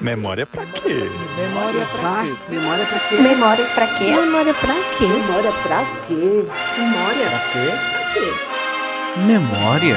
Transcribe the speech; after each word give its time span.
Memória 0.00 0.46
pra 0.46 0.64
quê? 0.66 1.10
Memória 1.36 1.84
pra 1.86 2.22
quê? 2.22 2.52
Memória 2.52 2.86
pra 2.86 2.98
quê? 3.00 3.16
Memórias 3.16 3.70
pra 3.72 3.86
quê? 3.98 4.04
Memória 4.12 4.54
pra 4.54 4.74
quê? 4.96 5.06
Memória 5.08 5.52
pra 5.52 5.86
quê? 6.06 6.44
Memória 6.78 7.30
Pra 7.30 7.38
quê? 7.50 7.70
pra 7.92 8.12
quê? 8.12 9.20
Memória? 9.26 9.96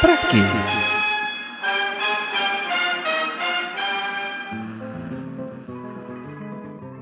Pra 0.00 0.16
quê? 0.16 0.38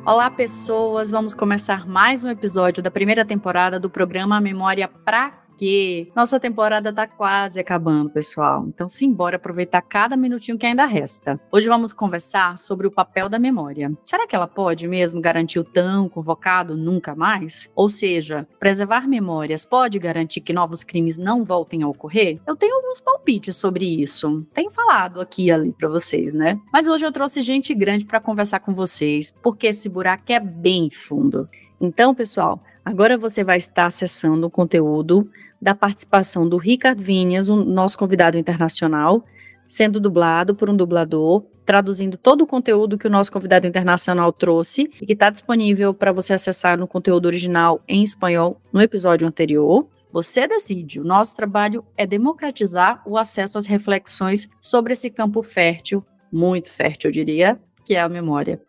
Olá, 0.04 0.30
pessoas! 0.30 1.10
Vamos 1.10 1.34
começar 1.34 1.86
mais 1.86 2.24
um 2.24 2.28
episódio 2.28 2.82
da 2.82 2.90
primeira 2.90 3.24
temporada 3.24 3.78
do 3.78 3.88
programa 3.88 4.40
Memória 4.40 4.88
Pra 5.04 5.32
Quê? 5.60 6.10
Nossa 6.16 6.40
temporada 6.40 6.90
tá 6.90 7.06
quase 7.06 7.60
acabando, 7.60 8.08
pessoal. 8.08 8.64
Então, 8.66 8.88
simbora 8.88 9.36
aproveitar 9.36 9.82
cada 9.82 10.16
minutinho 10.16 10.56
que 10.56 10.64
ainda 10.64 10.86
resta. 10.86 11.38
Hoje 11.52 11.68
vamos 11.68 11.92
conversar 11.92 12.56
sobre 12.56 12.86
o 12.86 12.90
papel 12.90 13.28
da 13.28 13.38
memória. 13.38 13.92
Será 14.00 14.26
que 14.26 14.34
ela 14.34 14.46
pode 14.46 14.88
mesmo 14.88 15.20
garantir 15.20 15.58
o 15.58 15.64
tão 15.64 16.08
convocado 16.08 16.78
nunca 16.78 17.14
mais? 17.14 17.70
Ou 17.76 17.90
seja, 17.90 18.48
preservar 18.58 19.06
memórias 19.06 19.66
pode 19.66 19.98
garantir 19.98 20.40
que 20.40 20.54
novos 20.54 20.82
crimes 20.82 21.18
não 21.18 21.44
voltem 21.44 21.82
a 21.82 21.88
ocorrer? 21.88 22.40
Eu 22.46 22.56
tenho 22.56 22.76
alguns 22.76 22.98
palpites 22.98 23.54
sobre 23.54 23.84
isso. 23.84 24.46
Tenho 24.54 24.70
falado 24.70 25.20
aqui 25.20 25.48
e 25.48 25.52
ali 25.52 25.74
para 25.74 25.90
vocês, 25.90 26.32
né? 26.32 26.58
Mas 26.72 26.86
hoje 26.86 27.04
eu 27.04 27.12
trouxe 27.12 27.42
gente 27.42 27.74
grande 27.74 28.06
para 28.06 28.18
conversar 28.18 28.60
com 28.60 28.72
vocês, 28.72 29.30
porque 29.42 29.66
esse 29.66 29.90
buraco 29.90 30.32
é 30.32 30.40
bem 30.40 30.88
fundo. 30.88 31.46
Então, 31.78 32.14
pessoal, 32.14 32.62
agora 32.82 33.18
você 33.18 33.44
vai 33.44 33.58
estar 33.58 33.84
acessando 33.84 34.46
o 34.46 34.50
conteúdo 34.50 35.30
da 35.60 35.74
participação 35.74 36.48
do 36.48 36.56
Ricardo 36.56 37.02
Vinhas, 37.02 37.48
o 37.48 37.56
nosso 37.56 37.98
convidado 37.98 38.38
internacional, 38.38 39.24
sendo 39.66 40.00
dublado 40.00 40.54
por 40.54 40.68
um 40.70 40.76
dublador, 40.76 41.44
traduzindo 41.64 42.16
todo 42.16 42.42
o 42.42 42.46
conteúdo 42.46 42.98
que 42.98 43.06
o 43.06 43.10
nosso 43.10 43.30
convidado 43.30 43.66
internacional 43.66 44.32
trouxe 44.32 44.90
e 45.00 45.06
que 45.06 45.12
está 45.12 45.30
disponível 45.30 45.94
para 45.94 46.12
você 46.12 46.32
acessar 46.32 46.76
no 46.76 46.88
conteúdo 46.88 47.26
original 47.26 47.80
em 47.86 48.02
espanhol 48.02 48.60
no 48.72 48.80
episódio 48.80 49.28
anterior. 49.28 49.86
Você 50.12 50.48
decide. 50.48 50.98
O 50.98 51.04
nosso 51.04 51.36
trabalho 51.36 51.84
é 51.96 52.04
democratizar 52.04 53.00
o 53.06 53.16
acesso 53.16 53.56
às 53.56 53.66
reflexões 53.66 54.48
sobre 54.60 54.94
esse 54.94 55.08
campo 55.08 55.42
fértil, 55.42 56.04
muito 56.32 56.72
fértil, 56.72 57.08
eu 57.08 57.12
diria, 57.12 57.60
que 57.84 57.94
é 57.94 58.00
a 58.00 58.08
memória. 58.08 58.60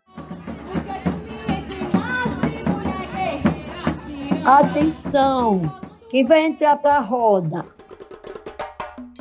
Atenção! 4.44 5.81
Quem 6.12 6.26
vai 6.26 6.44
entrar 6.44 6.76
para 6.76 6.96
a 6.96 7.00
roda? 7.00 7.64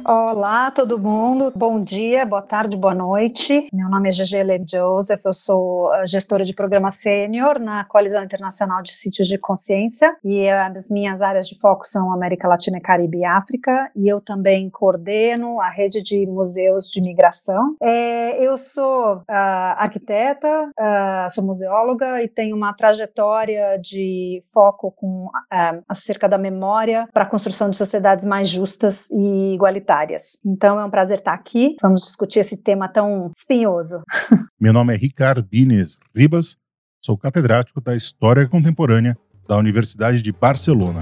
Olá, 0.03 0.71
todo 0.71 0.97
mundo. 0.97 1.53
Bom 1.55 1.79
dia, 1.79 2.25
boa 2.25 2.41
tarde, 2.41 2.75
boa 2.75 2.95
noite. 2.95 3.67
Meu 3.71 3.87
nome 3.87 4.09
é 4.09 4.11
Gigi 4.11 4.41
Lev 4.41 4.63
Joseph, 4.67 5.21
eu 5.23 5.33
sou 5.33 5.91
a 5.91 6.05
gestora 6.05 6.43
de 6.43 6.55
programa 6.55 6.89
sênior 6.89 7.59
na 7.59 7.83
Coalizão 7.83 8.23
Internacional 8.23 8.81
de 8.81 8.93
Sítios 8.93 9.27
de 9.27 9.37
Consciência 9.37 10.15
e 10.23 10.49
as 10.49 10.89
minhas 10.89 11.21
áreas 11.21 11.47
de 11.47 11.57
foco 11.59 11.85
são 11.85 12.11
América 12.11 12.47
Latina, 12.47 12.79
Caribe 12.79 13.19
e 13.19 13.25
África 13.25 13.91
e 13.95 14.11
eu 14.11 14.19
também 14.19 14.69
coordeno 14.71 15.61
a 15.61 15.69
rede 15.69 16.01
de 16.01 16.25
museus 16.25 16.89
de 16.89 16.99
migração. 16.99 17.75
É, 17.79 18.43
eu 18.43 18.57
sou 18.57 19.17
uh, 19.17 19.23
arquiteta, 19.27 20.69
uh, 20.79 21.29
sou 21.29 21.43
museóloga 21.43 22.23
e 22.23 22.27
tenho 22.27 22.55
uma 22.55 22.73
trajetória 22.73 23.77
de 23.77 24.43
foco 24.51 24.91
com 24.91 25.25
uh, 25.25 25.83
acerca 25.87 26.27
da 26.27 26.39
memória 26.39 27.07
para 27.13 27.23
a 27.23 27.29
construção 27.29 27.69
de 27.69 27.77
sociedades 27.77 28.25
mais 28.25 28.49
justas 28.49 29.07
e 29.11 29.53
igualitárias. 29.53 29.90
Então 30.45 30.79
é 30.79 30.85
um 30.85 30.89
prazer 30.89 31.19
estar 31.19 31.33
aqui. 31.33 31.75
Vamos 31.81 32.01
discutir 32.03 32.39
esse 32.39 32.55
tema 32.55 32.87
tão 32.87 33.31
espinhoso. 33.35 34.01
Meu 34.59 34.71
nome 34.71 34.93
é 34.93 34.97
Ricardo 34.97 35.43
Bines 35.43 35.97
Ribas, 36.15 36.55
sou 37.01 37.17
catedrático 37.17 37.81
da 37.81 37.95
História 37.95 38.47
Contemporânea 38.47 39.17
da 39.47 39.57
Universidade 39.57 40.21
de 40.21 40.31
Barcelona. 40.31 41.01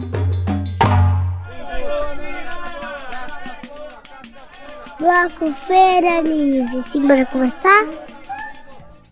Bloco 4.99 5.53
Feira 5.53 6.21
Livre, 6.21 6.81
simbora 6.81 7.25
conversar? 7.27 8.08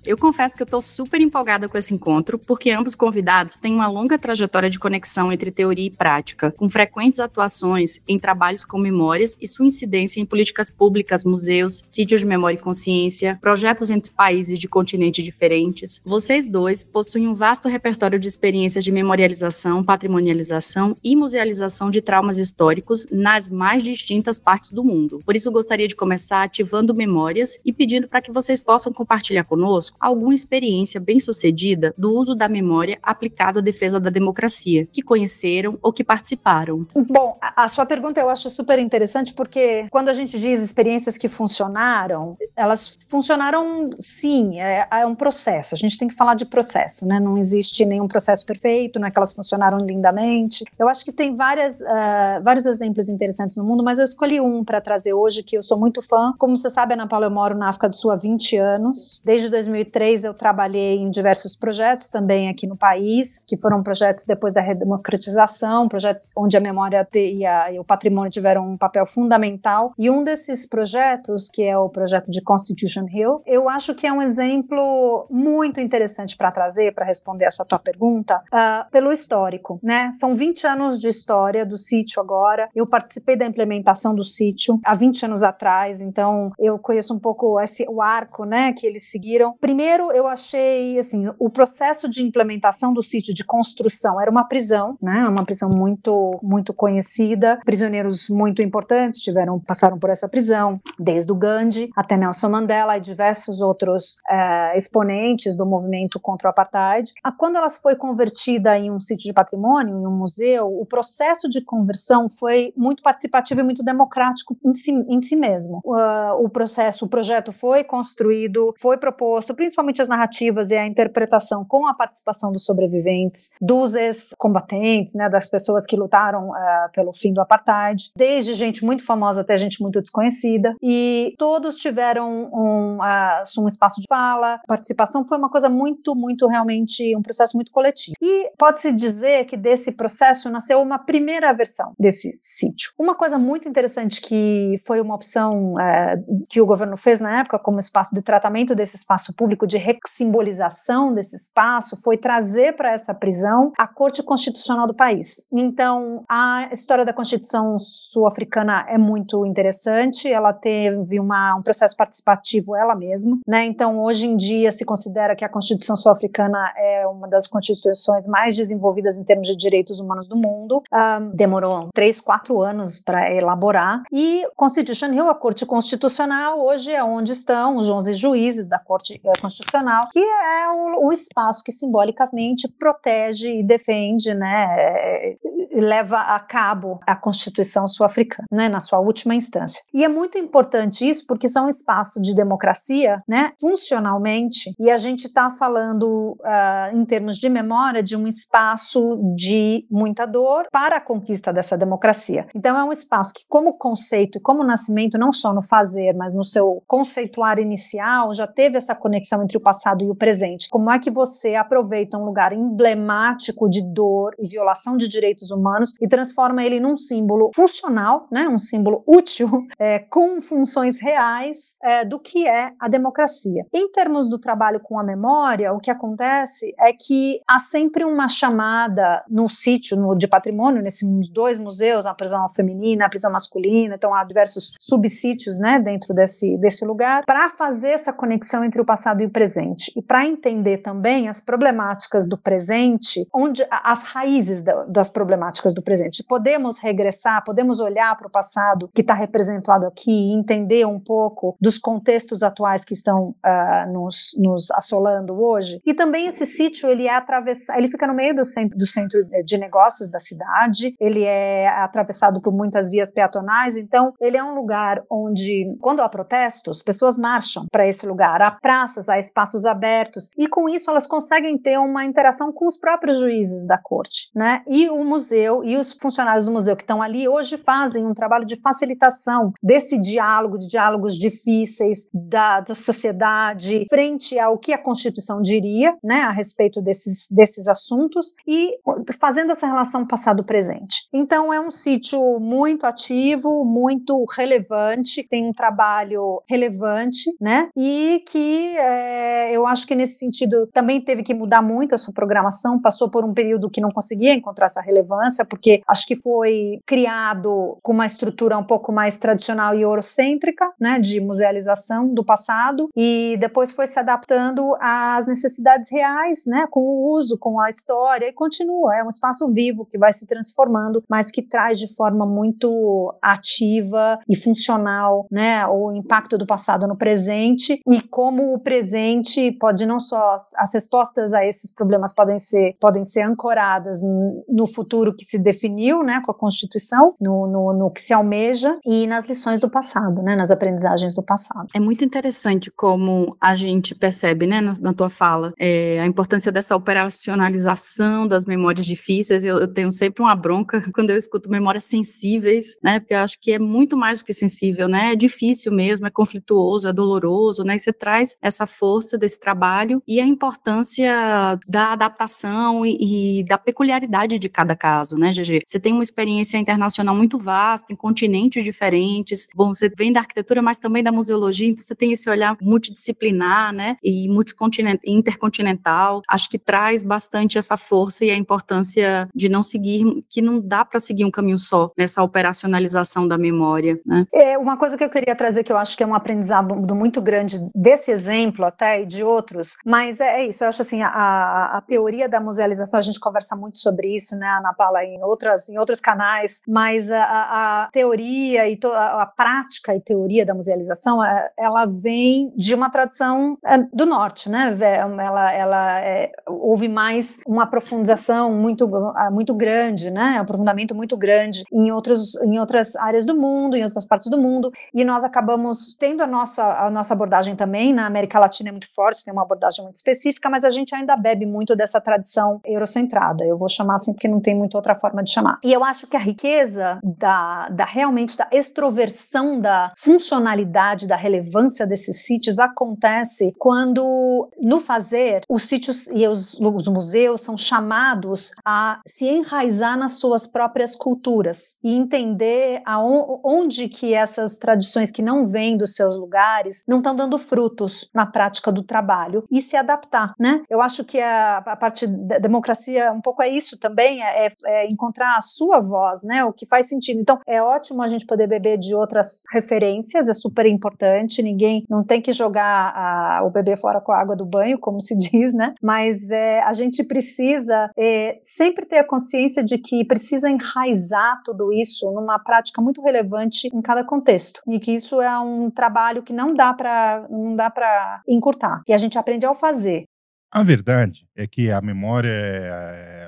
Eu 0.08 0.18
confesso 0.18 0.56
que 0.56 0.64
eu 0.64 0.66
estou 0.66 0.82
super 0.82 1.20
empolgada 1.20 1.68
com 1.68 1.78
esse 1.78 1.94
encontro, 1.94 2.40
porque 2.40 2.72
ambos 2.72 2.96
convidados 2.96 3.58
têm 3.58 3.74
uma 3.74 3.90
longa 3.90 4.18
trajetória 4.18 4.70
de 4.70 4.80
conexão 4.80 5.34
entre 5.34 5.52
teoria 5.52 5.88
e 5.88 5.92
prática, 5.92 6.50
com 6.50 6.70
frequentes 6.70 7.20
atuações 7.20 8.00
em 8.08 8.18
trabalhos 8.18 8.64
com 8.64 8.78
memórias 8.78 9.38
e 9.42 9.46
sua 9.46 9.66
incidência 9.66 10.22
em 10.22 10.26
políticas 10.26 10.70
públicas, 10.70 11.26
museus, 11.26 11.84
sítios 11.90 12.22
de 12.22 12.26
memória 12.26 12.56
e 12.56 12.62
consciência, 12.62 13.38
projetos 13.42 13.92
entre 13.92 14.10
países 14.14 14.58
de 14.58 14.66
continentes 14.66 15.26
diferentes. 15.26 16.02
Vocês 16.06 16.48
dois 16.48 16.86
possuem 16.86 17.28
um 17.28 17.34
vasto 17.34 17.68
repertório 17.68 18.18
de 18.18 18.30
experiências 18.30 18.86
de 18.86 18.94
memorialização, 18.94 19.84
patrimonialização 19.84 20.96
e 21.04 21.18
musealização 21.18 21.90
de 21.90 22.02
traumas 22.02 22.38
históricos 22.38 23.06
nas 23.12 23.50
mais 23.50 23.84
distintas 23.84 24.40
partes 24.40 24.72
do 24.72 24.86
mundo. 24.86 25.22
Por 25.26 25.36
isso, 25.36 25.52
gostaria 25.52 25.86
de 25.86 25.98
começar 25.98 26.44
ativando 26.44 26.96
memórias 26.96 27.60
e 27.66 27.74
pedindo 27.74 28.08
para 28.08 28.22
que 28.22 28.32
vocês 28.32 28.62
possam 28.62 28.94
compartilhar 28.94 29.44
conosco 29.44 29.97
alguma 30.00 30.34
experiência 30.34 31.00
bem-sucedida 31.00 31.94
do 31.98 32.12
uso 32.12 32.36
da 32.36 32.48
memória 32.48 32.98
aplicado 33.02 33.60
à 33.60 33.62
defesa 33.62 34.00
da 34.00 34.10
democracia, 34.10 34.88
que 34.92 35.02
conheceram 35.02 35.78
ou 35.82 35.92
que 35.92 36.04
participaram. 36.04 36.86
Bom, 36.94 37.38
a, 37.42 37.68
sua 37.68 37.86
pergunta 37.86 38.20
eu 38.20 38.30
acho 38.30 38.50
super 38.50 38.80
interessante 38.80 39.34
porque 39.34 39.88
quando 39.90 40.10
a 40.10 40.14
gente 40.14 40.40
diz 40.40 40.62
experiências 40.62 41.18
que 41.18 41.28
funcionaram, 41.28 42.36
elas 42.56 42.98
funcionaram 43.08 43.90
sim, 43.98 44.60
é, 44.60 44.88
é 44.92 45.06
um 45.06 45.16
processo. 45.16 45.76
A 45.76 45.78
gente 45.78 45.98
tem 45.98 46.08
que 46.08 46.16
falar 46.16 46.34
de 46.34 46.46
processo, 46.46 47.08
né? 47.08 47.20
Não 47.20 47.38
existe 47.38 47.86
nenhum 47.86 48.08
processo 48.08 48.46
perfeito, 48.46 49.00
não 49.00 49.08
é 49.08 49.12
que 49.12 49.18
elas 49.18 49.34
funcionaram 49.34 49.78
lindamente. 49.78 50.64
Eu 50.78 50.88
acho 50.88 51.04
que 51.04 51.12
tem 51.12 51.36
várias, 51.36 51.80
uh, 51.82 52.44
vários 52.44 52.66
exemplos 52.66 53.10
interessantes 53.10 53.58
no 53.58 53.64
mundo, 53.64 53.84
mas 53.84 54.00
eu 54.00 54.06
escolhi 54.06 54.40
um 54.40 54.64
para 54.64 54.82
trazer 54.82 55.14
hoje 55.14 55.44
que 55.44 55.58
eu 55.58 55.64
sou 55.64 55.78
muito 55.78 56.02
fã. 56.02 56.34
Como 56.38 56.56
você 56.56 56.70
sabe, 56.70 56.94
Ana 56.94 57.08
Paula, 57.08 57.28
eu 57.28 57.32
moro 57.32 57.58
na 57.58 57.70
África 57.70 57.90
do 57.90 57.96
Sul 57.96 58.12
há 58.12 58.16
20 58.16 58.58
anos. 58.58 59.22
Desde 59.24 59.50
2003 59.88 60.24
eu 60.26 60.34
trabalhei 60.34 60.98
em 60.98 61.10
diversos 61.10 61.56
projetos 61.56 62.10
também 62.10 62.50
aqui 62.50 62.68
no 62.68 62.76
país, 62.76 63.44
que 63.46 63.58
foram 63.58 63.82
projetos 63.82 64.26
depois 64.26 64.54
da 64.54 64.62
redemocratização, 64.62 65.88
projetos 65.88 66.32
onde 66.36 66.58
a 66.58 66.60
memória 66.60 67.08
e, 67.16 67.46
a, 67.46 67.72
e 67.72 67.80
o 67.80 67.84
patrimônio 67.84 68.30
tiveram 68.30 68.68
um 68.68 68.78
papel 68.78 69.06
fundamental. 69.06 69.94
E 69.98 70.10
um 70.10 70.24
desses 70.24 70.68
projetos, 70.68 71.50
que 71.50 71.64
é 71.64 71.78
o 71.78 71.90
projeto 71.90 72.30
de 72.30 72.42
Constitution 72.42 73.06
Hill, 73.10 73.42
eu 73.46 73.70
acho 73.70 73.96
que 73.96 74.06
é 74.06 74.12
um 74.12 74.22
exemplo 74.22 75.28
muito 75.30 75.80
interessante 75.80 76.36
para 76.36 76.52
trazer, 76.52 76.94
para 76.94 77.06
responder 77.06 77.46
essa 77.46 77.66
tua 77.66 77.80
pergunta, 77.80 78.42
uh, 78.54 78.90
pelo 78.92 79.12
histórico, 79.12 79.80
né? 79.82 80.10
São 80.12 80.36
20 80.36 80.68
anos 80.68 81.00
de 81.00 81.08
história 81.08 81.66
do 81.66 81.78
sítio 81.78 82.22
agora. 82.22 82.70
Eu 82.76 82.86
participei 82.86 83.36
da 83.36 83.46
implementação 83.46 84.14
do 84.14 84.24
sítio 84.24 84.80
há 84.84 84.94
20 84.94 85.26
anos 85.26 85.44
atrás, 85.44 86.02
então 86.02 86.52
eu 86.60 86.78
conheço 86.78 87.14
um 87.14 87.20
pouco 87.20 87.60
esse, 87.60 87.86
o 87.90 88.02
arco, 88.02 88.46
né, 88.46 88.74
que 88.74 88.86
eles 88.86 89.10
seguiram. 89.10 89.56
Primeiro, 89.60 89.77
eu 89.84 90.28
achei, 90.28 90.98
assim, 91.00 91.26
o 91.40 91.50
processo 91.50 92.10
de 92.10 92.24
implementação 92.24 92.94
do 92.94 93.04
sítio 93.04 93.34
de 93.34 93.44
construção 93.44 94.20
era 94.20 94.30
uma 94.30 94.48
prisão, 94.48 94.98
né, 95.02 95.28
uma 95.28 95.46
prisão 95.46 95.70
muito, 95.70 96.40
muito 96.42 96.74
conhecida, 96.74 97.60
prisioneiros 97.66 98.30
muito 98.30 98.62
importantes 98.62 99.22
tiveram, 99.22 99.60
passaram 99.60 99.98
por 99.98 100.10
essa 100.10 100.28
prisão, 100.28 100.80
desde 101.00 101.32
o 101.32 101.36
Gandhi 101.36 101.90
até 101.96 102.18
Nelson 102.18 102.50
Mandela 102.50 102.98
e 102.98 103.02
diversos 103.02 103.62
outros 103.62 104.18
é, 104.30 104.78
exponentes 104.78 105.56
do 105.56 105.66
movimento 105.66 106.20
contra 106.20 106.48
o 106.48 106.52
apartheid. 106.52 107.14
Quando 107.38 107.58
ela 107.58 107.70
foi 107.70 107.96
convertida 107.96 108.78
em 108.78 108.92
um 108.92 109.00
sítio 109.00 109.26
de 109.26 109.34
patrimônio, 109.34 109.98
em 109.98 110.06
um 110.08 110.18
museu, 110.18 110.68
o 110.68 110.86
processo 110.86 111.48
de 111.48 111.62
conversão 111.62 112.30
foi 112.30 112.74
muito 112.76 113.04
participativo 113.04 113.62
e 113.62 113.64
muito 113.64 113.84
democrático 113.84 114.58
em 114.66 114.74
si, 114.74 114.92
em 114.92 115.22
si 115.22 115.36
mesmo. 115.36 115.82
Uh, 115.86 116.44
o 116.44 116.50
processo, 116.50 117.06
o 117.06 117.10
projeto 117.10 117.52
foi 117.52 117.84
construído, 117.84 118.74
foi 118.80 118.98
proposto, 118.98 119.54
principalmente 119.58 120.02
as 120.02 120.08
narrativas 120.08 120.70
e 120.70 120.78
a 120.78 120.86
interpretação 120.86 121.66
com 121.66 121.86
a 121.86 121.94
participação 121.94 122.52
dos 122.52 122.64
sobreviventes, 122.64 123.52
dos 123.60 123.96
ex-combatentes, 123.96 125.16
né, 125.16 125.28
das 125.30 125.50
pessoas 125.50 125.86
que 125.86 125.98
lutaram 125.98 126.52
uh, 126.52 126.92
pelo 126.94 127.12
fim 127.12 127.34
do 127.34 127.42
apartheid, 127.42 128.12
desde 128.16 128.54
gente 128.54 128.86
muito 128.86 129.04
famosa 129.04 129.42
até 129.42 129.58
gente 129.58 129.82
muito 129.82 130.00
desconhecida, 130.00 130.76
e 130.82 131.34
todos 131.38 131.76
tiveram 131.76 132.50
um, 132.54 132.98
uh, 132.98 133.62
um 133.62 133.68
espaço 133.68 134.00
de 134.00 134.06
fala, 134.08 134.62
participação 134.68 135.28
foi 135.28 135.38
uma 135.38 135.50
coisa 135.50 135.68
muito, 135.68 136.16
muito 136.16 136.48
realmente, 136.48 137.16
um 137.16 137.22
processo 137.22 137.58
muito 137.58 137.72
coletivo. 137.72 138.16
E 138.22 138.52
pode-se 138.58 138.92
dizer 138.92 139.46
que 139.46 139.58
desse 139.58 139.92
processo 139.92 140.50
nasceu 140.50 140.82
uma 140.82 141.00
primeira 141.00 141.52
versão 141.54 141.94
desse 142.00 142.38
sítio. 142.42 142.92
Uma 142.98 143.16
coisa 143.16 143.40
muito 143.40 143.68
interessante 143.68 144.22
que 144.22 144.80
foi 144.86 145.02
uma 145.02 145.16
opção 145.16 145.74
uh, 145.74 146.46
que 146.48 146.62
o 146.62 146.66
governo 146.66 146.96
fez 146.96 147.20
na 147.20 147.40
época 147.40 147.58
como 147.58 147.80
espaço 147.80 148.14
de 148.14 148.22
tratamento 148.22 148.76
desse 148.76 148.96
espaço 148.96 149.34
público 149.36 149.47
público 149.48 149.66
de 149.66 149.78
simbolização 150.06 151.14
desse 151.14 151.38
espaço 151.38 151.96
foi 152.04 152.18
trazer 152.18 152.76
para 152.76 152.92
essa 152.92 153.14
prisão 153.14 153.72
a 153.78 153.88
Corte 153.88 154.22
Constitucional 154.22 154.86
do 154.86 154.94
país. 154.94 155.48
Então, 155.54 156.26
a 156.28 156.68
história 156.74 157.06
da 157.06 157.14
Constituição 157.14 157.80
sul-africana 157.80 158.86
é 158.90 158.98
muito 158.98 159.46
interessante, 159.46 160.28
ela 160.28 160.52
teve 160.52 161.18
uma, 161.18 161.56
um 161.56 161.62
processo 161.62 161.96
participativo 161.96 162.76
ela 162.76 162.94
mesma, 162.94 163.38
né? 163.48 163.66
Então, 163.66 164.04
hoje 164.04 164.28
em 164.28 164.36
dia 164.36 164.70
se 164.74 164.84
considera 164.84 165.34
que 165.34 165.46
a 165.46 165.50
Constituição 165.50 165.96
sul-africana 165.96 166.74
é 166.76 167.08
uma 167.08 167.28
das 167.30 167.48
constituições 167.48 168.28
mais 168.28 168.54
desenvolvidas 168.54 169.18
em 169.18 169.24
termos 169.24 169.48
de 169.48 169.56
direitos 169.56 170.02
humanos 170.02 170.28
do 170.28 170.36
mundo. 170.36 170.84
Um, 170.94 171.30
demorou 171.30 171.88
três, 171.94 172.20
quatro 172.20 172.62
anos 172.62 173.00
para 173.00 173.34
elaborar. 173.34 174.04
E 174.12 174.46
Constitution 174.58 175.14
Hill, 175.14 175.30
a 175.30 175.36
Corte 175.36 175.66
Constitucional, 175.66 176.60
hoje 176.60 176.92
é 176.92 177.02
onde 177.02 177.32
estão 177.32 177.78
os 177.78 177.90
11 177.90 178.14
juízes 178.14 178.68
da 178.68 178.80
Corte 178.80 179.22
eh, 179.24 179.37
Constitucional, 179.40 180.10
que 180.12 180.20
é 180.20 180.70
o 180.98 181.12
espaço 181.12 181.64
que 181.64 181.72
simbolicamente 181.72 182.68
protege 182.80 183.60
e 183.60 183.64
defende, 183.64 184.34
né, 184.34 185.36
leva 185.80 186.20
a 186.20 186.40
cabo 186.40 187.00
a 187.06 187.16
Constituição 187.16 187.88
sul-africana, 187.88 188.48
né, 188.52 188.70
na 188.70 188.82
sua 188.82 189.00
última 189.00 189.36
instância. 189.36 189.82
E 189.94 190.04
é 190.04 190.08
muito 190.08 190.38
importante 190.38 191.08
isso 191.08 191.26
porque 191.28 191.48
isso 191.48 191.60
é 191.60 191.62
um 191.62 191.70
espaço 191.70 192.22
de 192.22 192.36
democracia, 192.36 193.22
né, 193.28 193.52
funcionalmente, 193.60 194.74
e 194.80 194.90
a 194.90 194.98
gente 194.98 195.26
está 195.28 195.52
falando, 195.52 196.38
uh, 196.40 196.96
em 196.96 197.06
termos 197.06 197.38
de 197.38 197.50
memória, 197.50 198.02
de 198.02 198.16
um 198.16 198.28
espaço 198.28 199.20
de 199.36 199.86
muita 199.90 200.26
dor 200.26 200.68
para 200.72 200.98
a 200.98 201.02
conquista 201.02 201.54
dessa 201.54 201.78
democracia. 201.78 202.48
Então, 202.56 202.78
é 202.78 202.84
um 202.84 202.92
espaço 202.92 203.34
que, 203.34 203.44
como 203.48 203.78
conceito 203.78 204.38
e 204.38 204.42
como 204.42 204.64
nascimento, 204.64 205.18
não 205.18 205.32
só 205.32 205.54
no 205.54 205.62
fazer, 205.62 206.14
mas 206.14 206.34
no 206.34 206.44
seu 206.44 206.82
conceituar 206.88 207.60
inicial, 207.60 208.34
já 208.34 208.48
teve 208.48 208.78
essa 208.78 208.96
conexão 208.96 209.44
entre 209.44 209.58
o 209.58 209.62
passado 209.62 210.04
e 210.04 210.10
o 210.10 210.16
presente. 210.16 210.70
Como 210.70 210.92
é 210.92 211.00
que 211.00 211.12
você 211.12 211.56
aproveita 211.56 212.18
um 212.18 212.26
lugar 212.26 212.54
emblemático 212.54 213.70
de 213.70 213.82
dor 213.82 214.36
e 214.40 214.48
violação 214.48 214.98
de 214.98 215.08
direitos 215.08 215.52
humanos 215.52 215.67
e 216.02 216.08
transforma 216.08 216.64
ele 216.64 216.80
num 216.80 216.98
símbolo 216.98 217.52
funcional, 217.54 218.28
né, 218.32 218.48
um 218.48 218.60
símbolo 218.60 219.04
útil, 219.08 219.50
é, 219.80 220.00
com 220.00 220.42
funções 220.42 221.00
reais 221.00 221.76
é, 221.84 222.06
do 222.06 222.20
que 222.20 222.48
é 222.48 222.72
a 222.80 222.88
democracia. 222.88 223.66
Em 223.74 223.92
termos 223.92 224.30
do 224.30 224.40
trabalho 224.40 224.80
com 224.80 225.00
a 225.00 225.04
memória, 225.04 225.74
o 225.74 225.80
que 225.80 225.92
acontece 225.92 226.74
é 226.80 226.94
que 226.94 227.40
há 227.48 227.60
sempre 227.60 228.04
uma 228.04 228.28
chamada 228.28 229.24
no 229.30 229.50
sítio 229.50 229.98
de 230.16 230.28
patrimônio, 230.28 230.82
nesses 230.82 231.08
dois 231.30 231.60
museus, 231.60 232.06
a 232.06 232.14
prisão 232.14 232.50
feminina, 232.54 233.06
a 233.06 233.10
prisão 233.10 233.32
masculina, 233.32 233.96
então 233.96 234.14
há 234.14 234.24
diversos 234.24 234.74
subsítios 234.80 235.58
né, 235.60 235.80
dentro 235.80 236.14
desse, 236.14 236.58
desse 236.58 236.86
lugar, 236.86 237.24
para 237.26 237.50
fazer 237.50 237.90
essa 237.90 238.14
conexão 238.14 238.64
entre 238.64 238.82
o 238.82 238.86
passado 238.86 239.22
e 239.22 239.26
o 239.26 239.30
presente. 239.30 239.92
E 239.96 240.02
para 240.02 240.26
entender 240.26 240.78
também 240.80 241.28
as 241.28 241.42
problemáticas 241.42 242.28
do 242.28 242.38
presente, 242.38 243.28
onde 243.34 243.66
as 243.70 244.04
raízes 244.08 244.64
da, 244.64 244.84
das 244.86 245.10
problemáticas 245.10 245.57
do 245.74 245.82
presente. 245.82 246.24
Podemos 246.24 246.80
regressar, 246.80 247.44
podemos 247.44 247.80
olhar 247.80 248.16
para 248.18 248.28
o 248.28 248.32
passado 248.32 248.90
que 248.94 249.02
está 249.02 249.14
representado 249.14 249.86
aqui 249.86 250.12
e 250.12 250.34
entender 250.34 250.86
um 250.86 251.00
pouco 251.00 251.56
dos 251.60 251.78
contextos 251.78 252.44
atuais 252.44 252.84
que 252.84 252.94
estão 252.94 253.36
uh, 253.46 253.92
nos, 253.92 254.32
nos 254.38 254.72
assolando 254.72 255.34
hoje. 255.42 255.82
E 255.86 255.94
também 255.94 256.28
esse 256.28 256.46
sítio 256.46 256.90
ele 256.90 257.08
é 257.08 257.16
atravessado, 257.16 257.78
ele 257.78 257.88
fica 257.88 258.08
no 258.08 258.14
meio 258.14 258.36
do 258.36 258.46
centro, 258.46 258.78
do 258.78 258.86
centro 258.86 259.26
de 259.44 259.58
negócios 259.58 260.10
da 260.10 260.20
cidade. 260.20 260.96
Ele 261.00 261.24
é 261.24 261.68
atravessado 261.68 262.42
por 262.42 262.54
muitas 262.54 262.90
vias 262.90 263.12
peatonais. 263.12 263.78
Então 263.78 264.14
ele 264.20 264.38
é 264.38 264.44
um 264.44 264.54
lugar 264.54 265.04
onde, 265.10 265.76
quando 265.80 266.02
há 266.02 266.10
protestos, 266.10 266.82
pessoas 266.82 267.18
marcham 267.18 267.66
para 267.72 267.88
esse 267.88 268.06
lugar. 268.06 268.42
Há 268.42 268.52
praças, 268.52 269.10
há 269.10 269.18
espaços 269.18 269.66
abertos 269.66 270.30
e 270.38 270.48
com 270.48 270.70
isso 270.70 270.90
elas 270.90 271.08
conseguem 271.08 271.58
ter 271.58 271.78
uma 271.78 272.06
interação 272.06 272.52
com 272.52 272.68
os 272.68 272.78
próprios 272.78 273.20
juízes 273.20 273.66
da 273.66 273.78
corte, 273.78 274.30
né? 274.36 274.62
E 274.68 274.90
o 274.90 275.04
museu 275.04 275.37
e 275.64 275.78
os 275.78 275.94
funcionários 275.94 276.46
do 276.46 276.52
museu 276.52 276.76
que 276.76 276.84
estão 276.84 277.02
ali 277.02 277.28
hoje 277.28 277.58
fazem 277.58 278.06
um 278.06 278.14
trabalho 278.14 278.46
de 278.46 278.60
facilitação 278.60 279.54
desse 279.62 280.00
diálogo, 280.00 280.58
de 280.58 280.68
diálogos 280.68 281.18
difíceis 281.18 282.10
da, 282.14 282.62
da 282.62 282.74
sociedade 282.74 283.86
frente 283.90 284.38
ao 284.40 284.58
que 284.58 284.74
a 284.74 284.78
Constituição 284.78 285.42
diria, 285.42 285.96
né, 286.04 286.22
a 286.22 286.32
respeito 286.32 286.82
desses, 286.82 287.28
desses 287.30 287.68
assuntos 287.68 288.34
e 288.48 288.78
fazendo 289.20 289.52
essa 289.52 289.68
relação 289.68 290.06
passado-presente. 290.06 291.08
Então 291.14 291.54
é 291.54 291.60
um 291.60 291.72
sítio 291.72 292.40
muito 292.40 292.86
ativo, 292.86 293.66
muito 293.66 294.26
relevante, 294.36 295.28
tem 295.28 295.48
um 295.48 295.54
trabalho 295.54 296.42
relevante, 296.50 297.32
né, 297.40 297.70
e 297.78 298.24
que 298.30 298.78
é, 298.78 299.56
eu 299.56 299.66
acho 299.68 299.86
que 299.86 299.96
nesse 299.96 300.20
sentido 300.20 300.68
também 300.74 301.02
teve 301.02 301.24
que 301.24 301.34
mudar 301.34 301.62
muito 301.62 301.96
a 301.96 301.98
sua 301.98 302.14
programação, 302.14 302.82
passou 302.82 303.10
por 303.10 303.26
um 303.26 303.34
período 303.34 303.70
que 303.70 303.82
não 303.82 303.92
conseguia 303.92 304.34
encontrar 304.34 304.66
essa 304.66 304.82
relevância, 304.82 305.27
porque 305.46 305.82
acho 305.88 306.06
que 306.06 306.16
foi 306.16 306.80
criado 306.86 307.78
com 307.82 307.92
uma 307.92 308.06
estrutura 308.06 308.58
um 308.58 308.64
pouco 308.64 308.92
mais 308.92 309.20
tradicional 309.20 309.76
e 309.76 309.82
eurocêntrica, 309.82 310.72
né, 310.80 311.00
de 311.00 311.20
musealização 311.20 312.14
do 312.14 312.24
passado, 312.24 312.90
e 312.96 313.38
depois 313.40 313.72
foi 313.72 313.88
se 313.88 314.00
adaptando 314.00 314.76
às 314.80 315.28
necessidades 315.28 315.90
reais, 315.92 316.46
né, 316.46 316.66
com 316.70 316.82
o 316.82 317.16
uso, 317.16 317.38
com 317.38 317.60
a 317.60 317.70
história, 317.70 318.28
e 318.28 318.34
continua, 318.34 318.96
é 318.98 319.04
um 319.04 319.10
espaço 319.10 319.52
vivo 319.52 319.86
que 319.86 319.98
vai 319.98 320.14
se 320.14 320.26
transformando, 320.26 321.04
mas 321.10 321.32
que 321.32 321.42
traz 321.42 321.80
de 321.80 321.94
forma 321.96 322.26
muito 322.26 323.14
ativa 323.22 324.20
e 324.28 324.36
funcional, 324.36 325.28
né, 325.32 325.66
o 325.68 325.92
impacto 325.94 326.38
do 326.38 326.46
passado 326.46 326.88
no 326.88 326.98
presente 326.98 327.82
e 327.88 328.02
como 328.02 328.54
o 328.54 328.60
presente 328.60 329.52
pode 329.54 329.86
não 329.86 330.00
só 330.00 330.36
as 330.58 330.74
respostas 330.74 331.34
a 331.34 331.46
esses 331.46 331.74
problemas 331.74 332.14
podem 332.14 332.38
ser 332.38 332.74
podem 332.80 333.04
ser 333.04 333.22
ancoradas 333.22 334.02
no 334.48 334.68
futuro 334.68 335.16
que 335.18 335.26
se 335.26 335.40
definiu, 335.40 336.04
né, 336.04 336.22
com 336.24 336.32
a 336.32 336.36
Constituição, 336.36 337.16
no, 337.20 337.48
no, 337.48 337.74
no 337.74 337.92
que 337.92 338.02
se 338.02 338.14
almeja 338.14 338.78
e 338.86 339.08
nas 339.08 339.28
lições 339.28 339.60
do 339.60 339.70
passado, 339.70 340.22
né, 340.22 340.36
nas 340.36 340.52
aprendizagens 340.52 341.14
do 341.16 341.24
passado. 341.24 341.68
É 341.74 341.80
muito 341.80 342.06
interessante 342.06 342.72
como 342.72 343.36
a 343.42 343.56
gente 343.56 343.96
percebe, 343.96 344.46
né, 344.46 344.62
na, 344.62 344.74
na 344.80 344.94
tua 344.94 345.10
fala, 345.10 345.54
é, 345.58 346.00
a 346.00 346.06
importância 346.06 346.52
dessa 346.52 346.76
operacionalização 346.76 348.28
das 348.28 348.46
memórias 348.46 348.86
difíceis. 348.86 349.44
Eu, 349.44 349.58
eu, 349.58 349.68
tenho 349.68 349.92
sempre 349.92 350.22
uma 350.22 350.36
bronca 350.36 350.84
quando 350.94 351.10
eu 351.10 351.18
escuto 351.18 351.50
memórias 351.50 351.86
sensíveis, 351.86 352.78
né, 352.84 353.00
porque 353.00 353.14
eu 353.14 353.20
acho 353.20 353.40
que 353.40 353.52
é 353.52 353.60
muito 353.60 353.98
mais 353.98 354.20
do 354.20 354.26
que 354.26 354.34
sensível, 354.34 354.88
né, 354.88 355.14
é 355.14 355.16
difícil 355.16 355.72
mesmo, 355.72 356.06
é 356.06 356.10
conflituoso, 356.10 356.88
é 356.88 356.94
doloroso, 356.94 357.64
né, 357.64 357.76
e 357.76 357.80
você 357.80 357.94
traz 357.94 358.36
essa 358.42 358.66
força 358.66 359.18
desse 359.18 359.40
trabalho 359.40 360.02
e 360.08 360.20
a 360.20 360.26
importância 360.26 361.60
da 361.68 361.94
adaptação 361.94 362.86
e, 362.86 363.40
e 363.40 363.44
da 363.46 363.58
peculiaridade 363.58 364.38
de 364.38 364.50
cada 364.50 364.76
caso, 364.76 365.07
né, 365.16 365.32
GG? 365.32 365.60
Você 365.66 365.80
tem 365.80 365.94
uma 365.94 366.04
experiência 366.04 366.58
internacional 366.58 367.16
muito 367.16 367.38
vasta, 367.38 367.94
em 367.94 367.96
continentes 367.96 368.64
diferentes. 368.64 369.48
Bom, 369.54 369.74
você 369.74 369.90
vem 369.90 370.12
da 370.12 370.22
arquitetura, 370.22 370.62
mas 370.62 370.78
também 370.78 371.04
da 371.04 371.12
museologia, 371.12 371.68
então 371.68 371.84
você 371.84 371.94
tem 371.94 372.12
esse 372.12 372.28
olhar 372.30 372.58
multidisciplinar, 372.60 373.72
né, 373.72 373.98
e 374.04 374.28
multicontinental, 374.28 375.02
intercontinental. 375.06 376.22
Acho 376.28 376.50
que 376.50 376.58
traz 376.58 377.04
bastante 377.04 377.58
essa 377.58 377.78
força 377.78 378.26
e 378.26 378.32
a 378.32 378.38
importância 378.38 379.30
de 379.36 379.50
não 379.50 379.64
seguir, 379.64 380.24
que 380.30 380.42
não 380.42 380.60
dá 380.60 380.84
para 380.84 381.00
seguir 381.00 381.26
um 381.26 381.32
caminho 381.32 381.60
só 381.60 381.92
nessa 381.98 382.24
operacionalização 382.24 383.28
da 383.28 383.38
memória, 383.38 384.00
né? 384.06 384.26
É 384.34 384.58
uma 384.58 384.78
coisa 384.78 384.98
que 384.98 385.04
eu 385.04 385.10
queria 385.10 385.36
trazer 385.36 385.64
que 385.64 385.72
eu 385.72 385.78
acho 385.78 385.96
que 385.96 386.04
é 386.04 386.08
um 386.08 386.16
aprendizado 386.16 386.96
muito 386.96 387.22
grande 387.22 387.58
desse 387.76 388.12
exemplo 388.12 388.66
até 388.66 389.02
e 389.02 389.06
de 389.06 389.24
outros, 389.24 389.78
mas 389.86 390.20
é, 390.20 390.42
é 390.42 390.48
isso. 390.48 390.64
Eu 390.64 390.70
acho 390.70 390.82
assim 390.82 391.02
a, 391.02 391.78
a 391.78 391.82
teoria 391.82 392.28
da 392.30 392.40
musealização 392.40 393.00
a 393.00 393.04
gente 393.04 393.20
conversa 393.20 393.56
muito 393.56 393.80
sobre 393.80 394.16
isso, 394.16 394.36
né, 394.38 394.48
Ana 394.48 394.74
Paula, 394.74 394.97
em 395.06 395.22
outras 395.24 395.70
em 395.70 395.78
outros 395.78 396.00
canais, 396.00 396.62
mas 396.68 397.12
a, 397.12 397.24
a 397.24 397.90
teoria 397.92 398.68
e 398.70 398.78
to, 398.78 398.88
a, 398.88 399.24
a, 399.24 399.26
prática 399.26 399.96
e 399.96 400.00
teoria 400.00 400.46
da 400.46 400.54
musealização, 400.54 401.24
é, 401.24 401.52
ela 401.58 401.86
vem 401.86 402.54
de 402.56 402.74
uma 402.74 402.90
tradição 402.90 403.58
é, 403.66 403.78
do 403.94 404.06
norte, 404.06 404.50
né? 404.50 404.76
Ela, 405.18 405.54
ela 405.54 406.02
é, 406.02 406.32
houve 406.48 406.88
mais 406.88 407.40
uma 407.48 407.66
profundização 407.66 408.54
muito, 408.54 408.90
muito 409.32 409.54
grande, 409.54 410.10
né? 410.10 410.36
Um 410.38 410.42
aprofundamento 410.42 410.96
muito 410.96 411.18
grande 411.18 411.64
em, 411.72 411.92
outros, 411.92 412.36
em 412.42 412.60
outras 412.60 412.96
áreas 412.96 413.26
do 413.26 413.36
mundo, 413.36 413.76
em 413.76 413.84
outras 413.84 414.06
partes 414.06 414.30
do 414.30 414.38
mundo, 414.38 414.72
e 414.94 415.04
nós 415.04 415.24
acabamos 415.24 415.96
tendo 415.96 416.22
a 416.22 416.28
nossa, 416.28 416.64
a 416.64 416.90
nossa 416.90 417.14
abordagem 417.14 417.56
também 417.56 417.94
na 417.94 418.06
América 418.06 418.40
Latina 418.40 418.70
é 418.70 418.72
muito 418.72 418.94
forte, 418.94 419.24
tem 419.24 419.34
uma 419.34 419.44
abordagem 419.44 419.84
muito 419.84 419.96
específica, 419.96 420.50
mas 420.50 420.64
a 420.64 420.70
gente 420.70 420.94
ainda 420.96 421.16
bebe 421.16 421.46
muito 421.46 421.76
dessa 421.76 422.00
tradição 422.00 422.60
eurocentrada. 422.66 423.44
Eu 423.44 423.58
vou 423.58 423.68
chamar 423.68 423.96
assim 423.96 424.14
porque 424.14 424.28
não 424.28 424.40
tem 424.40 424.56
muito 424.56 424.76
outra 424.76 424.87
outra 424.88 424.96
forma 424.96 425.24
de 425.24 425.32
chamar. 425.32 425.60
E 425.64 425.74
eu 425.74 425.84
acho 425.84 426.08
que 426.08 426.16
a 426.16 426.20
riqueza 426.20 427.00
da, 427.04 427.68
da 427.70 427.86
realmente 427.86 428.38
da 428.38 428.48
extroversão 428.52 429.60
da 429.60 429.92
funcionalidade, 429.98 431.08
da 431.08 431.16
relevância 431.16 431.86
desses 431.86 432.26
sítios 432.26 432.58
acontece 432.60 433.54
quando, 433.58 434.50
no 434.62 434.80
fazer, 434.80 435.42
os 435.50 435.64
sítios 435.64 436.08
e 436.08 436.26
os, 436.28 436.54
os 436.60 436.88
museus 436.88 437.42
são 437.42 437.58
chamados 437.58 438.54
a 438.66 439.02
se 439.06 439.26
enraizar 439.26 439.98
nas 439.98 440.14
suas 440.14 440.48
próprias 440.48 440.96
culturas 440.96 441.78
e 441.84 441.94
entender 441.94 442.82
aonde 442.86 443.90
que 443.90 444.14
essas 444.14 444.58
tradições 444.58 445.12
que 445.12 445.22
não 445.22 445.48
vêm 445.48 445.78
dos 445.78 445.96
seus 445.96 446.18
lugares 446.18 446.84
não 446.88 447.00
estão 447.00 447.16
dando 447.16 447.38
frutos 447.38 448.10
na 448.14 448.26
prática 448.26 448.72
do 448.72 448.84
trabalho 448.84 449.44
e 449.52 449.62
se 449.62 449.76
adaptar, 449.76 450.34
né? 450.40 450.62
Eu 450.70 450.82
acho 450.82 451.04
que 451.04 451.20
a, 451.20 451.58
a 451.58 451.76
parte 451.76 452.08
da 452.08 452.38
democracia 452.38 453.12
um 453.12 453.22
pouco 453.22 453.42
é 453.42 453.50
isso 453.50 453.78
também, 453.78 454.24
é, 454.24 454.54
é 454.66 454.77
encontrar 454.86 455.38
a 455.38 455.42
sua 455.42 455.80
voz, 455.80 456.24
né? 456.24 456.44
O 456.44 456.54
que 456.54 456.66
faz 456.66 456.88
sentido. 456.88 457.20
Então, 457.20 457.40
é 457.48 457.62
ótimo 457.62 458.02
a 458.02 458.08
gente 458.08 458.26
poder 458.26 458.48
beber 458.48 458.78
de 458.78 458.94
outras 458.94 459.44
referências, 459.52 460.30
é 460.30 460.34
super 460.34 460.66
importante. 460.66 461.42
Ninguém 461.42 461.84
não 461.90 462.04
tem 462.04 462.22
que 462.22 462.34
jogar 462.34 462.94
a, 462.96 463.44
o 463.44 463.50
bebê 463.50 463.76
fora 463.78 464.02
com 464.02 464.12
a 464.12 464.20
água 464.20 464.36
do 464.36 464.46
banho, 464.46 464.80
como 464.80 465.02
se 465.02 465.18
diz, 465.18 465.54
né? 465.54 465.74
Mas 465.82 466.30
é, 466.30 466.62
a 466.62 466.74
gente 466.74 467.04
precisa 467.04 467.90
é, 467.98 468.38
sempre 468.42 468.86
ter 468.86 469.00
a 469.00 469.08
consciência 469.08 469.64
de 469.64 469.78
que 469.78 470.06
precisa 470.06 470.50
enraizar 470.50 471.42
tudo 471.44 471.72
isso 471.72 472.12
numa 472.12 472.40
prática 472.40 472.82
muito 472.82 473.02
relevante 473.02 473.68
em 473.74 473.82
cada 473.82 474.04
contexto 474.04 474.62
e 474.68 474.80
que 474.80 474.92
isso 474.92 475.22
é 475.22 475.40
um 475.40 475.70
trabalho 475.70 476.24
que 476.24 476.34
não 476.34 476.54
dá 476.54 476.74
para 476.74 477.28
não 477.30 477.56
dá 477.56 477.70
para 477.70 478.22
encurtar. 478.28 478.82
E 478.88 478.94
a 478.94 478.98
gente 478.98 479.18
aprende 479.18 479.46
ao 479.46 479.56
fazer. 479.56 480.04
A 480.52 480.64
verdade 480.64 481.28
é 481.36 481.46
que 481.46 481.72
a 481.72 481.82
memória, 481.82 482.32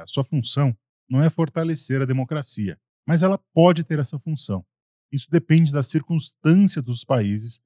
a 0.01 0.08
sua 0.08 0.24
função 0.24 0.74
não 1.10 1.22
é 1.22 1.30
fortalecer 1.30 2.01
a 2.01 2.06
democracia, 2.06 2.80
mas 3.08 3.24
ela 3.24 3.38
pode 3.54 3.84
ter 3.84 4.00
essa 4.00 4.20
função. 4.20 4.66
Isso 5.12 5.28
depende 5.30 5.72
da 5.72 5.82
circunstância 5.82 6.82
dos 6.82 7.04
países 7.04 7.60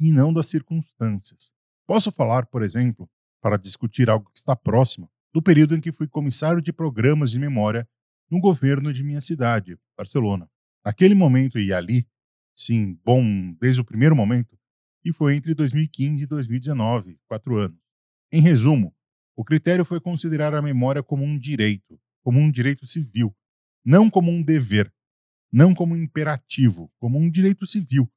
e 0.00 0.10
não 0.10 0.32
das 0.32 0.48
circunstâncias. 0.48 1.52
Posso 1.86 2.10
falar, 2.10 2.46
por 2.46 2.62
exemplo, 2.62 3.08
para 3.40 3.56
discutir 3.56 4.10
algo 4.10 4.30
que 4.30 4.38
está 4.38 4.56
próximo, 4.56 5.10
do 5.32 5.40
período 5.40 5.76
em 5.76 5.80
que 5.80 5.92
fui 5.92 6.08
comissário 6.08 6.60
de 6.60 6.72
programas 6.72 7.30
de 7.30 7.38
memória 7.38 7.88
no 8.30 8.40
governo 8.40 8.92
de 8.92 9.02
minha 9.02 9.20
cidade, 9.20 9.78
Barcelona. 9.96 10.50
Naquele 10.84 11.14
momento 11.14 11.58
e 11.58 11.72
ali, 11.72 12.06
sim, 12.56 12.98
bom 13.04 13.52
desde 13.60 13.80
o 13.80 13.84
primeiro 13.84 14.16
momento, 14.16 14.58
e 15.04 15.12
foi 15.12 15.36
entre 15.36 15.54
2015 15.54 16.24
e 16.24 16.26
2019, 16.26 17.18
quatro 17.28 17.56
anos. 17.56 17.78
Em 18.32 18.40
resumo, 18.40 18.94
o 19.36 19.44
critério 19.44 19.84
foi 19.84 20.00
considerar 20.00 20.54
a 20.54 20.60
memória 20.60 21.02
como 21.02 21.24
um 21.24 21.38
direito, 21.38 21.98
como 22.22 22.38
um 22.40 22.50
direito 22.50 22.86
civil, 22.86 23.34
não 23.84 24.10
como 24.10 24.30
um 24.30 24.42
dever, 24.42 24.92
não 25.52 25.74
como 25.74 25.94
um 25.94 25.96
imperativo, 25.96 26.90
como 26.98 27.18
um 27.18 27.30
direito 27.30 27.66
civil. 27.66 28.10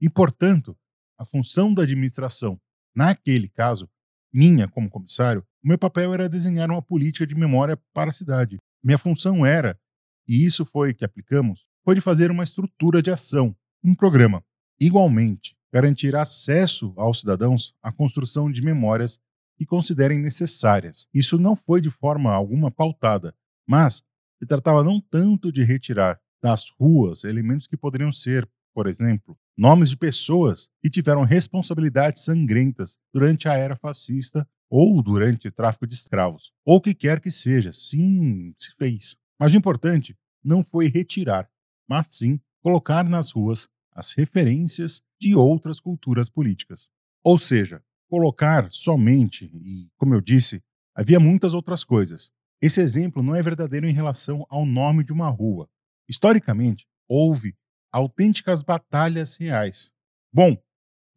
E, 0.00 0.08
portanto, 0.08 0.76
a 1.18 1.24
função 1.24 1.74
da 1.74 1.82
administração, 1.82 2.60
naquele 2.94 3.48
caso, 3.48 3.90
minha 4.32 4.68
como 4.68 4.90
comissário, 4.90 5.44
o 5.62 5.68
meu 5.68 5.78
papel 5.78 6.14
era 6.14 6.28
desenhar 6.28 6.70
uma 6.70 6.82
política 6.82 7.26
de 7.26 7.34
memória 7.34 7.76
para 7.92 8.10
a 8.10 8.12
cidade. 8.12 8.58
Minha 8.82 8.98
função 8.98 9.44
era, 9.44 9.78
e 10.26 10.44
isso 10.44 10.64
foi 10.64 10.94
que 10.94 11.04
aplicamos, 11.04 11.66
foi 11.84 11.94
de 11.94 12.00
fazer 12.00 12.30
uma 12.30 12.44
estrutura 12.44 13.02
de 13.02 13.10
ação, 13.10 13.56
um 13.82 13.94
programa. 13.94 14.44
Igualmente, 14.80 15.56
garantir 15.72 16.14
acesso 16.14 16.94
aos 16.96 17.20
cidadãos 17.20 17.74
à 17.82 17.90
construção 17.90 18.50
de 18.50 18.62
memórias 18.62 19.18
que 19.58 19.66
considerem 19.66 20.20
necessárias. 20.20 21.08
Isso 21.12 21.36
não 21.36 21.56
foi 21.56 21.80
de 21.80 21.90
forma 21.90 22.32
alguma 22.32 22.70
pautada, 22.70 23.34
mas 23.66 24.04
se 24.38 24.46
tratava 24.46 24.84
não 24.84 25.00
tanto 25.00 25.50
de 25.50 25.64
retirar 25.64 26.20
das 26.40 26.70
ruas 26.78 27.24
elementos 27.24 27.66
que 27.66 27.76
poderiam 27.76 28.12
ser, 28.12 28.48
por 28.72 28.86
exemplo, 28.86 29.36
nomes 29.56 29.90
de 29.90 29.96
pessoas 29.96 30.68
que 30.80 30.88
tiveram 30.88 31.24
responsabilidades 31.24 32.22
sangrentas 32.22 32.96
durante 33.12 33.48
a 33.48 33.54
era 33.54 33.74
fascista 33.74 34.48
ou 34.70 35.02
durante 35.02 35.48
o 35.48 35.52
tráfico 35.52 35.86
de 35.86 35.94
escravos, 35.94 36.52
ou 36.64 36.76
o 36.76 36.80
que 36.80 36.94
quer 36.94 37.20
que 37.20 37.30
seja, 37.30 37.72
sim, 37.72 38.54
se 38.56 38.70
fez. 38.76 39.16
Mas 39.40 39.52
o 39.52 39.56
importante 39.56 40.16
não 40.44 40.62
foi 40.62 40.88
retirar, 40.88 41.50
mas 41.88 42.08
sim 42.08 42.38
colocar 42.62 43.08
nas 43.08 43.32
ruas 43.32 43.68
as 43.92 44.12
referências 44.12 45.02
de 45.20 45.34
outras 45.34 45.80
culturas 45.80 46.28
políticas. 46.28 46.88
Ou 47.24 47.38
seja, 47.38 47.82
colocar 48.08 48.68
somente, 48.70 49.44
e 49.62 49.88
como 49.96 50.14
eu 50.14 50.20
disse, 50.20 50.62
havia 50.94 51.20
muitas 51.20 51.54
outras 51.54 51.84
coisas. 51.84 52.30
Esse 52.60 52.80
exemplo 52.80 53.22
não 53.22 53.36
é 53.36 53.42
verdadeiro 53.42 53.86
em 53.86 53.92
relação 53.92 54.44
ao 54.48 54.66
nome 54.66 55.04
de 55.04 55.12
uma 55.12 55.28
rua. 55.28 55.68
Historicamente, 56.08 56.86
houve 57.08 57.54
autênticas 57.92 58.62
batalhas 58.62 59.36
reais. 59.36 59.92
Bom, 60.32 60.56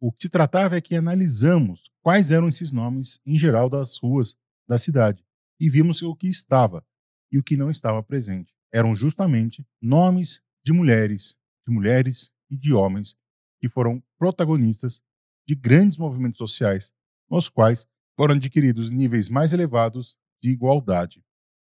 o 0.00 0.12
que 0.12 0.22
se 0.22 0.28
tratava 0.28 0.76
é 0.76 0.80
que 0.80 0.96
analisamos 0.96 1.90
quais 2.00 2.32
eram 2.32 2.48
esses 2.48 2.70
nomes 2.72 3.20
em 3.26 3.38
geral 3.38 3.68
das 3.68 3.96
ruas 3.98 4.36
da 4.68 4.78
cidade 4.78 5.24
e 5.60 5.70
vimos 5.70 6.02
o 6.02 6.14
que 6.14 6.28
estava 6.28 6.84
e 7.30 7.38
o 7.38 7.42
que 7.42 7.56
não 7.56 7.70
estava 7.70 8.02
presente. 8.02 8.52
Eram 8.72 8.94
justamente 8.94 9.66
nomes 9.80 10.40
de 10.64 10.72
mulheres, 10.72 11.36
de 11.66 11.72
mulheres 11.72 12.30
e 12.50 12.56
de 12.56 12.72
homens 12.72 13.14
que 13.60 13.68
foram 13.68 14.02
protagonistas 14.18 15.00
de 15.46 15.54
grandes 15.54 15.98
movimentos 15.98 16.38
sociais, 16.38 16.92
nos 17.30 17.48
quais 17.48 17.86
foram 18.16 18.34
adquiridos 18.34 18.90
níveis 18.90 19.28
mais 19.28 19.52
elevados 19.52 20.16
de 20.42 20.50
igualdade. 20.50 21.24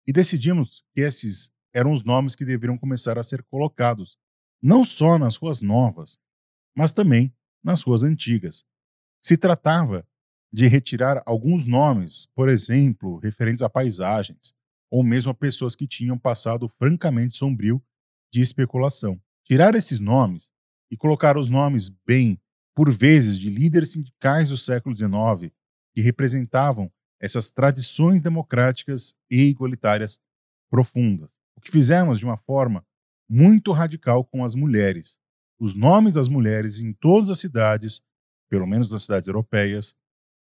E 0.06 0.12
decidimos 0.12 0.84
que 0.92 1.00
esses 1.00 1.50
eram 1.72 1.92
os 1.92 2.04
nomes 2.04 2.34
que 2.34 2.44
deveriam 2.44 2.76
começar 2.76 3.18
a 3.18 3.22
ser 3.22 3.42
colocados, 3.44 4.18
não 4.62 4.84
só 4.84 5.18
nas 5.18 5.36
ruas 5.36 5.60
novas, 5.60 6.18
mas 6.74 6.92
também 6.92 7.34
nas 7.62 7.82
ruas 7.82 8.02
antigas. 8.02 8.64
Se 9.22 9.36
tratava 9.36 10.06
de 10.52 10.66
retirar 10.66 11.22
alguns 11.26 11.64
nomes, 11.64 12.26
por 12.34 12.48
exemplo, 12.48 13.18
referentes 13.18 13.62
a 13.62 13.70
paisagens, 13.70 14.52
ou 14.90 15.04
mesmo 15.04 15.30
a 15.30 15.34
pessoas 15.34 15.76
que 15.76 15.86
tinham 15.86 16.18
passado 16.18 16.68
francamente 16.68 17.36
sombrio 17.36 17.80
de 18.32 18.40
especulação. 18.40 19.20
Tirar 19.44 19.74
esses 19.74 20.00
nomes 20.00 20.50
e 20.90 20.96
colocar 20.96 21.36
os 21.36 21.48
nomes 21.48 21.88
bem 22.04 22.40
por 22.74 22.90
vezes, 22.90 23.38
de 23.38 23.50
líderes 23.50 23.92
sindicais 23.92 24.50
do 24.50 24.56
século 24.56 24.96
XIX 24.96 25.52
que 25.94 26.00
representavam 26.00 26.90
essas 27.20 27.50
tradições 27.50 28.22
democráticas 28.22 29.14
e 29.30 29.42
igualitárias 29.42 30.18
profundas. 30.70 31.28
O 31.56 31.60
que 31.60 31.70
fizemos 31.70 32.18
de 32.18 32.24
uma 32.24 32.36
forma 32.36 32.84
muito 33.28 33.72
radical 33.72 34.24
com 34.24 34.44
as 34.44 34.54
mulheres. 34.54 35.18
Os 35.58 35.74
nomes 35.74 36.14
das 36.14 36.28
mulheres 36.28 36.80
em 36.80 36.92
todas 36.92 37.28
as 37.28 37.38
cidades, 37.38 38.00
pelo 38.48 38.66
menos 38.66 38.90
nas 38.90 39.02
cidades 39.02 39.28
europeias, 39.28 39.94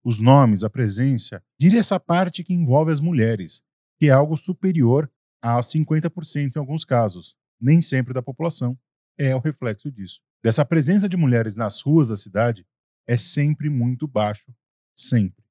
os 0.04 0.20
nomes, 0.20 0.64
a 0.64 0.70
presença, 0.70 1.44
diria 1.60 1.80
essa 1.80 2.00
parte 2.00 2.44
que 2.44 2.54
envolve 2.54 2.92
as 2.92 3.00
mulheres, 3.00 3.62
que 4.00 4.08
é 4.08 4.12
algo 4.12 4.38
superior 4.38 5.12
a 5.42 5.60
50% 5.60 6.56
em 6.56 6.60
alguns 6.60 6.86
casos, 6.86 7.36
nem 7.60 7.82
sempre 7.82 8.14
da 8.14 8.22
população, 8.22 8.78
é 9.18 9.36
o 9.36 9.40
reflexo 9.40 9.92
disso 9.92 10.22
dessa 10.44 10.66
presença 10.66 11.08
de 11.08 11.18
mulheres 11.18 11.56
nas 11.56 11.82
ruas 11.82 12.10
da 12.10 12.18
cidade 12.18 12.66
é 13.08 13.18
sempre 13.18 13.70
muito 13.70 14.08
baixo, 14.08 14.54
sempre. 14.96 15.44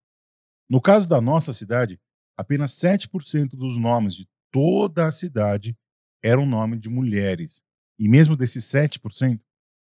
No 0.69 0.81
caso 0.81 1.07
da 1.07 1.21
nossa 1.21 1.53
cidade, 1.53 2.01
apenas 2.37 2.73
7% 2.77 3.51
dos 3.51 3.77
nomes 3.77 4.15
de 4.15 4.29
toda 4.51 5.07
a 5.07 5.11
cidade 5.11 5.77
eram 6.23 6.47
nome 6.47 6.79
de 6.79 6.89
mulheres. 6.89 7.63
E 7.99 8.09
mesmo 8.09 8.37
desses 8.37 8.65
7%, 8.65 9.41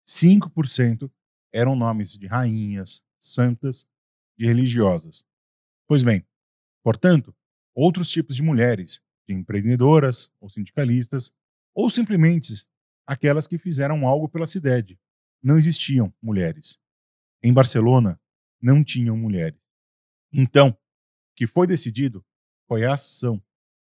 5% 0.06 1.10
eram 1.52 1.76
nomes 1.76 2.16
de 2.16 2.26
rainhas, 2.26 3.02
santas 3.18 3.86
e 4.38 4.46
religiosas. 4.46 5.24
Pois 5.86 6.02
bem, 6.02 6.26
portanto, 6.82 7.34
outros 7.74 8.10
tipos 8.10 8.36
de 8.36 8.42
mulheres, 8.42 9.00
de 9.28 9.34
empreendedoras 9.34 10.30
ou 10.40 10.48
sindicalistas, 10.48 11.32
ou 11.74 11.88
simplesmente 11.88 12.52
aquelas 13.10 13.48
que 13.48 13.58
fizeram 13.58 14.06
algo 14.06 14.28
pela 14.28 14.46
cidade. 14.46 14.96
Não 15.42 15.58
existiam 15.58 16.14
mulheres. 16.22 16.78
Em 17.42 17.52
Barcelona, 17.52 18.20
não 18.62 18.84
tinham 18.84 19.16
mulheres. 19.16 19.58
Então, 20.32 20.68
o 20.68 20.76
que 21.34 21.44
foi 21.44 21.66
decidido 21.66 22.24
foi 22.68 22.84
a 22.84 22.94
ação. 22.94 23.42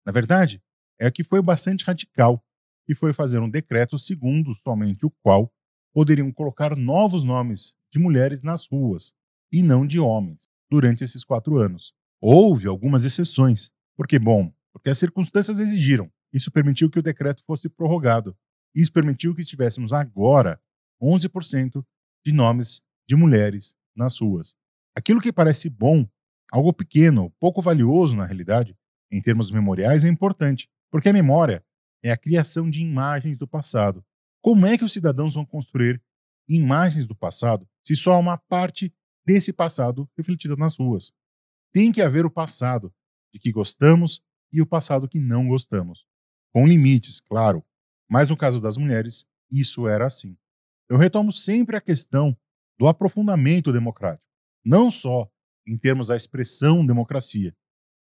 Na 0.03 0.11
verdade, 0.11 0.59
é 0.99 1.11
que 1.11 1.23
foi 1.23 1.39
bastante 1.39 1.85
radical, 1.85 2.43
que 2.83 2.95
foi 2.95 3.13
fazer 3.13 3.37
um 3.37 3.49
decreto 3.49 3.99
segundo 3.99 4.55
somente 4.55 5.05
o 5.05 5.11
qual 5.21 5.53
poderiam 5.93 6.31
colocar 6.31 6.75
novos 6.75 7.23
nomes 7.23 7.75
de 7.93 7.99
mulheres 7.99 8.41
nas 8.41 8.67
ruas 8.67 9.13
e 9.51 9.61
não 9.61 9.85
de 9.85 9.99
homens 9.99 10.47
durante 10.67 11.03
esses 11.03 11.23
quatro 11.23 11.59
anos. 11.59 11.93
Houve 12.19 12.67
algumas 12.67 13.05
exceções, 13.05 13.69
porque, 13.95 14.17
bom, 14.17 14.51
porque 14.73 14.89
as 14.89 14.97
circunstâncias 14.97 15.59
exigiram. 15.59 16.11
Isso 16.33 16.49
permitiu 16.49 16.89
que 16.89 16.97
o 16.97 17.03
decreto 17.03 17.43
fosse 17.45 17.69
prorrogado 17.69 18.35
isso 18.75 18.91
permitiu 18.91 19.35
que 19.35 19.41
estivéssemos 19.41 19.91
agora 19.93 20.61
11% 21.01 21.83
de 22.25 22.31
nomes 22.31 22.81
de 23.07 23.15
mulheres 23.15 23.75
nas 23.95 24.19
ruas. 24.19 24.55
Aquilo 24.95 25.21
que 25.21 25.33
parece 25.33 25.69
bom, 25.69 26.07
algo 26.51 26.73
pequeno, 26.73 27.31
pouco 27.39 27.61
valioso 27.61 28.15
na 28.15 28.25
realidade, 28.25 28.77
em 29.11 29.21
termos 29.21 29.51
memoriais, 29.51 30.03
é 30.03 30.07
importante, 30.07 30.69
porque 30.89 31.09
a 31.09 31.13
memória 31.13 31.63
é 32.03 32.11
a 32.11 32.17
criação 32.17 32.69
de 32.69 32.81
imagens 32.81 33.37
do 33.37 33.47
passado. 33.47 34.03
Como 34.41 34.65
é 34.65 34.77
que 34.77 34.85
os 34.85 34.93
cidadãos 34.93 35.35
vão 35.35 35.45
construir 35.45 36.01
imagens 36.47 37.05
do 37.07 37.15
passado 37.15 37.67
se 37.83 37.95
só 37.95 38.13
há 38.13 38.17
uma 38.17 38.37
parte 38.37 38.93
desse 39.25 39.53
passado 39.53 40.09
refletida 40.17 40.55
nas 40.55 40.77
ruas? 40.77 41.11
Tem 41.71 41.91
que 41.91 42.01
haver 42.01 42.25
o 42.25 42.31
passado 42.31 42.93
de 43.33 43.39
que 43.39 43.51
gostamos 43.51 44.21
e 44.51 44.61
o 44.61 44.65
passado 44.65 45.07
que 45.07 45.19
não 45.19 45.47
gostamos. 45.47 46.05
Com 46.53 46.67
limites, 46.67 47.21
claro, 47.21 47.63
mas 48.11 48.27
no 48.27 48.35
caso 48.35 48.59
das 48.59 48.75
mulheres, 48.75 49.25
isso 49.49 49.87
era 49.87 50.05
assim. 50.05 50.37
Eu 50.89 50.97
retomo 50.97 51.31
sempre 51.31 51.77
a 51.77 51.81
questão 51.81 52.37
do 52.77 52.85
aprofundamento 52.85 53.71
democrático, 53.71 54.27
não 54.65 54.91
só 54.91 55.31
em 55.65 55.77
termos 55.77 56.07
da 56.09 56.17
expressão 56.17 56.85
democracia, 56.85 57.55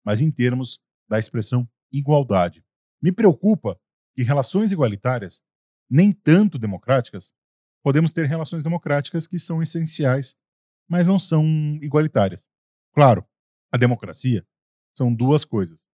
mas 0.03 0.19
em 0.19 0.29
termos 0.29 0.77
da 1.07 1.17
expressão 1.17 1.65
igualdade. 1.89 2.61
Me 3.01 3.13
preocupa 3.13 3.79
que 4.13 4.23
relações 4.23 4.73
igualitárias, 4.73 5.41
nem 5.89 6.11
tanto 6.11 6.59
democráticas, 6.59 7.33
podemos 7.81 8.11
ter 8.11 8.27
relações 8.27 8.61
democráticas 8.61 9.25
que 9.25 9.39
são 9.39 9.63
essenciais, 9.63 10.35
mas 10.85 11.07
não 11.07 11.17
são 11.17 11.45
igualitárias. 11.81 12.45
Claro, 12.93 13.25
a 13.71 13.77
democracia 13.77 14.45
são 14.97 15.15
duas 15.15 15.45
coisas. 15.45 15.85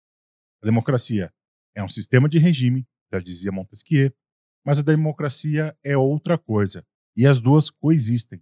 A 0.63 0.65
democracia 0.65 1.31
é 1.75 1.83
um 1.83 1.89
sistema 1.89 2.27
de 2.27 2.39
regime, 2.39 2.87
já 3.11 3.19
dizia 3.19 3.51
Montesquieu, 3.51 4.13
mas 4.65 4.79
a 4.79 4.81
democracia 4.81 5.75
é 5.83 5.97
outra 5.97 6.37
coisa, 6.37 6.85
e 7.15 7.25
as 7.25 7.39
duas 7.39 7.69
coexistem. 7.69 8.41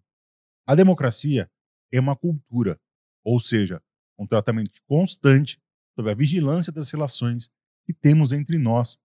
A 0.66 0.76
democracia 0.76 1.50
é 1.92 2.00
uma 2.00 2.16
cultura, 2.16 2.80
ou 3.24 3.40
seja, 3.40 3.82
um 4.20 4.28
tratamento 4.28 4.82
constante 4.86 5.60
sobre 5.96 6.12
a 6.12 6.16
vigilância 6.16 6.72
das 6.72 6.92
relações 6.92 7.50
que 7.86 7.94
temos 7.94 8.34
entre 8.34 8.58
nós, 8.58 8.98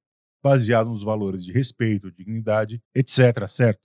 baseado 0.42 0.88
nos 0.88 1.02
valores 1.02 1.44
de 1.44 1.52
respeito, 1.52 2.10
dignidade, 2.10 2.82
etc., 2.94 3.48
certo? 3.48 3.80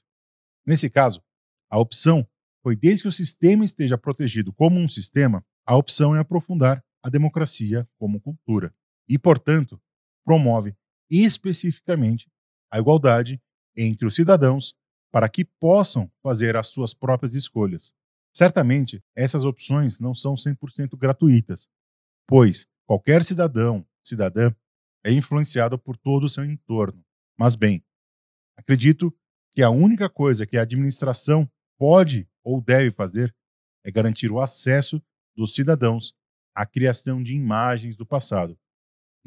Nesse 0.66 0.90
caso, 0.90 1.22
a 1.70 1.78
opção 1.78 2.28
foi 2.64 2.76
desde 2.76 3.04
que 3.04 3.10
o 3.10 3.14
sistema 3.14 3.64
esteja 3.64 3.98
protegido 3.98 4.52
como 4.52 4.80
um 4.80 4.88
sistema, 4.88 5.46
a 5.66 5.78
opção 5.78 6.16
é 6.16 6.20
aprofundar 6.20 6.84
a 7.04 7.10
democracia 7.10 7.88
como 7.98 8.20
cultura 8.20 8.74
e, 9.08 9.18
portanto, 9.18 9.80
promove 10.26 10.76
especificamente 11.10 12.30
a 12.72 12.80
igualdade 12.80 13.42
entre 13.76 14.08
os 14.08 14.16
cidadãos 14.16 14.76
para 15.12 15.30
que 15.30 15.46
possam 15.46 16.12
fazer 16.22 16.56
as 16.56 16.68
suas 16.68 16.94
próprias 16.94 17.36
escolhas. 17.36 17.94
Certamente, 18.36 19.04
essas 19.16 19.44
opções 19.44 20.00
não 20.00 20.14
são 20.14 20.36
100% 20.36 20.98
gratuitas, 20.98 21.68
pois 22.28 22.68
qualquer 22.86 23.24
cidadão, 23.24 23.86
cidadã, 24.04 24.54
é 25.04 25.12
influenciado 25.12 25.78
por 25.80 25.98
todo 25.98 26.26
o 26.26 26.30
seu 26.30 26.44
entorno. 26.44 27.04
Mas, 27.38 27.56
bem, 27.56 27.84
acredito 28.58 29.16
que 29.56 29.64
a 29.64 29.70
única 29.70 30.10
coisa 30.10 30.46
que 30.46 30.58
a 30.58 30.62
administração 30.62 31.50
pode 31.80 32.30
ou 32.44 32.62
deve 32.62 32.92
fazer 32.92 33.36
é 33.84 33.92
garantir 33.92 34.32
o 34.32 34.40
acesso 34.40 35.02
dos 35.36 35.56
cidadãos 35.56 36.14
à 36.54 36.66
criação 36.66 37.24
de 37.24 37.34
imagens 37.34 37.96
do 37.96 38.06
passado, 38.06 38.58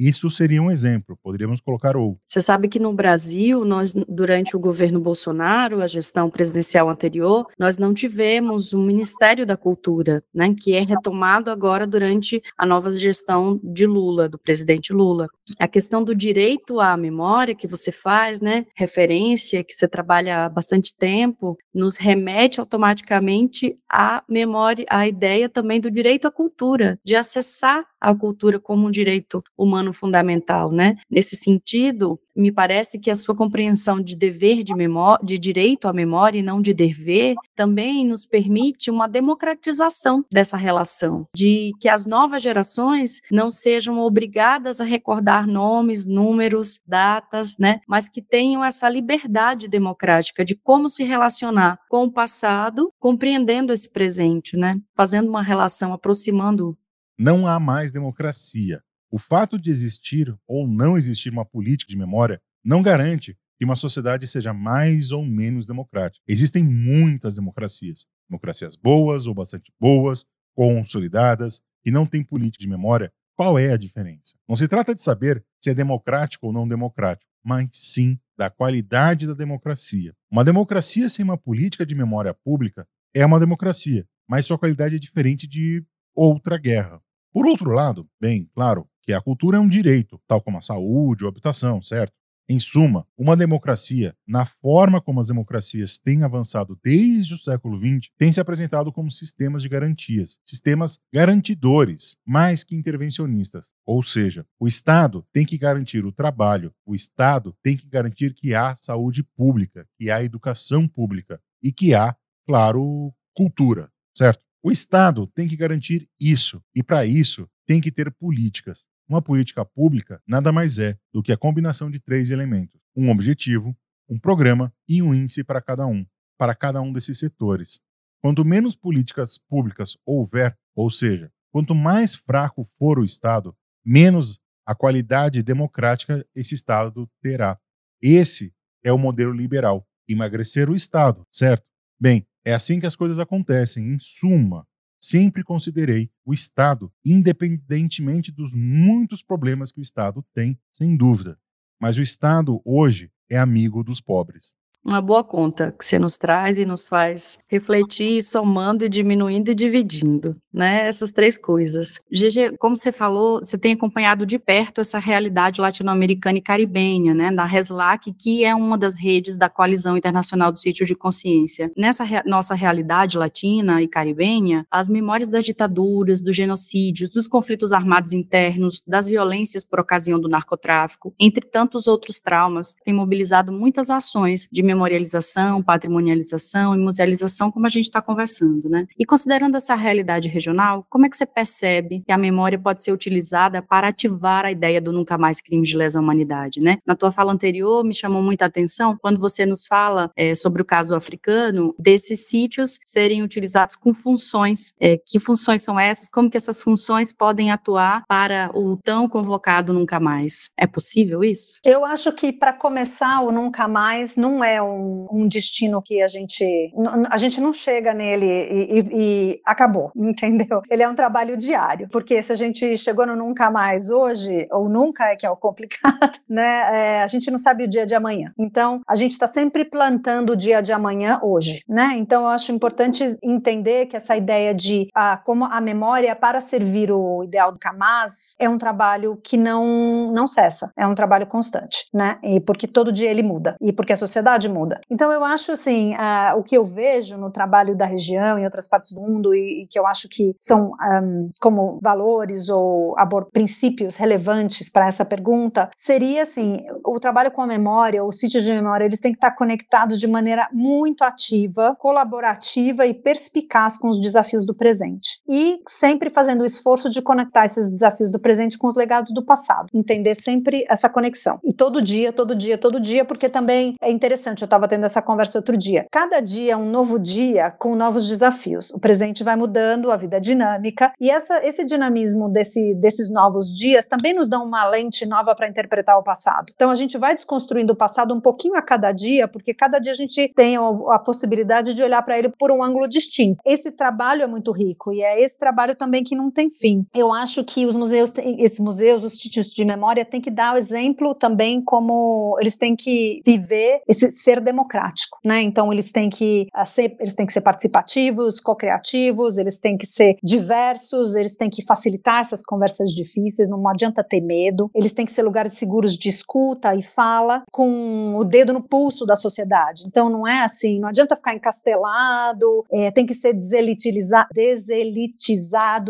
isso 0.00 0.30
seria 0.30 0.62
um 0.62 0.70
exemplo, 0.70 1.18
poderíamos 1.22 1.60
colocar 1.60 1.94
outro. 1.96 2.20
Você 2.26 2.40
sabe 2.40 2.68
que 2.68 2.78
no 2.78 2.92
Brasil, 2.94 3.64
nós, 3.66 3.92
durante 4.08 4.56
o 4.56 4.58
governo 4.58 4.98
Bolsonaro, 4.98 5.82
a 5.82 5.86
gestão 5.86 6.30
presidencial 6.30 6.88
anterior, 6.88 7.46
nós 7.58 7.76
não 7.76 7.92
tivemos 7.92 8.72
um 8.72 8.82
Ministério 8.82 9.44
da 9.44 9.58
Cultura, 9.58 10.22
né, 10.34 10.54
que 10.58 10.74
é 10.74 10.80
retomado 10.80 11.50
agora 11.50 11.86
durante 11.86 12.42
a 12.56 12.64
nova 12.64 12.90
gestão 12.92 13.60
de 13.62 13.86
Lula, 13.86 14.28
do 14.28 14.38
presidente 14.38 14.92
Lula. 14.92 15.28
A 15.58 15.68
questão 15.68 16.02
do 16.02 16.14
direito 16.14 16.80
à 16.80 16.96
memória 16.96 17.54
que 17.54 17.66
você 17.66 17.92
faz, 17.92 18.40
né, 18.40 18.64
referência, 18.74 19.62
que 19.62 19.74
você 19.74 19.86
trabalha 19.86 20.46
há 20.46 20.48
bastante 20.48 20.94
tempo, 20.96 21.58
nos 21.74 21.98
remete 21.98 22.58
automaticamente 22.58 23.76
à 23.90 24.22
memória, 24.28 24.86
à 24.88 25.06
ideia 25.06 25.48
também 25.48 25.80
do 25.80 25.90
direito 25.90 26.26
à 26.26 26.30
cultura, 26.30 26.98
de 27.04 27.14
acessar 27.14 27.84
a 28.00 28.14
cultura 28.14 28.58
como 28.58 28.86
um 28.86 28.90
direito 28.90 29.42
humano 29.56 29.89
fundamental, 29.92 30.70
né? 30.70 30.96
Nesse 31.10 31.36
sentido, 31.36 32.18
me 32.40 32.52
parece 32.52 32.98
que 32.98 33.10
a 33.10 33.14
sua 33.14 33.34
compreensão 33.34 34.00
de 34.00 34.16
dever 34.16 34.62
de 34.62 34.74
memória, 34.74 35.24
de 35.24 35.38
direito 35.38 35.86
à 35.88 35.92
memória 35.92 36.38
e 36.38 36.42
não 36.42 36.60
de 36.60 36.72
dever, 36.72 37.34
também 37.54 38.06
nos 38.06 38.24
permite 38.24 38.90
uma 38.90 39.06
democratização 39.06 40.24
dessa 40.30 40.56
relação, 40.56 41.26
de 41.34 41.72
que 41.80 41.88
as 41.88 42.06
novas 42.06 42.42
gerações 42.42 43.20
não 43.30 43.50
sejam 43.50 43.98
obrigadas 43.98 44.80
a 44.80 44.84
recordar 44.84 45.46
nomes, 45.46 46.06
números, 46.06 46.80
datas, 46.86 47.56
né, 47.58 47.80
mas 47.86 48.08
que 48.08 48.22
tenham 48.22 48.64
essa 48.64 48.88
liberdade 48.88 49.68
democrática 49.68 50.44
de 50.44 50.54
como 50.54 50.88
se 50.88 51.04
relacionar 51.04 51.78
com 51.88 52.04
o 52.04 52.12
passado, 52.12 52.90
compreendendo 52.98 53.72
esse 53.72 53.90
presente, 53.90 54.56
né, 54.56 54.78
fazendo 54.96 55.28
uma 55.28 55.42
relação, 55.42 55.92
aproximando. 55.92 56.76
Não 57.18 57.46
há 57.46 57.60
mais 57.60 57.92
democracia 57.92 58.80
o 59.10 59.18
fato 59.18 59.58
de 59.58 59.70
existir 59.70 60.34
ou 60.46 60.68
não 60.68 60.96
existir 60.96 61.30
uma 61.30 61.44
política 61.44 61.90
de 61.90 61.96
memória 61.96 62.40
não 62.64 62.82
garante 62.82 63.36
que 63.58 63.64
uma 63.64 63.76
sociedade 63.76 64.26
seja 64.26 64.54
mais 64.54 65.12
ou 65.12 65.24
menos 65.24 65.66
democrática. 65.66 66.22
Existem 66.26 66.64
muitas 66.64 67.34
democracias, 67.34 68.06
democracias 68.28 68.76
boas 68.76 69.26
ou 69.26 69.34
bastante 69.34 69.72
boas, 69.78 70.24
consolidadas, 70.54 71.60
que 71.82 71.90
não 71.90 72.06
têm 72.06 72.22
política 72.22 72.62
de 72.62 72.68
memória. 72.68 73.12
Qual 73.36 73.58
é 73.58 73.72
a 73.72 73.76
diferença? 73.76 74.34
Não 74.48 74.54
se 74.54 74.68
trata 74.68 74.94
de 74.94 75.02
saber 75.02 75.44
se 75.60 75.70
é 75.70 75.74
democrático 75.74 76.46
ou 76.46 76.52
não 76.52 76.68
democrático, 76.68 77.30
mas 77.44 77.68
sim 77.72 78.18
da 78.36 78.48
qualidade 78.48 79.26
da 79.26 79.34
democracia. 79.34 80.14
Uma 80.30 80.44
democracia 80.44 81.08
sem 81.08 81.24
uma 81.24 81.36
política 81.36 81.84
de 81.84 81.94
memória 81.94 82.32
pública 82.32 82.86
é 83.14 83.26
uma 83.26 83.40
democracia, 83.40 84.06
mas 84.28 84.46
sua 84.46 84.58
qualidade 84.58 84.94
é 84.94 84.98
diferente 84.98 85.46
de 85.46 85.84
outra 86.14 86.56
guerra. 86.56 87.00
Por 87.32 87.46
outro 87.46 87.70
lado, 87.70 88.08
bem, 88.20 88.48
claro, 88.54 88.88
que 89.10 89.14
a 89.14 89.20
cultura 89.20 89.56
é 89.56 89.60
um 89.60 89.66
direito, 89.66 90.20
tal 90.24 90.40
como 90.40 90.58
a 90.58 90.62
saúde 90.62 91.24
ou 91.24 91.28
a 91.28 91.32
habitação, 91.32 91.82
certo? 91.82 92.12
Em 92.48 92.60
suma, 92.60 93.04
uma 93.18 93.36
democracia, 93.36 94.16
na 94.26 94.44
forma 94.44 95.00
como 95.00 95.18
as 95.18 95.26
democracias 95.26 95.98
têm 95.98 96.22
avançado 96.22 96.78
desde 96.82 97.34
o 97.34 97.38
século 97.38 97.76
XX, 97.76 98.10
tem 98.16 98.32
se 98.32 98.40
apresentado 98.40 98.92
como 98.92 99.10
sistemas 99.10 99.62
de 99.62 99.68
garantias, 99.68 100.38
sistemas 100.44 100.98
garantidores, 101.12 102.16
mais 102.24 102.62
que 102.62 102.76
intervencionistas. 102.76 103.72
Ou 103.84 104.00
seja, 104.00 104.46
o 104.60 104.68
Estado 104.68 105.26
tem 105.32 105.44
que 105.44 105.58
garantir 105.58 106.04
o 106.04 106.12
trabalho, 106.12 106.72
o 106.86 106.94
Estado 106.94 107.52
tem 107.64 107.76
que 107.76 107.88
garantir 107.88 108.32
que 108.32 108.54
há 108.54 108.76
saúde 108.76 109.24
pública, 109.24 109.88
que 109.98 110.08
há 110.08 110.22
educação 110.22 110.86
pública 110.86 111.40
e 111.60 111.72
que 111.72 111.94
há, 111.94 112.16
claro, 112.46 113.12
cultura, 113.34 113.90
certo? 114.16 114.40
O 114.62 114.70
Estado 114.70 115.26
tem 115.34 115.48
que 115.48 115.56
garantir 115.56 116.08
isso, 116.20 116.62
e 116.74 116.82
para 116.82 117.06
isso 117.06 117.48
tem 117.70 117.80
que 117.80 117.92
ter 117.92 118.10
políticas. 118.10 118.89
Uma 119.10 119.20
política 119.20 119.64
pública 119.64 120.22
nada 120.24 120.52
mais 120.52 120.78
é 120.78 120.96
do 121.12 121.20
que 121.20 121.32
a 121.32 121.36
combinação 121.36 121.90
de 121.90 121.98
três 121.98 122.30
elementos: 122.30 122.80
um 122.94 123.10
objetivo, 123.10 123.76
um 124.08 124.16
programa 124.16 124.72
e 124.88 125.02
um 125.02 125.12
índice 125.12 125.42
para 125.42 125.60
cada 125.60 125.84
um, 125.84 126.06
para 126.38 126.54
cada 126.54 126.80
um 126.80 126.92
desses 126.92 127.18
setores. 127.18 127.80
Quanto 128.22 128.44
menos 128.44 128.76
políticas 128.76 129.36
públicas 129.36 129.96
houver, 130.06 130.56
ou 130.76 130.92
seja, 130.92 131.28
quanto 131.50 131.74
mais 131.74 132.14
fraco 132.14 132.62
for 132.78 133.00
o 133.00 133.04
Estado, 133.04 133.52
menos 133.84 134.38
a 134.64 134.76
qualidade 134.76 135.42
democrática 135.42 136.24
esse 136.32 136.54
Estado 136.54 137.10
terá. 137.20 137.58
Esse 138.00 138.54
é 138.84 138.92
o 138.92 138.98
modelo 138.98 139.32
liberal: 139.32 139.84
emagrecer 140.08 140.70
o 140.70 140.76
Estado, 140.76 141.26
certo? 141.32 141.66
Bem, 142.00 142.24
é 142.44 142.54
assim 142.54 142.78
que 142.78 142.86
as 142.86 142.94
coisas 142.94 143.18
acontecem. 143.18 143.92
Em 143.92 143.98
suma, 143.98 144.68
sempre 145.00 145.42
considerei 145.42 146.10
o 146.24 146.34
Estado, 146.34 146.92
independentemente 147.04 148.30
dos 148.30 148.52
muitos 148.52 149.22
problemas 149.22 149.72
que 149.72 149.80
o 149.80 149.82
Estado 149.82 150.24
tem, 150.34 150.58
sem 150.72 150.96
dúvida. 150.96 151.38
Mas 151.80 151.96
o 151.96 152.02
Estado, 152.02 152.60
hoje, 152.64 153.10
é 153.30 153.38
amigo 153.38 153.82
dos 153.82 154.00
pobres. 154.00 154.54
Uma 154.82 155.02
boa 155.02 155.22
conta 155.22 155.74
que 155.78 155.84
você 155.84 155.98
nos 155.98 156.16
traz 156.16 156.58
e 156.58 156.64
nos 156.64 156.88
faz 156.88 157.38
refletir, 157.46 158.22
somando 158.22 158.82
e 158.82 158.88
diminuindo 158.88 159.50
e 159.50 159.54
dividindo, 159.54 160.40
né? 160.50 160.88
Essas 160.88 161.12
três 161.12 161.36
coisas. 161.36 162.00
GG, 162.10 162.56
como 162.58 162.78
você 162.78 162.90
falou, 162.90 163.40
você 163.40 163.58
tem 163.58 163.74
acompanhado 163.74 164.24
de 164.24 164.38
perto 164.38 164.80
essa 164.80 164.98
realidade 164.98 165.60
latino-americana 165.60 166.38
e 166.38 166.40
caribenha, 166.42 167.12
né? 167.12 167.30
Da 167.30 167.44
RESLAC, 167.44 168.14
que 168.14 168.42
é 168.42 168.54
uma 168.54 168.78
das 168.78 168.98
redes 168.98 169.36
da 169.36 169.50
Coalizão 169.50 169.98
Internacional 169.98 170.50
do 170.50 170.58
Sítio 170.58 170.86
de 170.86 170.94
Consciência. 170.94 171.70
Nessa 171.76 172.02
re 172.02 172.22
nossa 172.24 172.54
realidade 172.54 173.18
latina 173.18 173.82
e 173.82 173.88
caribenha, 173.88 174.66
as 174.70 174.88
memórias 174.88 175.28
das 175.28 175.44
ditaduras, 175.44 176.22
dos 176.22 176.34
genocídios, 176.34 177.10
dos 177.10 177.28
conflitos 177.28 177.74
armados 177.74 178.12
internos, 178.12 178.82
das 178.86 179.06
violências 179.06 179.62
por 179.62 179.78
ocasião 179.78 180.18
do 180.18 180.28
narcotráfico, 180.28 181.14
entre 181.20 181.46
tantos 181.46 181.86
outros 181.86 182.18
traumas, 182.18 182.74
têm 182.82 182.94
mobilizado 182.94 183.52
muitas 183.52 183.90
ações 183.90 184.48
de 184.50 184.69
memorialização, 184.70 185.62
patrimonialização 185.62 186.74
e 186.74 186.78
musealização, 186.78 187.50
como 187.50 187.66
a 187.66 187.68
gente 187.68 187.86
está 187.86 188.00
conversando, 188.00 188.68
né? 188.68 188.86
E 188.98 189.04
considerando 189.04 189.56
essa 189.56 189.74
realidade 189.74 190.28
regional, 190.28 190.86
como 190.88 191.06
é 191.06 191.08
que 191.08 191.16
você 191.16 191.26
percebe 191.26 192.02
que 192.06 192.12
a 192.12 192.18
memória 192.18 192.58
pode 192.58 192.82
ser 192.82 192.92
utilizada 192.92 193.62
para 193.62 193.88
ativar 193.88 194.44
a 194.44 194.52
ideia 194.52 194.80
do 194.80 194.92
nunca 194.92 195.18
mais 195.18 195.40
crime 195.40 195.66
de 195.66 195.76
lesa 195.76 196.00
humanidade, 196.00 196.60
né? 196.60 196.78
Na 196.86 196.94
tua 196.94 197.10
fala 197.10 197.32
anterior, 197.32 197.84
me 197.84 197.94
chamou 197.94 198.22
muita 198.22 198.44
atenção 198.44 198.96
quando 199.00 199.20
você 199.20 199.44
nos 199.44 199.66
fala 199.66 200.10
é, 200.16 200.34
sobre 200.34 200.62
o 200.62 200.64
caso 200.64 200.94
africano, 200.94 201.74
desses 201.78 202.26
sítios 202.28 202.78
serem 202.84 203.22
utilizados 203.22 203.76
com 203.76 203.92
funções. 203.92 204.74
É, 204.80 204.98
que 204.98 205.18
funções 205.18 205.62
são 205.62 205.78
essas? 205.78 206.08
Como 206.08 206.30
que 206.30 206.36
essas 206.36 206.62
funções 206.62 207.12
podem 207.12 207.50
atuar 207.50 208.04
para 208.06 208.50
o 208.54 208.76
tão 208.76 209.08
convocado 209.08 209.72
nunca 209.72 209.98
mais? 209.98 210.50
É 210.56 210.66
possível 210.66 211.24
isso? 211.24 211.60
Eu 211.64 211.84
acho 211.84 212.12
que, 212.12 212.32
para 212.32 212.52
começar, 212.52 213.20
o 213.20 213.32
nunca 213.32 213.66
mais 213.66 214.16
não 214.16 214.42
é 214.44 214.59
um, 214.62 215.06
um 215.10 215.28
destino 215.28 215.82
que 215.82 216.02
a 216.02 216.06
gente. 216.06 216.72
A 217.10 217.16
gente 217.16 217.40
não 217.40 217.52
chega 217.52 217.94
nele 217.94 218.26
e, 218.26 218.78
e, 218.78 218.88
e, 218.92 219.40
acabou, 219.44 219.90
entendeu? 219.96 220.62
Ele 220.70 220.82
é 220.82 220.88
um 220.88 220.94
trabalho 220.94 221.36
diário, 221.36 221.88
porque 221.90 222.22
se 222.22 222.32
a 222.32 222.36
gente 222.36 222.76
chegou 222.76 223.06
no 223.06 223.16
nunca 223.16 223.50
mais 223.50 223.90
hoje, 223.90 224.46
ou 224.50 224.68
nunca 224.68 225.04
é 225.04 225.16
que 225.16 225.26
é 225.26 225.30
o 225.30 225.36
complicado, 225.50 226.18
né? 226.28 226.70
É, 226.72 227.02
a 227.02 227.06
gente 227.06 227.30
não 227.30 227.38
sabe 227.38 227.64
o 227.64 227.68
dia 227.68 227.86
de 227.86 227.94
amanhã. 227.94 228.32
Então, 228.38 228.80
a 228.86 228.94
gente 228.94 229.12
está 229.12 229.26
sempre 229.26 229.64
plantando 229.64 230.30
o 230.30 230.36
dia 230.36 230.60
de 230.60 230.72
amanhã 230.72 231.20
hoje, 231.22 231.62
né? 231.68 231.94
Então, 231.96 232.22
eu 232.22 232.28
acho 232.28 232.52
importante 232.52 233.16
entender 233.22 233.86
que 233.86 233.96
essa 233.96 234.16
ideia 234.16 234.54
de 234.54 234.88
a, 234.94 235.16
como 235.16 235.44
a 235.44 235.60
memória 235.60 236.14
para 236.14 236.40
servir 236.40 236.90
o 236.90 237.24
ideal 237.24 237.52
do 237.52 237.58
Kamaz 237.58 238.34
é 238.38 238.48
um 238.48 238.58
trabalho 238.58 239.18
que 239.22 239.36
não, 239.36 240.12
não 240.12 240.26
cessa, 240.26 240.72
é 240.76 240.86
um 240.86 240.94
trabalho 240.94 241.26
constante, 241.26 241.88
né? 241.92 242.18
E 242.22 242.40
porque 242.40 242.66
todo 242.66 242.92
dia 242.92 243.10
ele 243.10 243.22
muda 243.22 243.56
e 243.60 243.72
porque 243.72 243.92
a 243.92 243.96
sociedade 243.96 244.48
muda. 244.50 244.80
Então 244.90 245.10
eu 245.12 245.24
acho 245.24 245.52
assim, 245.52 245.94
uh, 245.94 246.38
o 246.38 246.42
que 246.42 246.56
eu 246.56 246.66
vejo 246.66 247.16
no 247.16 247.30
trabalho 247.30 247.76
da 247.76 247.86
região 247.86 248.38
em 248.38 248.44
outras 248.44 248.68
partes 248.68 248.92
do 248.92 249.00
mundo 249.00 249.34
e, 249.34 249.62
e 249.62 249.66
que 249.66 249.78
eu 249.78 249.86
acho 249.86 250.08
que 250.08 250.34
são 250.40 250.72
um, 251.02 251.30
como 251.40 251.78
valores 251.82 252.48
ou 252.48 252.94
princípios 253.32 253.96
relevantes 253.96 254.68
para 254.68 254.86
essa 254.86 255.04
pergunta 255.04 255.70
seria 255.76 256.22
assim, 256.22 256.58
o 256.84 256.98
trabalho 257.00 257.30
com 257.30 257.42
a 257.42 257.46
memória, 257.46 258.04
os 258.04 258.18
sítios 258.18 258.44
de 258.44 258.52
memória, 258.52 258.84
eles 258.84 259.00
têm 259.00 259.12
que 259.12 259.18
estar 259.18 259.32
conectados 259.32 259.98
de 259.98 260.06
maneira 260.06 260.48
muito 260.52 261.02
ativa, 261.02 261.76
colaborativa 261.78 262.86
e 262.86 262.94
perspicaz 262.94 263.78
com 263.78 263.88
os 263.88 264.00
desafios 264.00 264.46
do 264.46 264.54
presente. 264.54 265.20
E 265.28 265.60
sempre 265.68 266.10
fazendo 266.10 266.42
o 266.42 266.46
esforço 266.46 266.88
de 266.90 267.02
conectar 267.02 267.44
esses 267.44 267.70
desafios 267.70 268.10
do 268.10 268.18
presente 268.18 268.58
com 268.58 268.66
os 268.66 268.76
legados 268.76 269.12
do 269.12 269.24
passado, 269.24 269.68
entender 269.72 270.14
sempre 270.14 270.64
essa 270.68 270.88
conexão. 270.88 271.38
E 271.44 271.52
todo 271.52 271.82
dia, 271.82 272.12
todo 272.12 272.34
dia, 272.34 272.58
todo 272.58 272.80
dia, 272.80 273.04
porque 273.04 273.28
também 273.28 273.74
é 273.80 273.90
interessante, 273.90 274.39
eu 274.42 274.46
estava 274.46 274.68
tendo 274.68 274.84
essa 274.84 275.02
conversa 275.02 275.38
outro 275.38 275.56
dia. 275.56 275.86
Cada 275.90 276.20
dia 276.20 276.52
é 276.52 276.56
um 276.56 276.68
novo 276.70 276.98
dia 276.98 277.50
com 277.58 277.74
novos 277.74 278.06
desafios. 278.08 278.70
O 278.70 278.78
presente 278.78 279.24
vai 279.24 279.36
mudando, 279.36 279.90
a 279.90 279.96
vida 279.96 280.16
é 280.16 280.20
dinâmica, 280.20 280.92
e 281.00 281.10
essa, 281.10 281.44
esse 281.44 281.64
dinamismo 281.64 282.28
desse, 282.28 282.74
desses 282.74 283.10
novos 283.10 283.54
dias 283.54 283.86
também 283.86 284.14
nos 284.14 284.28
dá 284.28 284.38
uma 284.38 284.68
lente 284.68 285.06
nova 285.06 285.34
para 285.34 285.48
interpretar 285.48 285.98
o 285.98 286.02
passado. 286.02 286.52
Então 286.54 286.70
a 286.70 286.74
gente 286.74 286.96
vai 286.98 287.14
desconstruindo 287.14 287.72
o 287.72 287.76
passado 287.76 288.14
um 288.14 288.20
pouquinho 288.20 288.56
a 288.56 288.62
cada 288.62 288.92
dia, 288.92 289.26
porque 289.26 289.54
cada 289.54 289.78
dia 289.78 289.92
a 289.92 289.96
gente 289.96 290.32
tem 290.34 290.56
a, 290.56 290.98
possibilidade 290.98 291.74
de 291.74 291.82
olhar 291.82 292.02
para 292.02 292.18
ele 292.18 292.28
por 292.28 292.50
um 292.50 292.62
ângulo 292.62 292.88
distinto. 292.88 293.40
Esse 293.44 293.72
trabalho 293.72 294.22
é 294.22 294.26
muito 294.26 294.52
rico 294.52 294.92
e 294.92 295.02
é 295.02 295.22
esse 295.22 295.38
trabalho 295.38 295.74
também 295.74 296.04
que 296.04 296.14
não 296.14 296.30
tem 296.30 296.50
fim. 296.50 296.86
Eu 296.94 297.12
acho 297.12 297.44
que 297.44 297.66
os 297.66 297.74
museus, 297.74 298.12
esses 298.38 298.60
museus, 298.60 299.02
os 299.04 299.20
sítios 299.20 299.46
de 299.46 299.64
memória, 299.64 300.04
têm 300.04 300.20
que 300.20 300.30
dar 300.30 300.54
o 300.54 300.58
exemplo 300.58 301.14
também 301.14 301.62
como 301.62 302.36
eles 302.40 302.56
têm 302.56 302.76
que 302.76 303.20
viver 303.24 303.80
esse 303.88 304.10
ser 304.30 304.40
democrático, 304.40 305.18
né? 305.24 305.42
Então 305.42 305.72
eles 305.72 305.90
têm 305.90 306.08
que 306.08 306.46
ser, 306.64 306.96
eles 307.00 307.14
têm 307.14 307.26
que 307.26 307.32
ser 307.32 307.40
participativos, 307.40 308.38
co-criativos, 308.38 309.38
eles 309.38 309.58
têm 309.58 309.76
que 309.76 309.86
ser 309.86 310.16
diversos, 310.22 311.16
eles 311.16 311.36
têm 311.36 311.50
que 311.50 311.64
facilitar 311.64 312.20
essas 312.20 312.44
conversas 312.44 312.90
difíceis, 312.90 313.48
não 313.48 313.66
adianta 313.68 314.04
ter 314.04 314.20
medo, 314.20 314.70
eles 314.74 314.92
têm 314.92 315.04
que 315.04 315.12
ser 315.12 315.22
lugares 315.22 315.54
seguros 315.54 315.96
de 315.96 316.08
escuta 316.08 316.74
e 316.76 316.82
fala, 316.82 317.42
com 317.50 318.14
o 318.16 318.24
dedo 318.24 318.52
no 318.52 318.62
pulso 318.62 319.04
da 319.04 319.16
sociedade. 319.16 319.82
Então 319.86 320.08
não 320.08 320.28
é 320.28 320.44
assim, 320.44 320.78
não 320.78 320.88
adianta 320.88 321.16
ficar 321.16 321.34
encastelado, 321.34 322.64
é, 322.72 322.92
tem 322.92 323.04
que 323.04 323.14
ser 323.14 323.32
deselitizado, 323.32 324.28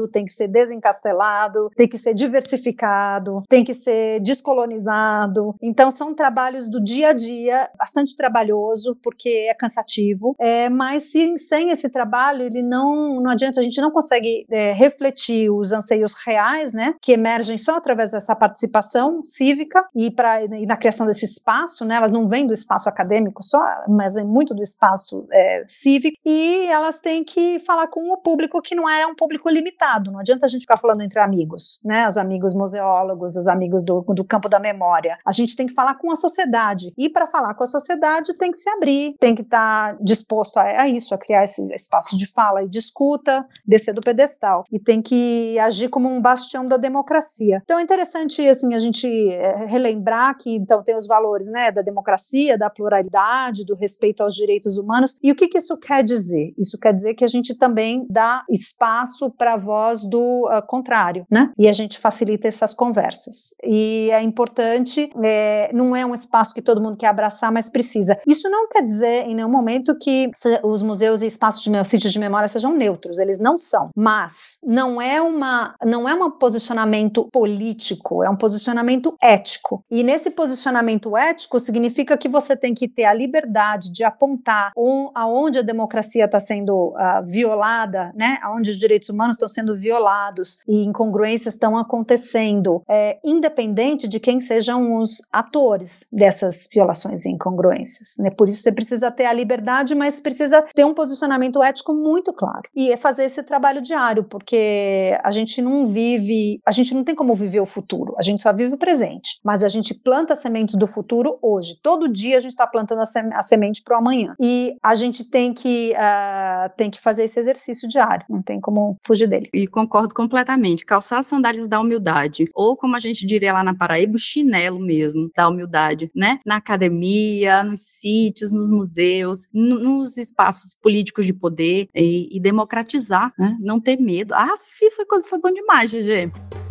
tem 0.09 0.25
que 0.25 0.33
ser 0.33 0.49
desencastelado, 0.49 1.69
tem 1.77 1.87
que 1.87 1.99
ser 1.99 2.15
diversificado, 2.15 3.43
tem 3.49 3.63
que 3.65 3.75
ser 3.75 4.21
descolonizado. 4.21 5.55
Então 5.61 5.91
são 5.91 6.15
trabalhos 6.15 6.71
do 6.71 6.83
dia 6.83 7.11
a 7.11 7.13
dia, 7.13 7.69
bastante 7.77 8.17
trabalhoso, 8.31 8.97
porque 9.03 9.49
é 9.51 9.55
cansativo, 9.55 10.37
é, 10.39 10.71
mas 10.71 11.11
se, 11.11 11.37
sem 11.39 11.71
esse 11.71 11.91
trabalho, 11.91 12.45
ele 12.45 12.63
não, 12.63 13.21
não 13.21 13.31
adianta, 13.31 13.61
a 13.61 13.63
gente 13.63 13.81
não 13.81 13.91
consegue 13.91 14.47
é, 14.51 14.73
refletir 14.73 15.51
os 15.51 15.73
anseios 15.73 16.15
reais, 16.25 16.73
né, 16.73 16.95
que 17.03 17.13
emergem 17.13 17.59
só 17.59 17.77
através 17.77 18.13
dessa 18.13 18.37
participação 18.37 19.23
cívica 19.27 19.85
e, 19.95 20.11
pra, 20.11 20.45
e 20.45 20.67
na 20.67 20.77
criação 20.77 21.07
desse 21.07 21.25
espaço, 21.25 21.85
né, 21.85 21.97
elas 21.97 22.13
não 22.13 22.29
vêm 22.29 22.47
do 22.47 22.53
espaço 22.53 22.89
acadêmico 22.89 23.43
só, 23.43 23.61
mas 23.89 24.17
muito 24.25 24.55
do 24.55 24.63
espaço 24.63 25.27
é, 25.33 25.65
cívico, 25.67 26.17
e 26.25 26.67
elas 26.67 27.01
têm 27.01 27.25
que 27.25 27.59
falar 27.61 27.89
com 27.89 28.13
o 28.13 28.19
público 28.19 28.63
que 28.63 28.75
não 28.75 28.89
é 28.89 29.07
um 29.07 29.15
público 29.15 29.51
limitado, 29.51 30.13
não 30.13 30.21
adianta 30.21 30.47
a 30.47 30.49
gente 30.49 30.63
ficar 30.63 30.79
falando 30.79 31.03
entre 31.03 31.19
amigos, 31.19 31.81
né, 31.85 32.09
os 32.09 32.17
amigos 32.17 32.55
museólogos, 32.55 33.37
os 33.37 33.49
amigos 33.49 33.83
do, 33.83 34.03
do 34.03 34.25
campo 34.25 34.49
da 34.49 34.61
memória, 34.61 35.19
a 35.27 35.33
gente 35.33 35.57
tem 35.57 35.67
que 35.67 35.75
falar 35.75 35.95
com 35.95 36.13
a 36.13 36.15
sociedade, 36.15 36.93
e 36.97 37.09
para 37.09 37.27
falar 37.27 37.55
com 37.55 37.65
a 37.65 37.67
sociedade 37.67 38.10
tem 38.39 38.51
que 38.51 38.59
se 38.59 38.69
abrir, 38.71 39.15
tem 39.19 39.35
que 39.35 39.43
estar 39.43 39.95
tá 39.95 39.99
disposto 40.03 40.57
a, 40.59 40.83
a, 40.83 40.89
isso, 40.89 41.15
a 41.15 41.19
criar 41.19 41.45
esse 41.45 41.63
espaço 41.75 42.17
de 42.17 42.27
fala 42.27 42.63
e 42.63 42.69
de 42.69 42.79
escuta, 42.79 43.47
descer 43.67 43.95
do 43.95 44.01
pedestal, 44.01 44.65
e 44.71 44.79
tem 44.79 45.03
que 45.03 45.59
agir 45.59 45.89
como 45.89 46.09
um 46.09 46.21
bastião 46.21 46.67
da 46.67 46.77
democracia. 46.77 47.61
Então 47.65 47.79
é 47.79 47.83
interessante, 47.83 48.47
assim, 48.49 48.75
a 48.75 48.79
gente 48.79 49.07
é, 49.31 49.67
relembrar 49.67 50.37
que, 50.39 50.55
então, 50.57 50.83
tem 50.83 50.97
os 50.97 51.07
valores, 51.07 51.49
né, 51.49 51.71
da 51.71 51.83
democracia, 51.83 52.59
da 52.59 52.71
pluralidade, 52.71 53.65
do 53.65 53.75
respeito 53.75 54.23
aos 54.23 54.35
direitos 54.35 54.79
humanos, 54.79 55.19
e 55.23 55.31
o 55.31 55.35
que, 55.35 55.49
que 55.49 55.59
isso 55.59 55.77
quer 55.77 56.03
dizer? 56.03 56.53
Isso 56.59 56.79
quer 56.79 56.95
dizer 56.95 57.15
que 57.15 57.25
a 57.25 57.29
gente 57.29 57.55
também 57.55 58.07
dá 58.11 58.45
espaço 58.49 59.31
para 59.31 59.55
a 59.55 59.57
voz 59.57 60.03
do 60.09 60.49
uh, 60.49 60.65
contrário, 60.67 61.27
né, 61.31 61.51
e 61.59 61.69
a 61.69 61.73
gente 61.73 61.99
facilita 61.99 62.49
essas 62.49 62.75
conversas. 62.75 63.55
E 63.65 64.11
é 64.11 64.23
importante, 64.23 65.11
é, 65.23 65.71
não 65.73 65.95
é 65.95 66.05
um 66.05 66.15
espaço 66.15 66.55
que 66.55 66.63
todo 66.63 66.81
mundo 66.81 66.99
quer 66.99 67.09
abraçar, 67.09 67.53
mas 67.53 67.69
precisa. 68.01 68.19
Isso 68.27 68.49
não 68.49 68.69
quer 68.69 68.83
dizer 68.83 69.27
em 69.27 69.35
nenhum 69.35 69.49
momento 69.49 69.97
que 69.99 70.31
os 70.63 70.83
museus 70.83 71.23
e 71.23 71.27
espaços 71.27 71.63
de 71.63 71.71
sítios 71.85 72.13
de 72.13 72.19
memória 72.19 72.49
sejam 72.49 72.75
neutros, 72.75 73.19
eles 73.19 73.39
não 73.39 73.59
são. 73.59 73.91
Mas 73.95 74.59
não 74.63 75.01
é 75.01 75.21
uma 75.21 75.75
não 75.85 76.09
é 76.09 76.15
um 76.15 76.31
posicionamento 76.31 77.29
político, 77.33 78.23
é 78.25 78.31
um 78.31 78.37
posicionamento 78.37 79.15
ético. 79.23 79.85
E 79.91 80.03
nesse 80.03 80.31
posicionamento 80.31 81.17
ético 81.17 81.61
significa 81.61 82.17
que 82.17 82.29
você 82.29 82.57
tem 82.57 82.75
que 82.75 82.89
ter 82.89 83.05
a 83.05 83.15
liberdade 83.15 83.93
de 83.93 84.05
apontar 84.05 84.73
um, 84.77 85.11
aonde 85.15 85.59
a 85.59 85.63
democracia 85.63 86.25
está 86.25 86.41
sendo 86.41 86.89
uh, 86.89 87.25
violada, 87.25 88.13
né? 88.15 88.39
Aonde 88.43 88.71
os 88.71 88.79
direitos 88.79 89.09
humanos 89.09 89.37
estão 89.37 89.49
sendo 89.49 89.77
violados 89.77 90.61
e 90.69 90.85
incongruências 90.85 91.55
estão 91.55 91.77
acontecendo, 91.77 92.83
é, 92.89 93.19
independente 93.25 94.09
de 94.09 94.21
quem 94.21 94.41
sejam 94.41 94.97
os 94.97 95.27
atores 95.33 96.07
dessas 96.13 96.69
violações 96.73 97.25
e 97.25 97.31
incongruências. 97.31 97.90
Né? 98.19 98.31
Por 98.31 98.49
isso 98.49 98.63
você 98.63 98.73
precisa 98.73 99.11
ter 99.11 99.27
a 99.27 99.33
liberdade, 99.33 99.95
mas 99.95 100.21
precisa 100.21 100.63
ter 100.75 100.85
um 100.85 100.95
posicionamento 100.95 101.63
ético 101.63 101.93
muito 101.93 102.33
claro. 102.33 102.63
E 102.75 102.93
é 102.93 102.97
fazer 102.97 103.25
esse 103.25 103.43
trabalho 103.43 103.81
diário, 103.81 104.25
porque 104.25 105.19
a 105.23 105.31
gente 105.31 105.61
não 105.63 105.87
vive, 105.87 106.61
a 106.67 106.71
gente 106.71 106.95
não 106.95 107.05
tem 107.05 107.15
como 107.15 107.35
viver 107.35 107.61
o 107.61 107.67
futuro, 107.67 108.15
a 108.19 108.23
gente 108.23 108.43
só 108.43 108.53
vive 108.53 108.75
o 108.75 108.79
presente. 108.79 109.41
Mas 109.45 109.63
a 109.63 109.69
gente 109.69 109.95
planta 109.95 110.37
sementes 110.37 110.75
do 110.77 110.87
futuro 110.87 111.39
hoje. 111.43 111.79
Todo 111.83 112.09
dia 112.09 112.37
a 112.37 112.41
gente 112.41 112.53
está 112.53 112.67
plantando 112.67 113.03
a 113.03 113.43
semente 113.43 113.83
para 113.83 113.97
o 113.97 113.99
amanhã. 113.99 114.35
E 114.41 114.77
a 114.83 114.95
gente 114.95 115.25
tem 115.25 115.53
que, 115.53 115.93
uh, 115.93 116.71
tem 116.77 116.91
que 116.91 117.01
fazer 117.01 117.25
esse 117.25 117.39
exercício 117.39 117.89
diário, 117.89 118.25
não 118.29 118.43
tem 118.43 118.61
como 118.61 118.97
fugir 119.05 119.27
dele. 119.27 119.49
E 119.53 119.67
concordo 119.67 120.15
completamente. 120.15 120.85
Calçar 120.85 121.19
as 121.19 121.27
sandálias 121.27 121.69
da 121.69 121.81
humildade, 121.81 122.51
ou 122.55 122.77
como 122.77 122.97
a 122.97 123.01
gente 123.01 123.27
diria 123.27 123.53
lá 123.53 123.65
na 123.65 123.75
Paraíba, 123.75 124.17
o 124.17 124.19
chinelo 124.19 124.79
mesmo 124.79 125.31
da 125.37 125.49
humildade, 125.49 126.11
né? 126.15 126.41
Na 126.45 126.57
academia, 126.57 127.65
nos 127.81 127.99
sítios, 127.99 128.53
nos 128.53 128.69
museus, 128.69 129.49
nos 129.53 130.17
espaços 130.17 130.75
políticos 130.75 131.25
de 131.25 131.33
poder 131.33 131.89
e, 131.95 132.37
e 132.37 132.41
democratizar, 132.41 133.33
né? 133.39 133.57
Não 133.61 133.81
ter 133.81 133.99
medo. 133.99 134.35
Ah, 134.35 134.57
foi, 134.59 135.23
foi 135.23 135.41
bom 135.41 135.53
demais, 135.53 135.91
GG. 135.91 136.70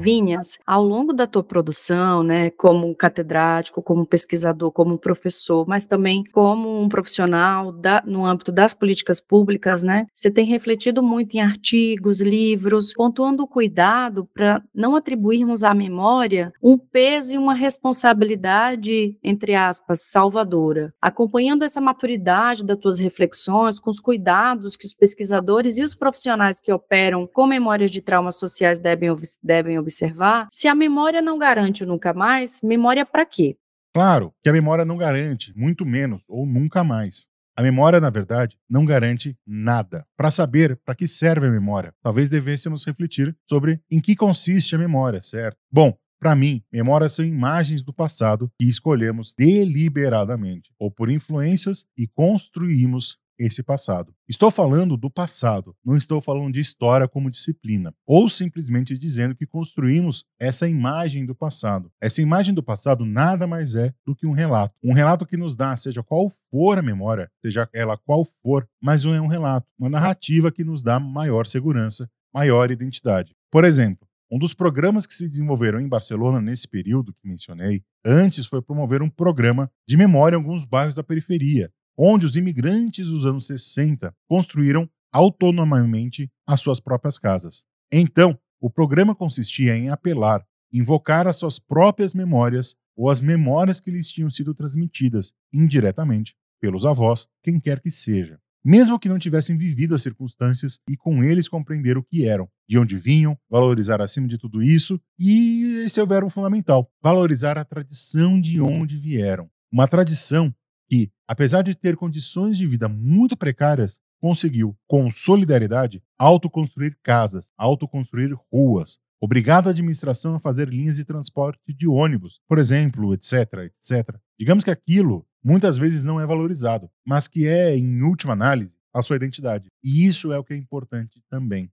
Vinhas, 0.00 0.58
ao 0.66 0.82
longo 0.82 1.12
da 1.12 1.26
tua 1.26 1.42
produção, 1.44 2.22
né, 2.22 2.50
como 2.50 2.94
catedrático, 2.94 3.82
como 3.82 4.06
pesquisador, 4.06 4.72
como 4.72 4.98
professor, 4.98 5.66
mas 5.68 5.84
também 5.84 6.24
como 6.32 6.80
um 6.80 6.88
profissional 6.88 7.70
da, 7.70 8.02
no 8.06 8.24
âmbito 8.24 8.50
das 8.50 8.72
políticas 8.72 9.20
públicas, 9.20 9.82
né, 9.82 10.06
você 10.12 10.30
tem 10.30 10.46
refletido 10.46 11.02
muito 11.02 11.34
em 11.34 11.40
artigos, 11.40 12.20
livros, 12.20 12.92
pontuando 12.94 13.42
o 13.42 13.48
cuidado 13.48 14.28
para 14.32 14.62
não 14.74 14.96
atribuirmos 14.96 15.62
à 15.62 15.74
memória 15.74 16.52
um 16.62 16.78
peso 16.78 17.34
e 17.34 17.38
uma 17.38 17.54
responsabilidade, 17.54 19.16
entre 19.22 19.54
aspas, 19.54 20.02
salvadora. 20.02 20.92
Acompanhando 21.00 21.64
essa 21.64 21.80
maturidade 21.80 22.64
das 22.64 22.78
tuas 22.78 22.98
reflexões, 22.98 23.78
com 23.78 23.90
os 23.90 24.00
cuidados 24.00 24.76
que 24.76 24.86
os 24.86 24.94
pesquisadores 24.94 25.78
e 25.78 25.82
os 25.82 25.94
profissionais 25.94 26.60
que 26.60 26.72
operam 26.72 27.26
com 27.26 27.46
memórias 27.46 27.90
de 27.90 28.00
traumas 28.00 28.36
sociais 28.36 28.78
devem, 28.78 29.10
devem 29.42 29.78
observar, 29.78 29.89
se 29.90 30.68
a 30.68 30.74
memória 30.74 31.20
não 31.20 31.38
garante 31.38 31.84
o 31.84 31.86
nunca 31.86 32.12
mais, 32.12 32.60
memória 32.62 33.04
para 33.04 33.26
quê? 33.26 33.56
Claro 33.92 34.32
que 34.42 34.48
a 34.48 34.52
memória 34.52 34.84
não 34.84 34.96
garante, 34.96 35.52
muito 35.56 35.84
menos 35.84 36.22
ou 36.28 36.46
nunca 36.46 36.84
mais. 36.84 37.28
A 37.56 37.62
memória, 37.62 38.00
na 38.00 38.08
verdade, 38.08 38.56
não 38.68 38.84
garante 38.84 39.36
nada. 39.46 40.06
Para 40.16 40.30
saber 40.30 40.80
para 40.84 40.94
que 40.94 41.08
serve 41.08 41.46
a 41.46 41.50
memória, 41.50 41.92
talvez 42.02 42.28
devêssemos 42.28 42.86
refletir 42.86 43.36
sobre 43.46 43.80
em 43.90 44.00
que 44.00 44.16
consiste 44.16 44.74
a 44.74 44.78
memória, 44.78 45.20
certo? 45.20 45.58
Bom, 45.70 45.94
para 46.20 46.36
mim, 46.36 46.62
memórias 46.72 47.14
são 47.14 47.24
imagens 47.24 47.82
do 47.82 47.92
passado 47.92 48.50
que 48.58 48.68
escolhemos 48.68 49.34
deliberadamente 49.36 50.70
ou 50.78 50.90
por 50.90 51.10
influências 51.10 51.84
e 51.96 52.06
construímos 52.06 53.18
esse 53.40 53.62
passado. 53.62 54.14
Estou 54.28 54.50
falando 54.50 54.96
do 54.98 55.10
passado, 55.10 55.74
não 55.84 55.96
estou 55.96 56.20
falando 56.20 56.52
de 56.52 56.60
história 56.60 57.08
como 57.08 57.30
disciplina, 57.30 57.94
ou 58.06 58.28
simplesmente 58.28 58.98
dizendo 58.98 59.34
que 59.34 59.46
construímos 59.46 60.24
essa 60.38 60.68
imagem 60.68 61.24
do 61.24 61.34
passado. 61.34 61.90
Essa 62.00 62.20
imagem 62.20 62.54
do 62.54 62.62
passado 62.62 63.06
nada 63.06 63.46
mais 63.46 63.74
é 63.74 63.94
do 64.06 64.14
que 64.14 64.26
um 64.26 64.32
relato. 64.32 64.74
Um 64.84 64.92
relato 64.92 65.24
que 65.24 65.38
nos 65.38 65.56
dá, 65.56 65.74
seja 65.74 66.02
qual 66.02 66.30
for 66.50 66.78
a 66.78 66.82
memória, 66.82 67.30
seja 67.42 67.68
ela 67.72 67.96
qual 67.96 68.26
for, 68.42 68.68
mas 68.80 69.06
é 69.06 69.20
um 69.20 69.26
relato, 69.26 69.66
uma 69.78 69.88
narrativa 69.88 70.52
que 70.52 70.62
nos 70.62 70.82
dá 70.82 71.00
maior 71.00 71.46
segurança, 71.46 72.08
maior 72.32 72.70
identidade. 72.70 73.34
Por 73.50 73.64
exemplo, 73.64 74.06
um 74.30 74.38
dos 74.38 74.54
programas 74.54 75.06
que 75.06 75.14
se 75.14 75.28
desenvolveram 75.28 75.80
em 75.80 75.88
Barcelona 75.88 76.40
nesse 76.40 76.68
período 76.68 77.12
que 77.12 77.26
mencionei, 77.26 77.82
antes 78.04 78.46
foi 78.46 78.62
promover 78.62 79.02
um 79.02 79.10
programa 79.10 79.68
de 79.88 79.96
memória 79.96 80.36
em 80.36 80.38
alguns 80.38 80.64
bairros 80.64 80.94
da 80.94 81.02
periferia, 81.02 81.72
onde 82.02 82.24
os 82.24 82.34
imigrantes 82.34 83.08
dos 83.08 83.26
anos 83.26 83.46
60 83.46 84.14
construíram 84.26 84.88
autonomamente 85.12 86.30
as 86.46 86.60
suas 86.60 86.80
próprias 86.80 87.18
casas. 87.18 87.62
Então, 87.92 88.38
o 88.58 88.70
programa 88.70 89.14
consistia 89.14 89.76
em 89.76 89.90
apelar, 89.90 90.42
invocar 90.72 91.26
as 91.26 91.36
suas 91.36 91.58
próprias 91.58 92.14
memórias 92.14 92.74
ou 92.96 93.10
as 93.10 93.20
memórias 93.20 93.80
que 93.80 93.90
lhes 93.90 94.10
tinham 94.10 94.30
sido 94.30 94.54
transmitidas 94.54 95.32
indiretamente 95.52 96.34
pelos 96.60 96.86
avós, 96.86 97.26
quem 97.42 97.60
quer 97.60 97.80
que 97.80 97.90
seja 97.90 98.38
mesmo 98.64 98.98
que 98.98 99.08
não 99.08 99.18
tivessem 99.18 99.56
vivido 99.56 99.94
as 99.94 100.02
circunstâncias 100.02 100.78
e 100.88 100.96
com 100.96 101.24
eles 101.24 101.48
compreender 101.48 101.96
o 101.96 102.02
que 102.02 102.26
eram, 102.26 102.46
de 102.68 102.78
onde 102.78 102.96
vinham, 102.96 103.34
valorizar 103.50 104.02
acima 104.02 104.28
de 104.28 104.36
tudo 104.36 104.62
isso, 104.62 105.00
e 105.18 105.80
esse 105.82 105.98
é 105.98 106.02
o 106.02 106.06
verbo 106.06 106.28
fundamental: 106.28 106.90
valorizar 107.02 107.56
a 107.56 107.64
tradição 107.64 108.38
de 108.38 108.60
onde 108.60 108.98
vieram. 108.98 109.48
Uma 109.72 109.88
tradição 109.88 110.54
que, 110.90 111.08
apesar 111.26 111.62
de 111.62 111.72
ter 111.76 111.96
condições 111.96 112.58
de 112.58 112.66
vida 112.66 112.88
muito 112.88 113.36
precárias, 113.36 114.00
conseguiu, 114.20 114.76
com 114.88 115.10
solidariedade, 115.10 116.02
autoconstruir 116.18 116.98
casas, 117.00 117.52
autoconstruir 117.56 118.36
ruas, 118.52 118.98
obrigado 119.20 119.68
a 119.68 119.70
administração 119.70 120.34
a 120.34 120.40
fazer 120.40 120.68
linhas 120.68 120.96
de 120.96 121.04
transporte 121.04 121.60
de 121.68 121.86
ônibus, 121.86 122.40
por 122.48 122.58
exemplo, 122.58 123.14
etc, 123.14 123.70
etc. 123.76 124.16
Digamos 124.36 124.64
que 124.64 124.70
aquilo 124.70 125.24
muitas 125.42 125.78
vezes 125.78 126.02
não 126.02 126.20
é 126.20 126.26
valorizado, 126.26 126.90
mas 127.06 127.28
que 127.28 127.46
é, 127.46 127.76
em 127.76 128.02
última 128.02 128.32
análise, 128.32 128.76
a 128.92 129.00
sua 129.00 129.14
identidade. 129.14 129.68
E 129.84 130.04
isso 130.04 130.32
é 130.32 130.38
o 130.38 130.44
que 130.44 130.52
é 130.52 130.56
importante 130.56 131.22
também. 131.30 131.70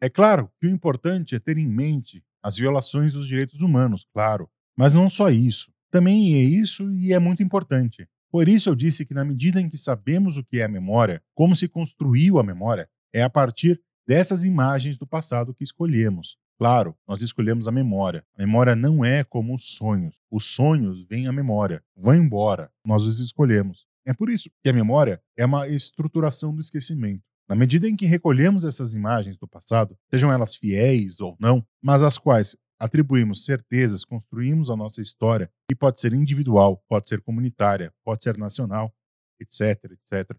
É 0.00 0.10
claro 0.10 0.50
que 0.60 0.66
o 0.66 0.70
importante 0.70 1.34
é 1.34 1.38
ter 1.38 1.56
em 1.56 1.66
mente 1.66 2.22
as 2.42 2.58
violações 2.58 3.14
dos 3.14 3.26
direitos 3.26 3.62
humanos, 3.62 4.06
claro, 4.12 4.48
mas 4.76 4.94
não 4.94 5.08
só 5.08 5.30
isso. 5.30 5.72
Também 5.90 6.34
é 6.34 6.42
isso 6.42 6.92
e 6.92 7.14
é 7.14 7.18
muito 7.18 7.42
importante. 7.42 8.06
Por 8.30 8.48
isso 8.48 8.68
eu 8.68 8.74
disse 8.74 9.06
que 9.06 9.14
na 9.14 9.24
medida 9.24 9.60
em 9.60 9.68
que 9.68 9.78
sabemos 9.78 10.36
o 10.36 10.44
que 10.44 10.60
é 10.60 10.64
a 10.64 10.68
memória, 10.68 11.22
como 11.34 11.56
se 11.56 11.68
construiu 11.68 12.38
a 12.38 12.44
memória, 12.44 12.88
é 13.12 13.22
a 13.22 13.30
partir 13.30 13.80
dessas 14.06 14.44
imagens 14.44 14.96
do 14.96 15.06
passado 15.06 15.54
que 15.54 15.64
escolhemos. 15.64 16.36
Claro, 16.58 16.96
nós 17.06 17.22
escolhemos 17.22 17.68
a 17.68 17.72
memória. 17.72 18.24
A 18.36 18.42
memória 18.44 18.74
não 18.74 19.04
é 19.04 19.22
como 19.22 19.54
os 19.54 19.76
sonhos. 19.76 20.16
Os 20.30 20.46
sonhos 20.46 21.06
vêm 21.08 21.28
à 21.28 21.32
memória, 21.32 21.82
vão 21.96 22.14
embora, 22.14 22.70
nós 22.84 23.04
os 23.04 23.20
escolhemos. 23.20 23.86
É 24.04 24.12
por 24.12 24.28
isso 24.28 24.50
que 24.62 24.68
a 24.68 24.72
memória 24.72 25.22
é 25.36 25.46
uma 25.46 25.68
estruturação 25.68 26.54
do 26.54 26.60
esquecimento. 26.60 27.22
Na 27.48 27.54
medida 27.54 27.88
em 27.88 27.96
que 27.96 28.06
recolhemos 28.06 28.64
essas 28.64 28.92
imagens 28.92 29.38
do 29.38 29.46
passado, 29.46 29.96
sejam 30.10 30.30
elas 30.30 30.54
fiéis 30.54 31.18
ou 31.20 31.36
não, 31.40 31.64
mas 31.82 32.02
às 32.02 32.18
quais 32.18 32.56
atribuímos 32.78 33.44
certezas, 33.44 34.04
construímos 34.04 34.70
a 34.70 34.76
nossa 34.76 35.00
história, 35.00 35.50
que 35.68 35.76
pode 35.76 36.00
ser 36.00 36.12
individual, 36.12 36.82
pode 36.88 37.08
ser 37.08 37.20
comunitária, 37.20 37.92
pode 38.04 38.22
ser 38.22 38.38
nacional, 38.38 38.94
etc, 39.40 39.92
etc. 39.92 40.36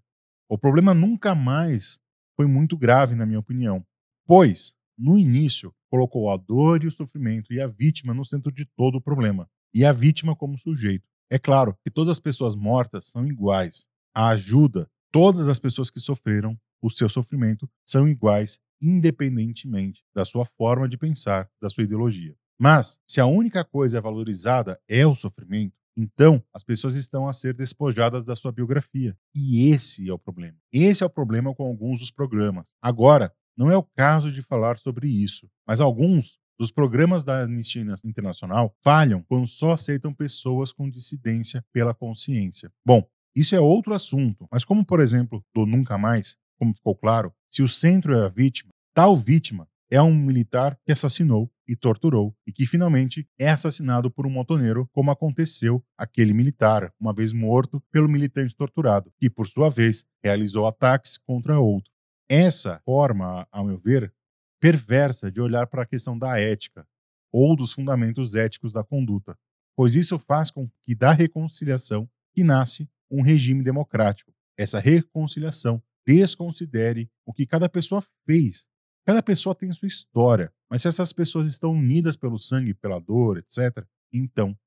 O 0.49 0.57
problema 0.57 0.93
nunca 0.93 1.35
mais 1.35 1.99
foi 2.35 2.47
muito 2.47 2.77
grave, 2.77 3.15
na 3.15 3.25
minha 3.25 3.39
opinião, 3.39 3.85
pois, 4.25 4.73
no 4.97 5.17
início, 5.17 5.73
colocou 5.89 6.29
a 6.29 6.37
dor 6.37 6.83
e 6.83 6.87
o 6.87 6.91
sofrimento 6.91 7.51
e 7.51 7.59
a 7.59 7.67
vítima 7.67 8.13
no 8.13 8.25
centro 8.25 8.51
de 8.51 8.65
todo 8.65 8.95
o 8.95 9.01
problema, 9.01 9.49
e 9.73 9.83
a 9.83 9.91
vítima 9.91 10.35
como 10.35 10.57
sujeito. 10.57 11.07
É 11.29 11.37
claro 11.37 11.77
que 11.83 11.91
todas 11.91 12.11
as 12.11 12.19
pessoas 12.19 12.55
mortas 12.55 13.07
são 13.07 13.25
iguais. 13.27 13.85
A 14.15 14.29
ajuda, 14.29 14.89
todas 15.11 15.47
as 15.47 15.59
pessoas 15.59 15.91
que 15.91 15.99
sofreram 15.99 16.57
o 16.81 16.89
seu 16.89 17.09
sofrimento 17.09 17.69
são 17.85 18.07
iguais, 18.07 18.59
independentemente 18.81 20.03
da 20.13 20.25
sua 20.25 20.45
forma 20.45 20.87
de 20.87 20.97
pensar, 20.97 21.49
da 21.61 21.69
sua 21.69 21.83
ideologia. 21.83 22.35
Mas, 22.59 22.99
se 23.07 23.21
a 23.21 23.25
única 23.25 23.63
coisa 23.63 23.97
é 23.97 24.01
valorizada 24.01 24.79
é 24.87 25.05
o 25.07 25.15
sofrimento, 25.15 25.73
então 25.97 26.43
as 26.53 26.63
pessoas 26.63 26.95
estão 26.95 27.27
a 27.27 27.33
ser 27.33 27.53
despojadas 27.53 28.25
da 28.25 28.35
sua 28.35 28.51
biografia. 28.51 29.17
E 29.35 29.69
esse 29.69 30.09
é 30.09 30.13
o 30.13 30.19
problema. 30.19 30.57
Esse 30.71 31.03
é 31.03 31.05
o 31.05 31.09
problema 31.09 31.53
com 31.53 31.63
alguns 31.63 31.99
dos 31.99 32.11
programas. 32.11 32.73
Agora, 32.81 33.33
não 33.57 33.69
é 33.69 33.75
o 33.75 33.83
caso 33.83 34.31
de 34.31 34.41
falar 34.41 34.77
sobre 34.77 35.09
isso, 35.09 35.49
mas 35.67 35.81
alguns 35.81 36.37
dos 36.57 36.71
programas 36.71 37.23
da 37.23 37.43
Anistia 37.43 37.83
Internacional 38.03 38.75
falham 38.81 39.23
quando 39.23 39.47
só 39.47 39.71
aceitam 39.71 40.13
pessoas 40.13 40.73
com 40.73 40.89
dissidência 40.89 41.63
pela 41.73 41.93
consciência. 41.93 42.71
Bom, 42.85 43.05
isso 43.35 43.55
é 43.55 43.59
outro 43.59 43.93
assunto, 43.93 44.47
mas 44.51 44.65
como, 44.65 44.85
por 44.85 44.99
exemplo, 44.99 45.43
do 45.53 45.65
Nunca 45.65 45.97
Mais, 45.97 46.35
como 46.59 46.75
ficou 46.75 46.95
claro, 46.95 47.33
se 47.49 47.63
o 47.63 47.67
centro 47.67 48.13
é 48.13 48.25
a 48.25 48.27
vítima, 48.27 48.71
tal 48.93 49.15
vítima 49.15 49.67
é 49.91 50.01
um 50.01 50.13
militar 50.13 50.77
que 50.85 50.91
assassinou 50.91 51.51
e 51.67 51.75
torturou 51.75 52.35
e 52.45 52.51
que 52.51 52.67
finalmente 52.67 53.27
é 53.39 53.49
assassinado 53.49 54.11
por 54.11 54.27
um 54.27 54.29
motoneiro, 54.29 54.87
como 54.91 55.09
aconteceu 55.09 55.83
aquele 55.97 56.33
militar, 56.33 56.93
uma 56.99 57.13
vez 57.13 57.31
morto 57.31 57.81
pelo 57.91 58.09
militante 58.09 58.55
torturado, 58.55 59.11
que 59.17 59.29
por 59.29 59.47
sua 59.47 59.69
vez 59.69 60.03
realizou 60.23 60.67
ataques 60.67 61.17
contra 61.17 61.59
outro. 61.59 61.91
Essa 62.29 62.79
forma, 62.85 63.47
ao 63.51 63.65
meu 63.65 63.79
ver, 63.79 64.13
perversa 64.59 65.31
de 65.31 65.41
olhar 65.41 65.65
para 65.67 65.83
a 65.83 65.87
questão 65.87 66.17
da 66.17 66.39
ética 66.39 66.85
ou 67.31 67.55
dos 67.55 67.73
fundamentos 67.73 68.35
éticos 68.35 68.73
da 68.73 68.83
conduta, 68.83 69.35
pois 69.75 69.95
isso 69.95 70.19
faz 70.19 70.51
com 70.51 70.69
que 70.83 70.93
da 70.93 71.11
reconciliação 71.11 72.09
que 72.33 72.43
nasce 72.43 72.87
um 73.09 73.21
regime 73.23 73.63
democrático. 73.63 74.31
Essa 74.57 74.79
reconciliação 74.79 75.81
desconsidere 76.05 77.09
o 77.25 77.33
que 77.33 77.45
cada 77.45 77.69
pessoa 77.69 78.03
fez. 78.25 78.67
Cada 79.05 79.23
pessoa 79.23 79.55
tem 79.55 79.71
sua 79.71 79.87
história, 79.87 80.53
mas 80.69 80.81
se 80.81 80.87
essas 80.87 81.11
pessoas 81.11 81.47
estão 81.47 81.71
unidas 81.71 82.15
pelo 82.15 82.37
sangue, 82.37 82.73
pela 82.73 82.99
dor, 82.99 83.37
etc., 83.37 83.85
então 84.13 84.57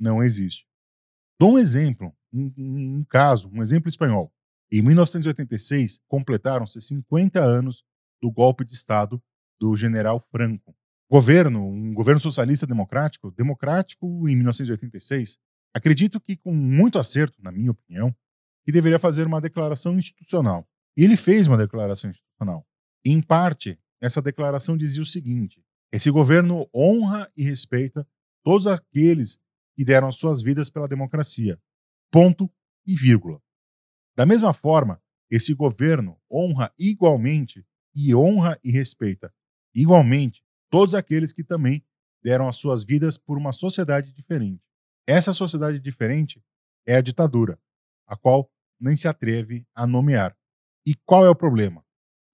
não 0.00 0.22
existe. 0.22 0.66
Dou 1.38 1.52
um 1.52 1.58
exemplo, 1.58 2.14
um, 2.32 2.52
um 2.56 3.04
caso, 3.04 3.50
um 3.52 3.62
exemplo 3.62 3.88
espanhol. 3.88 4.32
Em 4.70 4.80
1986, 4.80 6.00
completaram-se 6.08 6.80
50 6.80 7.40
anos 7.40 7.84
do 8.22 8.30
golpe 8.30 8.64
de 8.64 8.72
Estado 8.72 9.22
do 9.60 9.76
general 9.76 10.18
Franco. 10.18 10.74
Governo, 11.10 11.68
um 11.68 11.92
governo 11.92 12.20
socialista 12.20 12.66
democrático, 12.66 13.30
democrático 13.32 14.06
em 14.28 14.34
1986, 14.34 15.36
acredito 15.74 16.18
que 16.18 16.36
com 16.36 16.54
muito 16.54 16.98
acerto, 16.98 17.42
na 17.42 17.52
minha 17.52 17.70
opinião, 17.70 18.14
que 18.64 18.72
deveria 18.72 18.98
fazer 18.98 19.26
uma 19.26 19.40
declaração 19.40 19.98
institucional. 19.98 20.66
E 20.96 21.04
ele 21.04 21.16
fez 21.16 21.48
uma 21.48 21.56
declaração 21.56 22.10
institucional. 22.10 22.66
Em 23.04 23.20
parte, 23.20 23.78
essa 24.00 24.20
declaração 24.20 24.76
dizia 24.76 25.02
o 25.02 25.06
seguinte: 25.06 25.64
esse 25.92 26.10
governo 26.10 26.68
honra 26.74 27.30
e 27.36 27.42
respeita 27.42 28.06
todos 28.44 28.66
aqueles 28.66 29.38
que 29.74 29.84
deram 29.84 30.12
suas 30.12 30.42
vidas 30.42 30.68
pela 30.68 30.88
democracia. 30.88 31.60
Ponto 32.10 32.50
e 32.86 32.94
vírgula. 32.94 33.40
Da 34.16 34.26
mesma 34.26 34.52
forma, 34.52 35.02
esse 35.30 35.54
governo 35.54 36.20
honra 36.30 36.72
igualmente 36.78 37.64
e 37.94 38.14
honra 38.14 38.58
e 38.62 38.70
respeita 38.70 39.32
igualmente 39.74 40.42
todos 40.70 40.94
aqueles 40.94 41.32
que 41.32 41.42
também 41.42 41.84
deram 42.22 42.48
as 42.48 42.56
suas 42.56 42.84
vidas 42.84 43.16
por 43.18 43.36
uma 43.36 43.52
sociedade 43.52 44.12
diferente. 44.12 44.62
Essa 45.06 45.32
sociedade 45.32 45.78
diferente 45.80 46.42
é 46.86 46.96
a 46.96 47.00
ditadura, 47.00 47.58
a 48.06 48.16
qual 48.16 48.50
nem 48.78 48.96
se 48.96 49.08
atreve 49.08 49.66
a 49.74 49.86
nomear. 49.86 50.36
E 50.86 50.94
qual 51.06 51.24
é 51.24 51.30
o 51.30 51.36
problema? 51.36 51.84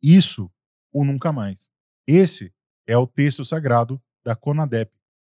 Isso 0.02 0.50
ou 0.92 1.04
nunca 1.04 1.32
mais. 1.32 1.68
Esse 2.06 2.52
é 2.86 2.96
o 2.96 3.06
texto 3.06 3.44
sagrado 3.44 4.00
da 4.24 4.34
CONADEP. 4.34 4.92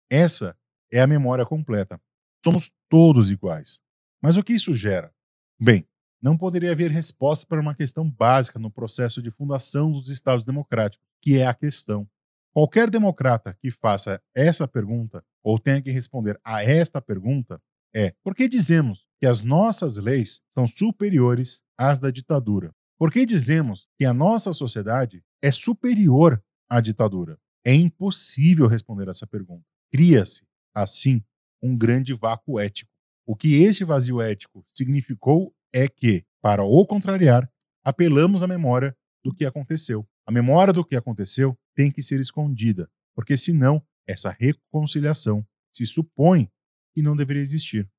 Essa 0.10 0.58
é 0.92 1.02
a 1.02 1.08
memória 1.08 1.46
completa. 1.46 2.02
Somos 2.44 2.72
todos 2.90 3.30
iguais. 3.30 3.80
Mas 4.22 4.38
o 4.38 4.44
que 4.44 4.54
isso 4.54 4.74
gera? 4.74 5.14
Bem, 5.60 5.88
não 6.22 6.38
poderia 6.38 6.72
haver 6.72 6.90
resposta 6.90 7.46
para 7.46 7.60
uma 7.60 7.76
questão 7.76 8.10
básica 8.10 8.58
no 8.58 8.72
processo 8.72 9.22
de 9.22 9.30
fundação 9.30 9.92
dos 9.92 10.10
Estados 10.10 10.46
democráticos, 10.46 11.06
que 11.22 11.38
é 11.38 11.46
a 11.46 11.54
questão. 11.54 12.10
Qualquer 12.54 12.90
democrata 12.90 13.58
que 13.62 13.70
faça 13.70 14.22
essa 14.34 14.68
pergunta, 14.68 15.24
ou 15.44 15.60
tenha 15.60 15.82
que 15.82 15.92
responder 15.92 16.40
a 16.44 16.64
esta 16.64 17.02
pergunta, 17.02 17.62
é: 17.94 18.14
por 18.24 18.36
que 18.36 18.48
dizemos 18.48 19.06
que 19.20 19.28
as 19.28 19.42
nossas 19.42 19.98
leis 19.98 20.42
são 20.52 20.68
superiores 20.68 21.62
às 21.78 22.00
da 22.00 22.10
ditadura? 22.10 22.74
Por 22.98 23.12
que 23.12 23.26
dizemos 23.26 23.88
que 23.98 24.06
a 24.06 24.14
nossa 24.14 24.54
sociedade 24.54 25.24
é 25.42 25.52
superior 25.52 26.44
à 26.70 26.80
ditadura? 26.80 27.38
É 27.66 27.74
impossível 27.74 28.68
responder 28.68 29.08
essa 29.08 29.26
pergunta. 29.26 29.66
Cria-se, 29.92 30.46
assim, 30.74 31.24
um 31.62 31.78
grande 31.78 32.14
vácuo 32.14 32.60
ético. 32.60 32.92
O 33.26 33.36
que 33.36 33.64
esse 33.64 33.84
vazio 33.84 34.22
ético 34.22 34.66
significou 34.74 35.54
é 35.74 35.88
que, 35.88 36.26
para 36.42 36.64
o 36.64 36.86
contrariar, 36.86 37.50
apelamos 37.84 38.44
à 38.44 38.48
memória 38.48 38.96
do 39.24 39.34
que 39.34 39.46
aconteceu. 39.46 40.08
A 40.28 40.32
memória 40.32 40.74
do 40.74 40.86
que 40.86 40.96
aconteceu 40.96 41.58
tem 41.76 41.92
que 41.92 42.04
ser 42.04 42.20
escondida, 42.20 42.90
porque 43.16 43.38
senão 43.38 43.86
essa 44.08 44.30
reconciliação 44.30 45.46
se 45.72 45.86
supõe 45.86 46.50
que 46.94 47.02
não 47.02 47.16
deveria 47.16 47.42
existir. 47.42 47.90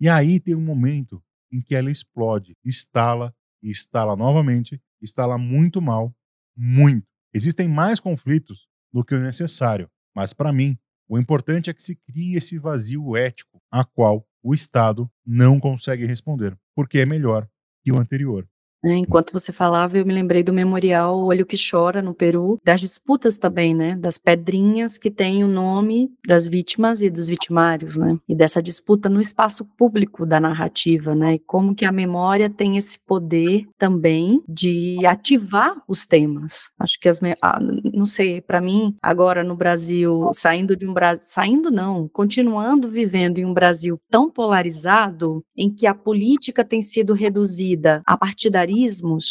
E 0.00 0.08
aí 0.08 0.38
tem 0.38 0.54
um 0.54 0.60
momento 0.60 1.22
em 1.50 1.60
que 1.60 1.74
ela 1.74 1.90
explode, 1.90 2.54
estala 2.64 3.34
e 3.70 4.16
novamente, 4.16 4.80
estala 5.02 5.36
muito 5.36 5.82
mal, 5.82 6.14
muito. 6.56 7.06
Existem 7.34 7.68
mais 7.68 7.98
conflitos 7.98 8.68
do 8.92 9.04
que 9.04 9.14
o 9.14 9.20
necessário, 9.20 9.90
mas 10.14 10.32
para 10.32 10.52
mim, 10.52 10.78
o 11.08 11.18
importante 11.18 11.68
é 11.68 11.74
que 11.74 11.82
se 11.82 11.96
crie 11.96 12.36
esse 12.36 12.58
vazio 12.58 13.16
ético 13.16 13.60
a 13.70 13.84
qual 13.84 14.26
o 14.42 14.54
Estado 14.54 15.10
não 15.26 15.58
consegue 15.58 16.06
responder, 16.06 16.56
porque 16.74 17.00
é 17.00 17.06
melhor 17.06 17.48
que 17.82 17.92
o 17.92 17.98
anterior. 17.98 18.48
É, 18.86 18.94
enquanto 18.94 19.32
você 19.32 19.52
falava, 19.52 19.98
eu 19.98 20.06
me 20.06 20.14
lembrei 20.14 20.44
do 20.44 20.52
memorial 20.52 21.18
Olho 21.18 21.44
que 21.44 21.56
Chora, 21.58 22.00
no 22.00 22.14
Peru, 22.14 22.56
das 22.64 22.80
disputas 22.80 23.36
também, 23.36 23.74
né? 23.74 23.96
Das 23.96 24.16
pedrinhas 24.16 24.96
que 24.96 25.10
têm 25.10 25.42
o 25.42 25.48
nome 25.48 26.08
das 26.24 26.46
vítimas 26.46 27.02
e 27.02 27.10
dos 27.10 27.26
vitimários, 27.26 27.96
né? 27.96 28.16
E 28.28 28.34
dessa 28.34 28.62
disputa 28.62 29.08
no 29.08 29.20
espaço 29.20 29.64
público 29.76 30.24
da 30.24 30.38
narrativa, 30.38 31.16
né? 31.16 31.34
E 31.34 31.38
como 31.40 31.74
que 31.74 31.84
a 31.84 31.90
memória 31.90 32.48
tem 32.48 32.76
esse 32.76 32.96
poder 33.04 33.64
também 33.76 34.40
de 34.48 35.04
ativar 35.04 35.74
os 35.88 36.06
temas. 36.06 36.68
Acho 36.78 37.00
que 37.00 37.08
as. 37.08 37.20
Ah, 37.42 37.58
não 37.92 38.06
sei, 38.06 38.40
para 38.40 38.60
mim, 38.60 38.94
agora 39.02 39.42
no 39.42 39.56
Brasil, 39.56 40.30
saindo 40.32 40.76
de 40.76 40.86
um 40.86 40.94
Brasil. 40.94 41.24
Saindo 41.26 41.72
não, 41.72 42.08
continuando 42.08 42.86
vivendo 42.88 43.38
em 43.38 43.44
um 43.44 43.52
Brasil 43.52 43.98
tão 44.08 44.30
polarizado, 44.30 45.42
em 45.56 45.74
que 45.74 45.88
a 45.88 45.94
política 45.94 46.64
tem 46.64 46.80
sido 46.80 47.14
reduzida 47.14 48.00
a 48.06 48.16
partidarismo 48.16 48.75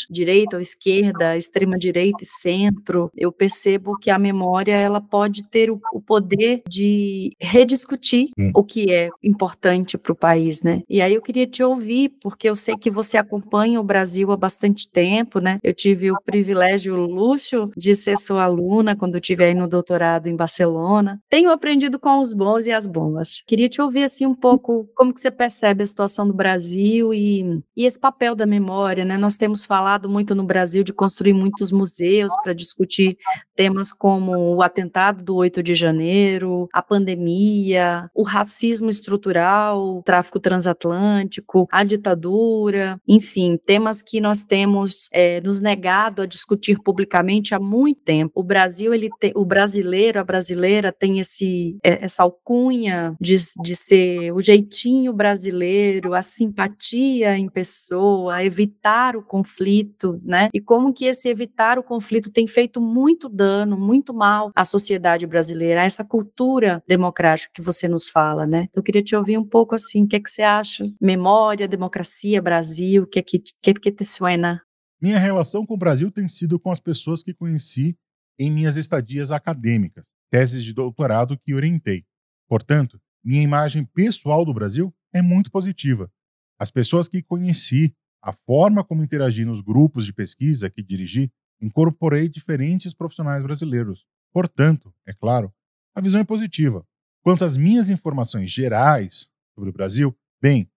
direita 0.10 0.56
ou 0.56 0.62
esquerda, 0.62 1.38
extrema 1.38 1.78
direita 1.78 2.24
e 2.24 2.26
centro, 2.26 3.12
eu 3.16 3.32
percebo 3.32 3.98
que 3.98 4.10
a 4.10 4.20
memória 4.20 4.76
ela 4.76 5.02
pode 5.02 5.44
ter 5.44 5.70
o, 5.70 5.80
o 5.94 6.02
poder 6.02 6.64
de 6.68 7.36
rediscutir 7.40 8.30
hum. 8.38 8.52
o 8.56 8.64
que 8.64 8.92
é 8.92 9.10
importante 9.24 9.98
para 9.98 10.12
o 10.12 10.16
país, 10.16 10.62
né? 10.62 10.82
E 10.90 11.02
aí 11.02 11.14
eu 11.14 11.22
queria 11.22 11.48
te 11.48 11.64
ouvir, 11.64 12.14
porque 12.22 12.50
eu 12.50 12.56
sei 12.56 12.76
que 12.78 12.90
você 12.90 13.18
acompanha 13.18 13.80
o 13.80 13.84
Brasil 13.84 14.32
há 14.32 14.38
bastante 14.38 14.90
tempo, 14.90 15.40
né? 15.40 15.60
Eu 15.64 15.74
tive 15.74 16.12
o 16.12 16.18
privilégio, 16.26 16.96
o 16.96 17.06
luxo 17.06 17.70
de 17.76 17.96
ser 17.96 18.18
sua 18.18 18.44
aluna 18.44 18.96
quando 18.96 19.16
eu 19.16 19.20
estive 19.20 19.44
aí 19.44 19.54
no 19.54 19.68
doutorado 19.68 20.28
em 20.28 20.36
Barcelona. 20.36 21.20
Tenho 21.30 21.52
aprendido 21.52 22.00
com 22.00 22.20
os 22.20 22.34
bons 22.34 22.66
e 22.66 22.72
as 22.72 22.88
boas. 22.88 23.42
Queria 23.48 23.68
te 23.68 23.82
ouvir 23.82 24.04
assim 24.04 24.26
um 24.26 24.36
pouco 24.36 24.88
como 24.96 25.14
que 25.14 25.20
você 25.20 25.32
percebe 25.32 25.84
a 25.84 25.86
situação 25.86 26.28
do 26.28 26.34
Brasil 26.34 27.14
e, 27.14 27.62
e 27.76 27.86
esse 27.86 28.00
papel 28.00 28.36
da 28.36 28.46
memória, 28.46 29.06
né? 29.06 29.18
Nós 29.18 29.35
nós 29.36 29.38
temos 29.38 29.66
falado 29.66 30.10
muito 30.10 30.34
no 30.34 30.46
Brasil 30.46 30.82
de 30.82 30.94
construir 30.94 31.34
muitos 31.34 31.70
museus 31.70 32.34
para 32.42 32.54
discutir 32.54 33.18
temas 33.54 33.92
como 33.92 34.32
o 34.56 34.62
atentado 34.62 35.22
do 35.22 35.36
8 35.36 35.62
de 35.62 35.76
janeiro, 35.76 36.70
a 36.72 36.82
pandemia, 36.82 38.10
o 38.16 38.24
racismo 38.24 38.90
estrutural, 38.90 39.98
o 39.98 40.04
tráfico 40.04 40.40
transatlântico, 40.40 41.68
a 41.70 41.84
ditadura, 41.84 42.98
enfim, 43.06 43.58
temas 43.58 44.02
que 44.02 44.22
nós 44.22 44.42
temos 44.42 45.10
é, 45.12 45.42
nos 45.42 45.60
negado 45.60 46.22
a 46.22 46.26
discutir 46.26 46.80
publicamente 46.82 47.54
há 47.54 47.60
muito 47.60 48.00
tempo. 48.04 48.32
O 48.36 48.44
Brasil, 48.44 48.94
ele 48.94 49.10
tem, 49.20 49.34
o 49.36 49.44
brasileiro, 49.44 50.18
a 50.18 50.24
brasileira 50.24 50.94
tem 50.94 51.20
esse, 51.20 51.78
é, 51.84 52.06
essa 52.06 52.24
alcunha 52.24 53.14
de, 53.20 53.36
de 53.62 53.76
ser 53.76 54.32
o 54.32 54.42
jeitinho 54.42 55.12
brasileiro, 55.12 56.14
a 56.14 56.22
simpatia 56.22 57.38
em 57.38 57.50
pessoa, 57.50 58.42
evitar 58.42 59.15
o 59.16 59.24
conflito, 59.24 60.20
né? 60.24 60.50
E 60.54 60.60
como 60.60 60.94
que 60.94 61.06
esse 61.06 61.30
evitar 61.30 61.78
o 61.80 61.84
conflito 61.84 62.32
tem 62.32 62.48
feito 62.48 62.82
muito 62.82 63.30
dano, 63.30 63.78
muito 63.78 64.14
mal 64.14 64.52
à 64.56 64.64
sociedade 64.66 65.26
brasileira, 65.26 65.82
a 65.82 65.86
essa 65.86 66.04
cultura 66.04 66.84
democrática 66.88 67.52
que 67.54 67.62
você 67.62 67.88
nos 67.88 68.10
fala, 68.10 68.46
né? 68.46 68.68
Então, 68.70 68.82
eu 68.82 68.84
queria 68.84 69.04
te 69.04 69.16
ouvir 69.16 69.38
um 69.38 69.46
pouco 69.46 69.76
assim, 69.76 70.04
o 70.04 70.08
que, 70.08 70.16
é 70.16 70.20
que 70.20 70.30
você 70.30 70.42
acha? 70.42 70.86
Memória, 71.02 71.68
democracia, 71.68 72.42
Brasil, 72.42 73.04
o 73.04 73.08
que, 73.08 73.20
é 73.20 73.24
que, 73.24 73.40
que, 73.40 73.74
que 73.74 73.92
te 73.92 74.06
suena? 74.06 74.62
Minha 75.02 75.20
relação 75.20 75.66
com 75.66 75.74
o 75.74 75.78
Brasil 75.78 76.12
tem 76.12 76.28
sido 76.28 76.60
com 76.60 76.72
as 76.72 76.80
pessoas 76.80 77.22
que 77.22 77.34
conheci 77.34 77.98
em 78.40 78.52
minhas 78.52 78.78
estadias 78.78 79.32
acadêmicas, 79.32 80.12
teses 80.30 80.64
de 80.64 80.74
doutorado 80.74 81.38
que 81.38 81.54
orientei. 81.54 82.04
Portanto, 82.48 83.00
minha 83.24 83.42
imagem 83.42 83.86
pessoal 83.86 84.46
do 84.46 84.54
Brasil 84.54 84.94
é 85.14 85.22
muito 85.22 85.50
positiva. 85.52 86.12
As 86.60 86.72
pessoas 86.72 87.08
que 87.08 87.22
conheci 87.22 87.94
a 88.26 88.34
forma 88.34 88.84
como 88.84 89.04
interagi 89.04 89.46
nos 89.46 89.62
grupos 89.62 90.04
de 90.04 90.12
pesquisa 90.12 90.68
que 90.68 90.82
dirigi, 90.82 91.32
incorporei 91.62 92.28
diferentes 92.28 92.92
profissionais 92.92 93.44
brasileiros. 93.44 94.04
Portanto, 94.34 94.92
é 95.06 95.14
claro, 95.14 95.54
a 95.94 96.02
visão 96.02 96.20
é 96.20 96.24
positiva. 96.24 96.84
Quanto 97.22 97.46
às 97.46 97.56
minhas 97.56 97.92
informações 97.92 98.50
gerais 98.50 99.30
sobre 99.54 99.70
o 99.70 99.74
Brasil, 99.74 100.18
bem, 100.42 100.68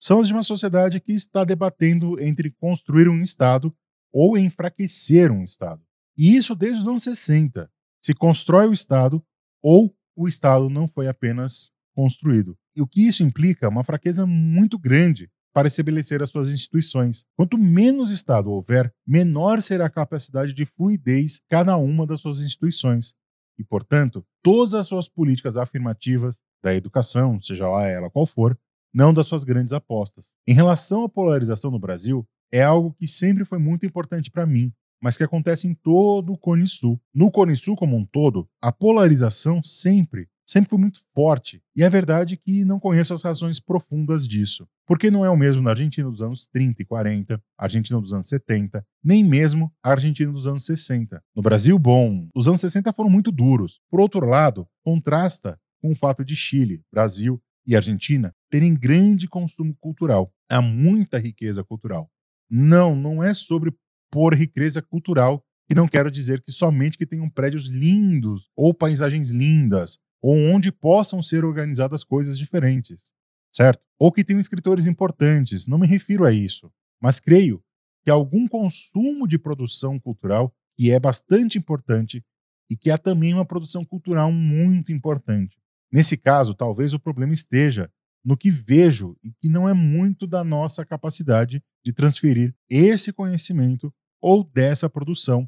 são 0.00 0.18
as 0.18 0.28
de 0.28 0.32
uma 0.32 0.42
sociedade 0.42 0.98
que 0.98 1.12
está 1.12 1.44
debatendo 1.44 2.18
entre 2.18 2.50
construir 2.50 3.06
um 3.06 3.20
Estado 3.20 3.74
ou 4.10 4.38
enfraquecer 4.38 5.30
um 5.30 5.44
Estado. 5.44 5.82
E 6.16 6.34
isso 6.34 6.54
desde 6.54 6.80
os 6.80 6.88
anos 6.88 7.02
60. 7.02 7.70
Se 8.02 8.14
constrói 8.14 8.66
o 8.66 8.72
Estado 8.72 9.22
ou 9.62 9.94
o 10.16 10.26
Estado 10.26 10.70
não 10.70 10.88
foi 10.88 11.06
apenas 11.06 11.70
construído. 11.94 12.56
E 12.74 12.80
o 12.80 12.86
que 12.86 13.06
isso 13.06 13.22
implica? 13.22 13.68
Uma 13.68 13.84
fraqueza 13.84 14.24
muito 14.24 14.78
grande 14.78 15.30
para 15.54 15.68
estabelecer 15.68 16.20
as 16.20 16.30
suas 16.30 16.50
instituições. 16.50 17.24
Quanto 17.36 17.56
menos 17.56 18.10
Estado 18.10 18.50
houver, 18.50 18.92
menor 19.06 19.62
será 19.62 19.86
a 19.86 19.90
capacidade 19.90 20.52
de 20.52 20.66
fluidez 20.66 21.40
cada 21.48 21.76
uma 21.76 22.04
das 22.04 22.20
suas 22.20 22.40
instituições. 22.40 23.14
E, 23.56 23.62
portanto, 23.62 24.26
todas 24.42 24.74
as 24.74 24.88
suas 24.88 25.08
políticas 25.08 25.56
afirmativas 25.56 26.40
da 26.60 26.74
educação, 26.74 27.40
seja 27.40 27.68
lá 27.68 27.86
ela 27.86 28.10
qual 28.10 28.26
for, 28.26 28.58
não 28.92 29.14
das 29.14 29.28
suas 29.28 29.44
grandes 29.44 29.72
apostas. 29.72 30.32
Em 30.46 30.54
relação 30.54 31.04
à 31.04 31.08
polarização 31.08 31.70
no 31.70 31.78
Brasil, 31.78 32.26
é 32.52 32.62
algo 32.62 32.92
que 32.98 33.06
sempre 33.06 33.44
foi 33.44 33.58
muito 33.58 33.86
importante 33.86 34.32
para 34.32 34.46
mim, 34.46 34.72
mas 35.00 35.16
que 35.16 35.22
acontece 35.22 35.68
em 35.68 35.74
todo 35.74 36.32
o 36.32 36.38
Cone 36.38 36.66
Sul. 36.66 37.00
No 37.14 37.30
Cone 37.30 37.54
Sul 37.56 37.76
como 37.76 37.96
um 37.96 38.04
todo, 38.04 38.48
a 38.60 38.72
polarização 38.72 39.62
sempre 39.62 40.28
sempre 40.46 40.70
foi 40.70 40.78
muito 40.78 41.00
forte. 41.14 41.62
E 41.74 41.82
é 41.82 41.88
verdade 41.88 42.36
que 42.36 42.64
não 42.64 42.78
conheço 42.78 43.14
as 43.14 43.22
razões 43.22 43.58
profundas 43.58 44.26
disso. 44.26 44.66
Porque 44.86 45.10
não 45.10 45.24
é 45.24 45.30
o 45.30 45.36
mesmo 45.36 45.62
na 45.62 45.70
Argentina 45.70 46.10
dos 46.10 46.22
anos 46.22 46.46
30 46.46 46.82
e 46.82 46.84
40, 46.84 47.42
a 47.58 47.64
Argentina 47.64 48.00
dos 48.00 48.12
anos 48.12 48.28
70, 48.28 48.84
nem 49.02 49.24
mesmo 49.24 49.72
a 49.82 49.90
Argentina 49.90 50.30
dos 50.30 50.46
anos 50.46 50.64
60. 50.64 51.22
No 51.34 51.42
Brasil, 51.42 51.78
bom, 51.78 52.28
os 52.34 52.46
anos 52.46 52.60
60 52.60 52.92
foram 52.92 53.10
muito 53.10 53.32
duros. 53.32 53.80
Por 53.90 54.00
outro 54.00 54.26
lado, 54.26 54.68
contrasta 54.82 55.58
com 55.80 55.92
o 55.92 55.96
fato 55.96 56.24
de 56.24 56.36
Chile, 56.36 56.82
Brasil 56.92 57.40
e 57.66 57.74
Argentina 57.74 58.34
terem 58.50 58.74
grande 58.74 59.28
consumo 59.28 59.74
cultural. 59.80 60.32
Há 60.48 60.62
muita 60.62 61.18
riqueza 61.18 61.64
cultural. 61.64 62.10
Não, 62.48 62.94
não 62.94 63.22
é 63.22 63.34
sobre 63.34 63.72
por 64.10 64.34
riqueza 64.34 64.80
cultural 64.80 65.44
e 65.68 65.74
não 65.74 65.88
quero 65.88 66.10
dizer 66.10 66.42
que 66.42 66.52
somente 66.52 66.96
que 66.96 67.06
tenham 67.06 67.28
prédios 67.28 67.66
lindos 67.66 68.48
ou 68.54 68.72
paisagens 68.72 69.30
lindas 69.30 69.98
ou 70.26 70.34
onde 70.34 70.72
possam 70.72 71.22
ser 71.22 71.44
organizadas 71.44 72.02
coisas 72.02 72.38
diferentes, 72.38 73.12
certo? 73.52 73.84
Ou 73.98 74.10
que 74.10 74.24
tenham 74.24 74.40
escritores 74.40 74.86
importantes, 74.86 75.66
não 75.66 75.76
me 75.76 75.86
refiro 75.86 76.24
a 76.24 76.32
isso, 76.32 76.72
mas 76.98 77.20
creio 77.20 77.62
que 78.02 78.10
algum 78.10 78.48
consumo 78.48 79.28
de 79.28 79.38
produção 79.38 80.00
cultural, 80.00 80.50
que 80.78 80.90
é 80.90 80.98
bastante 80.98 81.58
importante, 81.58 82.24
e 82.70 82.74
que 82.74 82.90
há 82.90 82.96
também 82.96 83.34
uma 83.34 83.44
produção 83.44 83.84
cultural 83.84 84.32
muito 84.32 84.90
importante. 84.92 85.58
Nesse 85.92 86.16
caso, 86.16 86.54
talvez 86.54 86.94
o 86.94 86.98
problema 86.98 87.34
esteja 87.34 87.92
no 88.24 88.34
que 88.34 88.50
vejo 88.50 89.18
e 89.22 89.30
que 89.30 89.50
não 89.50 89.68
é 89.68 89.74
muito 89.74 90.26
da 90.26 90.42
nossa 90.42 90.86
capacidade 90.86 91.62
de 91.84 91.92
transferir 91.92 92.54
esse 92.70 93.12
conhecimento 93.12 93.92
ou 94.22 94.42
dessa 94.42 94.88
produção. 94.88 95.46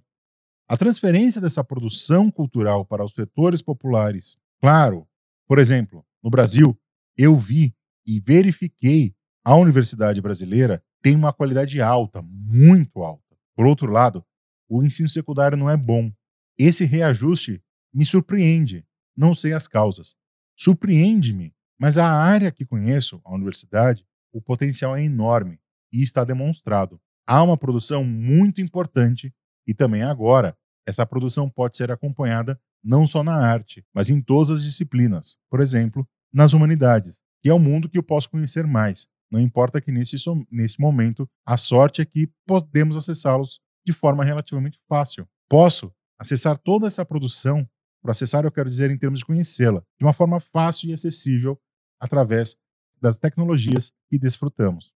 A 0.68 0.76
transferência 0.76 1.40
dessa 1.40 1.64
produção 1.64 2.30
cultural 2.30 2.84
para 2.84 3.02
os 3.02 3.14
setores 3.14 3.62
populares, 3.62 4.36
claro, 4.60 5.06
por 5.46 5.58
exemplo, 5.58 6.04
no 6.22 6.30
Brasil, 6.30 6.78
eu 7.16 7.36
vi 7.36 7.74
e 8.06 8.20
verifiquei 8.20 9.14
a 9.44 9.54
universidade 9.54 10.20
brasileira 10.20 10.82
tem 11.00 11.14
uma 11.14 11.32
qualidade 11.32 11.80
alta, 11.80 12.20
muito 12.20 13.00
alta. 13.04 13.36
Por 13.54 13.64
outro 13.64 13.92
lado, 13.92 14.24
o 14.68 14.82
ensino 14.82 15.08
secundário 15.08 15.56
não 15.56 15.70
é 15.70 15.76
bom. 15.76 16.10
Esse 16.58 16.84
reajuste 16.84 17.62
me 17.94 18.04
surpreende. 18.04 18.84
Não 19.16 19.34
sei 19.34 19.52
as 19.52 19.68
causas. 19.68 20.16
Surpreende-me, 20.56 21.54
mas 21.78 21.96
a 21.96 22.10
área 22.10 22.50
que 22.50 22.66
conheço, 22.66 23.20
a 23.24 23.32
universidade, 23.32 24.04
o 24.32 24.42
potencial 24.42 24.96
é 24.96 25.04
enorme 25.04 25.60
e 25.92 26.02
está 26.02 26.24
demonstrado. 26.24 27.00
Há 27.24 27.40
uma 27.42 27.56
produção 27.56 28.02
muito 28.02 28.60
importante 28.60 29.32
e 29.64 29.72
também 29.72 30.02
agora, 30.02 30.56
essa 30.84 31.06
produção 31.06 31.48
pode 31.48 31.76
ser 31.76 31.92
acompanhada 31.92 32.60
não 32.86 33.06
só 33.06 33.22
na 33.22 33.34
arte, 33.34 33.84
mas 33.92 34.08
em 34.08 34.20
todas 34.20 34.50
as 34.50 34.64
disciplinas. 34.64 35.36
Por 35.50 35.60
exemplo, 35.60 36.08
nas 36.32 36.52
humanidades, 36.52 37.20
que 37.42 37.48
é 37.48 37.52
o 37.52 37.58
mundo 37.58 37.88
que 37.88 37.98
eu 37.98 38.02
posso 38.02 38.30
conhecer 38.30 38.66
mais. 38.66 39.06
Não 39.30 39.40
importa 39.40 39.80
que 39.80 39.90
nesse, 39.90 40.16
nesse 40.50 40.80
momento 40.80 41.28
a 41.44 41.56
sorte 41.56 42.00
é 42.00 42.04
que 42.04 42.30
podemos 42.46 42.96
acessá-los 42.96 43.60
de 43.84 43.92
forma 43.92 44.24
relativamente 44.24 44.78
fácil. 44.88 45.28
Posso 45.48 45.92
acessar 46.18 46.56
toda 46.56 46.86
essa 46.86 47.04
produção, 47.04 47.68
para 48.00 48.12
acessar 48.12 48.44
eu 48.44 48.52
quero 48.52 48.70
dizer 48.70 48.90
em 48.90 48.98
termos 48.98 49.18
de 49.18 49.26
conhecê-la, 49.26 49.82
de 49.98 50.04
uma 50.04 50.12
forma 50.12 50.38
fácil 50.38 50.88
e 50.88 50.92
acessível 50.92 51.60
através 52.00 52.56
das 53.00 53.18
tecnologias 53.18 53.92
que 54.08 54.18
desfrutamos. 54.18 54.95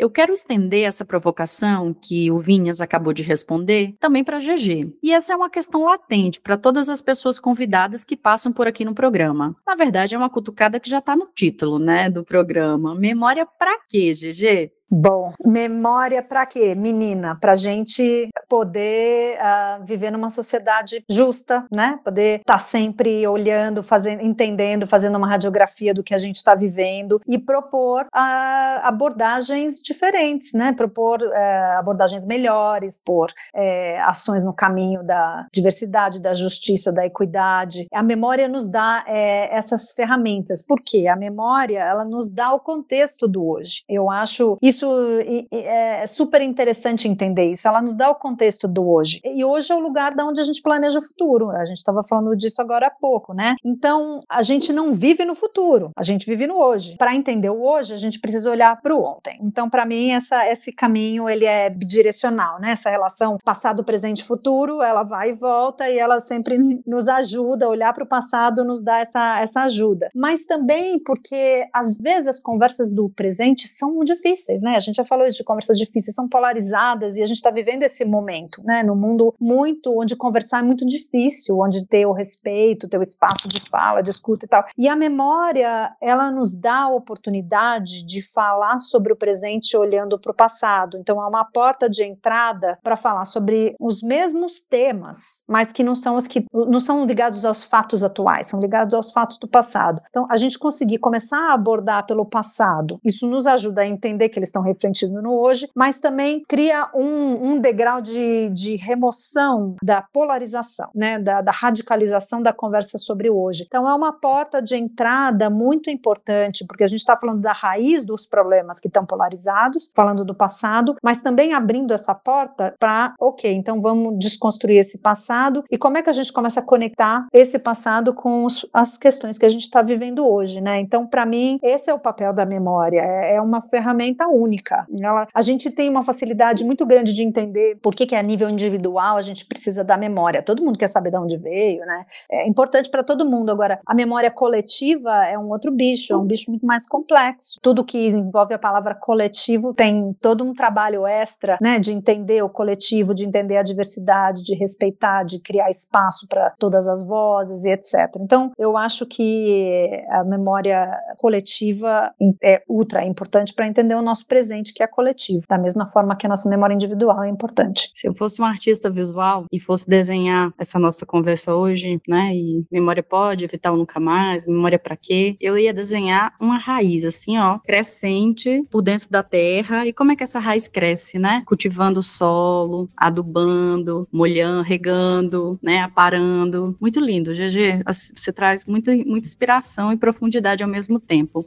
Eu 0.00 0.08
quero 0.08 0.32
estender 0.32 0.84
essa 0.84 1.04
provocação 1.04 1.92
que 1.92 2.30
o 2.30 2.38
Vinhas 2.38 2.80
acabou 2.80 3.12
de 3.12 3.22
responder 3.22 3.94
também 4.00 4.24
para 4.24 4.38
GG. 4.38 4.96
E 5.02 5.12
essa 5.12 5.34
é 5.34 5.36
uma 5.36 5.50
questão 5.50 5.84
latente 5.84 6.40
para 6.40 6.56
todas 6.56 6.88
as 6.88 7.02
pessoas 7.02 7.38
convidadas 7.38 8.02
que 8.02 8.16
passam 8.16 8.50
por 8.50 8.66
aqui 8.66 8.82
no 8.82 8.94
programa. 8.94 9.54
Na 9.66 9.74
verdade, 9.74 10.14
é 10.14 10.18
uma 10.18 10.30
cutucada 10.30 10.80
que 10.80 10.88
já 10.88 11.00
está 11.00 11.14
no 11.14 11.26
título, 11.26 11.78
né, 11.78 12.08
do 12.08 12.24
programa. 12.24 12.94
Memória 12.94 13.44
para 13.44 13.78
quê, 13.90 14.12
GG? 14.14 14.72
Bom, 14.92 15.32
memória 15.44 16.20
para 16.20 16.44
quê, 16.44 16.74
menina? 16.74 17.38
Para 17.40 17.54
gente 17.54 18.28
poder 18.48 19.38
uh, 19.38 19.84
viver 19.84 20.10
numa 20.10 20.28
sociedade 20.28 21.04
justa, 21.08 21.64
né? 21.70 22.00
Poder 22.04 22.40
estar 22.40 22.54
tá 22.54 22.58
sempre 22.58 23.24
olhando, 23.24 23.84
fazendo, 23.84 24.22
entendendo, 24.22 24.88
fazendo 24.88 25.16
uma 25.16 25.28
radiografia 25.28 25.94
do 25.94 26.02
que 26.02 26.12
a 26.12 26.18
gente 26.18 26.36
está 26.36 26.56
vivendo 26.56 27.20
e 27.28 27.38
propor 27.38 28.02
uh, 28.06 28.80
abordagens 28.82 29.76
diferentes, 29.80 30.52
né? 30.52 30.72
Propor 30.72 31.22
uh, 31.22 31.78
abordagens 31.78 32.26
melhores, 32.26 33.00
por 33.04 33.32
eh, 33.54 34.00
ações 34.00 34.44
no 34.44 34.54
caminho 34.54 35.02
da 35.04 35.46
diversidade, 35.52 36.20
da 36.20 36.34
justiça, 36.34 36.92
da 36.92 37.04
equidade. 37.04 37.86
A 37.92 38.02
memória 38.02 38.48
nos 38.48 38.70
dá 38.70 39.04
eh, 39.06 39.48
essas 39.56 39.92
ferramentas. 39.92 40.64
Por 40.64 40.80
quê? 40.84 41.06
A 41.06 41.16
memória 41.16 41.78
ela 41.78 42.04
nos 42.04 42.30
dá 42.30 42.52
o 42.52 42.60
contexto 42.60 43.28
do 43.28 43.46
hoje. 43.46 43.82
Eu 43.88 44.10
acho 44.10 44.58
isso 44.62 44.79
isso 44.80 45.48
é 45.52 46.06
super 46.06 46.40
interessante 46.40 47.06
entender 47.06 47.50
isso. 47.52 47.68
Ela 47.68 47.82
nos 47.82 47.96
dá 47.96 48.10
o 48.10 48.14
contexto 48.14 48.66
do 48.66 48.88
hoje. 48.88 49.20
E 49.24 49.44
hoje 49.44 49.70
é 49.72 49.74
o 49.74 49.80
lugar 49.80 50.14
da 50.14 50.24
onde 50.24 50.40
a 50.40 50.44
gente 50.44 50.62
planeja 50.62 50.98
o 50.98 51.02
futuro. 51.02 51.50
A 51.50 51.64
gente 51.64 51.76
estava 51.76 52.02
falando 52.08 52.34
disso 52.36 52.60
agora 52.60 52.86
há 52.86 52.90
pouco, 52.90 53.34
né? 53.34 53.56
Então, 53.64 54.20
a 54.28 54.42
gente 54.42 54.72
não 54.72 54.92
vive 54.92 55.24
no 55.24 55.34
futuro, 55.34 55.90
a 55.96 56.02
gente 56.02 56.26
vive 56.26 56.46
no 56.46 56.56
hoje. 56.56 56.96
Para 56.96 57.14
entender 57.14 57.50
o 57.50 57.62
hoje, 57.62 57.92
a 57.92 57.96
gente 57.96 58.18
precisa 58.18 58.50
olhar 58.50 58.80
para 58.80 58.94
o 58.94 59.02
ontem. 59.02 59.38
Então, 59.42 59.68
para 59.68 59.84
mim, 59.84 60.12
essa, 60.12 60.46
esse 60.48 60.72
caminho 60.72 61.28
ele 61.28 61.44
é 61.44 61.68
bidirecional, 61.68 62.58
né? 62.60 62.72
Essa 62.72 62.90
relação 62.90 63.36
passado, 63.44 63.84
presente, 63.84 64.24
futuro, 64.24 64.82
ela 64.82 65.02
vai 65.02 65.30
e 65.30 65.34
volta 65.34 65.88
e 65.88 65.98
ela 65.98 66.20
sempre 66.20 66.58
nos 66.86 67.08
ajuda 67.08 67.68
olhar 67.68 67.92
para 67.92 68.04
o 68.04 68.08
passado, 68.08 68.64
nos 68.64 68.82
dá 68.82 69.00
essa, 69.00 69.40
essa 69.40 69.60
ajuda. 69.62 70.10
Mas 70.14 70.46
também 70.46 70.98
porque 71.02 71.68
às 71.72 71.96
vezes 71.96 72.28
as 72.28 72.38
conversas 72.38 72.90
do 72.90 73.08
presente 73.10 73.68
são 73.68 74.02
difíceis, 74.04 74.62
né? 74.62 74.69
Né? 74.70 74.76
A 74.76 74.80
gente 74.80 74.96
já 74.96 75.04
falou 75.04 75.26
isso 75.26 75.38
de 75.38 75.44
conversas 75.44 75.76
difíceis, 75.76 76.14
são 76.14 76.28
polarizadas 76.28 77.16
e 77.16 77.22
a 77.22 77.26
gente 77.26 77.36
está 77.36 77.50
vivendo 77.50 77.82
esse 77.82 78.04
momento, 78.04 78.62
né? 78.64 78.82
No 78.82 78.94
mundo 78.94 79.34
muito 79.40 79.98
onde 79.98 80.16
conversar 80.16 80.60
é 80.60 80.62
muito 80.62 80.86
difícil, 80.86 81.58
onde 81.58 81.86
ter 81.86 82.06
o 82.06 82.12
respeito, 82.12 82.88
ter 82.88 82.98
o 82.98 83.02
espaço 83.02 83.48
de 83.48 83.60
fala, 83.68 84.02
de 84.02 84.10
escuta 84.10 84.46
e 84.46 84.48
tal. 84.48 84.64
E 84.78 84.88
a 84.88 84.96
memória, 84.96 85.94
ela 86.00 86.30
nos 86.30 86.56
dá 86.56 86.82
a 86.82 86.88
oportunidade 86.88 88.04
de 88.04 88.22
falar 88.32 88.78
sobre 88.78 89.12
o 89.12 89.16
presente 89.16 89.76
olhando 89.76 90.18
para 90.18 90.32
o 90.32 90.34
passado. 90.34 90.96
Então 90.98 91.22
é 91.22 91.26
uma 91.26 91.44
porta 91.44 91.88
de 91.88 92.04
entrada 92.04 92.78
para 92.82 92.96
falar 92.96 93.24
sobre 93.24 93.74
os 93.80 94.02
mesmos 94.02 94.60
temas, 94.62 95.44
mas 95.48 95.72
que 95.72 95.82
não 95.82 95.94
são 95.94 96.16
os 96.16 96.26
que 96.26 96.44
não 96.52 96.80
são 96.80 97.04
ligados 97.04 97.44
aos 97.44 97.64
fatos 97.64 98.04
atuais, 98.04 98.48
são 98.48 98.60
ligados 98.60 98.94
aos 98.94 99.10
fatos 99.10 99.38
do 99.38 99.48
passado. 99.48 100.00
Então 100.08 100.26
a 100.30 100.36
gente 100.36 100.58
conseguir 100.58 100.98
começar 100.98 101.50
a 101.50 101.54
abordar 101.54 102.06
pelo 102.06 102.24
passado, 102.24 103.00
isso 103.04 103.26
nos 103.26 103.46
ajuda 103.46 103.82
a 103.82 103.86
entender 103.86 104.28
que 104.28 104.38
eles 104.38 104.48
estão 104.48 104.59
estão 104.60 104.62
refletindo 104.62 105.22
no 105.22 105.32
hoje, 105.32 105.68
mas 105.74 106.00
também 106.00 106.42
cria 106.46 106.88
um, 106.94 107.52
um 107.52 107.58
degrau 107.58 108.00
de, 108.00 108.50
de 108.50 108.76
remoção 108.76 109.76
da 109.82 110.02
polarização, 110.02 110.90
né, 110.94 111.18
da, 111.18 111.40
da 111.40 111.50
radicalização 111.50 112.42
da 112.42 112.52
conversa 112.52 112.98
sobre 112.98 113.30
o 113.30 113.40
hoje. 113.40 113.64
Então, 113.66 113.88
é 113.88 113.94
uma 113.94 114.12
porta 114.12 114.60
de 114.60 114.76
entrada 114.76 115.48
muito 115.48 115.90
importante, 115.90 116.64
porque 116.66 116.84
a 116.84 116.86
gente 116.86 117.00
está 117.00 117.16
falando 117.16 117.40
da 117.40 117.52
raiz 117.52 118.04
dos 118.04 118.26
problemas 118.26 118.78
que 118.78 118.88
estão 118.88 119.06
polarizados, 119.06 119.90
falando 119.94 120.24
do 120.24 120.34
passado, 120.34 120.96
mas 121.02 121.22
também 121.22 121.54
abrindo 121.54 121.94
essa 121.94 122.14
porta 122.14 122.74
para, 122.78 123.14
ok, 123.18 123.52
então 123.52 123.80
vamos 123.80 124.18
desconstruir 124.18 124.78
esse 124.78 124.98
passado 124.98 125.64
e 125.70 125.78
como 125.78 125.96
é 125.96 126.02
que 126.02 126.10
a 126.10 126.12
gente 126.12 126.32
começa 126.32 126.60
a 126.60 126.64
conectar 126.64 127.26
esse 127.32 127.58
passado 127.58 128.12
com 128.12 128.44
os, 128.44 128.66
as 128.72 128.96
questões 128.96 129.38
que 129.38 129.46
a 129.46 129.48
gente 129.48 129.62
está 129.62 129.82
vivendo 129.82 130.26
hoje, 130.26 130.60
né? 130.60 130.80
Então, 130.80 131.06
para 131.06 131.24
mim, 131.24 131.58
esse 131.62 131.90
é 131.90 131.94
o 131.94 131.98
papel 131.98 132.32
da 132.32 132.44
memória, 132.44 133.00
é, 133.00 133.36
é 133.36 133.40
uma 133.40 133.62
ferramenta 133.62 134.26
única 134.28 134.39
única. 134.40 134.86
Ela, 135.00 135.28
a 135.34 135.42
gente 135.42 135.70
tem 135.70 135.88
uma 135.88 136.04
facilidade 136.04 136.64
muito 136.64 136.86
grande 136.86 137.14
de 137.14 137.22
entender 137.22 137.78
por 137.82 137.94
que, 137.94 138.06
que 138.06 138.14
a 138.14 138.22
nível 138.22 138.48
individual 138.48 139.16
a 139.16 139.22
gente 139.22 139.44
precisa 139.46 139.84
da 139.84 139.96
memória. 139.96 140.42
Todo 140.42 140.64
mundo 140.64 140.78
quer 140.78 140.88
saber 140.88 141.10
de 141.10 141.18
onde 141.18 141.36
veio, 141.36 141.84
né? 141.84 142.06
É 142.30 142.48
importante 142.48 142.90
para 142.90 143.02
todo 143.02 143.28
mundo. 143.28 143.50
Agora, 143.50 143.80
a 143.86 143.94
memória 143.94 144.30
coletiva 144.30 145.26
é 145.26 145.38
um 145.38 145.50
outro 145.50 145.70
bicho, 145.70 146.12
é 146.12 146.16
um 146.16 146.24
bicho 146.24 146.50
muito 146.50 146.66
mais 146.66 146.88
complexo. 146.88 147.58
Tudo 147.62 147.84
que 147.84 148.08
envolve 148.08 148.54
a 148.54 148.58
palavra 148.58 148.94
coletivo 148.94 149.74
tem 149.74 150.14
todo 150.20 150.44
um 150.44 150.54
trabalho 150.54 151.06
extra, 151.06 151.58
né, 151.60 151.78
de 151.78 151.92
entender 151.92 152.42
o 152.42 152.48
coletivo, 152.48 153.14
de 153.14 153.24
entender 153.24 153.56
a 153.56 153.62
diversidade, 153.62 154.42
de 154.42 154.54
respeitar, 154.54 155.24
de 155.24 155.40
criar 155.40 155.70
espaço 155.70 156.26
para 156.28 156.50
todas 156.58 156.88
as 156.88 157.04
vozes 157.04 157.64
e 157.64 157.70
etc. 157.70 158.16
Então, 158.20 158.52
eu 158.58 158.76
acho 158.76 159.06
que 159.06 160.04
a 160.10 160.24
memória 160.24 160.90
coletiva 161.18 162.12
é 162.42 162.62
ultra 162.68 163.04
importante 163.04 163.52
para 163.54 163.66
entender 163.66 163.94
o 163.94 164.02
nosso 164.02 164.26
presente 164.30 164.72
que 164.72 164.80
é 164.80 164.86
coletivo, 164.86 165.44
da 165.48 165.58
mesma 165.58 165.90
forma 165.90 166.14
que 166.14 166.24
a 166.24 166.28
nossa 166.28 166.48
memória 166.48 166.72
individual 166.72 167.24
é 167.24 167.28
importante. 167.28 167.90
Se 167.96 168.06
eu 168.06 168.14
fosse 168.14 168.40
um 168.40 168.44
artista 168.44 168.88
visual 168.88 169.46
e 169.50 169.58
fosse 169.58 169.90
desenhar 169.90 170.54
essa 170.56 170.78
nossa 170.78 171.04
conversa 171.04 171.52
hoje, 171.52 172.00
né, 172.06 172.32
e 172.32 172.64
memória 172.70 173.02
pode, 173.02 173.44
evitar 173.44 173.72
nunca 173.72 173.98
mais, 173.98 174.46
memória 174.46 174.78
para 174.78 174.96
quê, 174.96 175.36
eu 175.40 175.58
ia 175.58 175.74
desenhar 175.74 176.32
uma 176.40 176.58
raiz 176.58 177.04
assim, 177.04 177.36
ó, 177.38 177.58
crescente 177.58 178.64
por 178.70 178.82
dentro 178.82 179.10
da 179.10 179.22
terra. 179.22 179.84
E 179.84 179.92
como 179.92 180.12
é 180.12 180.16
que 180.16 180.22
essa 180.22 180.38
raiz 180.38 180.68
cresce, 180.68 181.18
né? 181.18 181.42
Cultivando 181.44 181.98
o 181.98 182.02
solo, 182.02 182.88
adubando, 182.96 184.06
molhando, 184.12 184.62
regando, 184.62 185.58
né, 185.60 185.80
aparando. 185.80 186.76
Muito 186.80 187.00
lindo, 187.00 187.32
GG. 187.32 187.82
Você 188.14 188.32
traz 188.32 188.64
muita, 188.64 188.94
muita 188.94 189.26
inspiração 189.26 189.92
e 189.92 189.96
profundidade 189.96 190.62
ao 190.62 190.68
mesmo 190.68 191.00
tempo. 191.00 191.44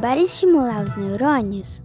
Para 0.00 0.18
estimular 0.18 0.82
os 0.82 0.96
neurônios, 0.96 1.82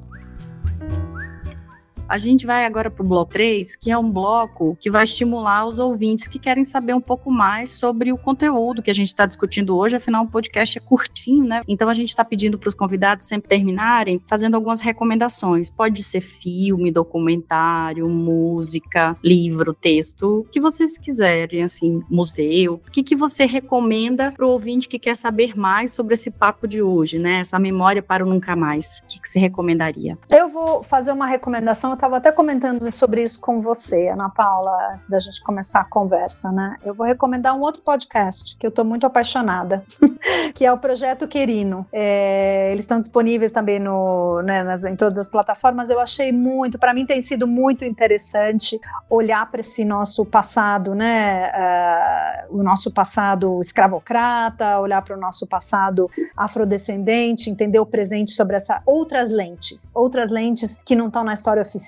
a 2.07 2.17
gente 2.17 2.45
vai 2.45 2.65
agora 2.65 2.89
para 2.89 3.03
o 3.03 3.07
bloco 3.07 3.31
3, 3.33 3.75
que 3.75 3.91
é 3.91 3.97
um 3.97 4.09
bloco 4.09 4.77
que 4.79 4.89
vai 4.89 5.03
estimular 5.03 5.67
os 5.67 5.79
ouvintes 5.79 6.27
que 6.27 6.37
querem 6.37 6.63
saber 6.63 6.93
um 6.93 7.01
pouco 7.01 7.31
mais 7.31 7.73
sobre 7.73 8.11
o 8.11 8.17
conteúdo 8.17 8.81
que 8.81 8.91
a 8.91 8.93
gente 8.93 9.07
está 9.07 9.25
discutindo 9.25 9.75
hoje. 9.75 9.95
Afinal, 9.95 10.23
o 10.23 10.27
podcast 10.27 10.77
é 10.77 10.81
curtinho, 10.81 11.43
né? 11.43 11.61
Então 11.67 11.89
a 11.89 11.93
gente 11.93 12.09
está 12.09 12.23
pedindo 12.23 12.57
para 12.59 12.69
os 12.69 12.75
convidados 12.75 13.27
sempre 13.27 13.49
terminarem 13.49 14.21
fazendo 14.27 14.55
algumas 14.55 14.81
recomendações. 14.81 15.69
Pode 15.69 16.03
ser 16.03 16.21
filme, 16.21 16.91
documentário, 16.91 18.07
música, 18.07 19.17
livro, 19.23 19.73
texto, 19.73 20.39
o 20.39 20.43
que 20.45 20.61
vocês 20.61 20.97
quiserem, 20.97 21.63
assim, 21.63 22.03
museu. 22.09 22.81
O 22.87 22.91
que, 22.91 23.03
que 23.03 23.15
você 23.15 23.45
recomenda 23.45 24.31
para 24.31 24.45
o 24.45 24.49
ouvinte 24.49 24.87
que 24.87 24.99
quer 24.99 25.15
saber 25.15 25.57
mais 25.57 25.91
sobre 25.93 26.13
esse 26.13 26.29
papo 26.29 26.67
de 26.67 26.81
hoje, 26.81 27.17
né? 27.17 27.39
Essa 27.39 27.57
memória 27.57 28.03
para 28.03 28.23
o 28.23 28.29
nunca 28.29 28.55
mais. 28.55 28.99
O 28.99 29.07
que, 29.07 29.19
que 29.19 29.27
você 29.27 29.39
recomendaria? 29.39 30.17
Eu 30.29 30.49
vou 30.49 30.83
fazer 30.83 31.11
uma 31.11 31.25
recomendação 31.25 31.94
estava 31.95 32.17
até 32.17 32.31
comentando 32.31 32.89
sobre 32.91 33.23
isso 33.23 33.39
com 33.39 33.61
você, 33.61 34.09
Ana 34.09 34.29
Paula, 34.29 34.93
antes 34.93 35.09
da 35.09 35.19
gente 35.19 35.41
começar 35.41 35.81
a 35.81 35.85
conversa, 35.85 36.51
né? 36.51 36.77
Eu 36.83 36.93
vou 36.93 37.05
recomendar 37.05 37.55
um 37.55 37.61
outro 37.61 37.81
podcast 37.81 38.55
que 38.57 38.65
eu 38.65 38.69
estou 38.69 38.85
muito 38.85 39.05
apaixonada, 39.05 39.83
que 40.53 40.65
é 40.65 40.71
o 40.71 40.77
Projeto 40.77 41.27
Querino. 41.27 41.85
É, 41.91 42.69
eles 42.71 42.83
estão 42.83 42.99
disponíveis 42.99 43.51
também 43.51 43.79
no, 43.79 44.41
né, 44.41 44.63
nas, 44.63 44.83
em 44.83 44.95
todas 44.95 45.17
as 45.17 45.29
plataformas. 45.29 45.89
Eu 45.89 45.99
achei 45.99 46.31
muito, 46.31 46.77
para 46.77 46.93
mim 46.93 47.05
tem 47.05 47.21
sido 47.21 47.47
muito 47.47 47.83
interessante 47.83 48.79
olhar 49.09 49.49
para 49.49 49.61
esse 49.61 49.83
nosso 49.83 50.25
passado, 50.25 50.93
né? 50.93 51.49
Uh, 51.49 52.59
o 52.59 52.63
nosso 52.63 52.91
passado 52.91 53.59
escravocrata, 53.61 54.79
olhar 54.79 55.01
para 55.01 55.17
o 55.17 55.19
nosso 55.19 55.47
passado 55.47 56.09
afrodescendente, 56.35 57.49
entender 57.49 57.79
o 57.79 57.85
presente 57.85 58.31
sobre 58.31 58.55
essa 58.55 58.81
outras 58.85 59.29
lentes, 59.31 59.91
outras 59.95 60.29
lentes 60.29 60.81
que 60.83 60.95
não 60.95 61.07
estão 61.07 61.23
na 61.23 61.33
história 61.33 61.61
oficial. 61.61 61.84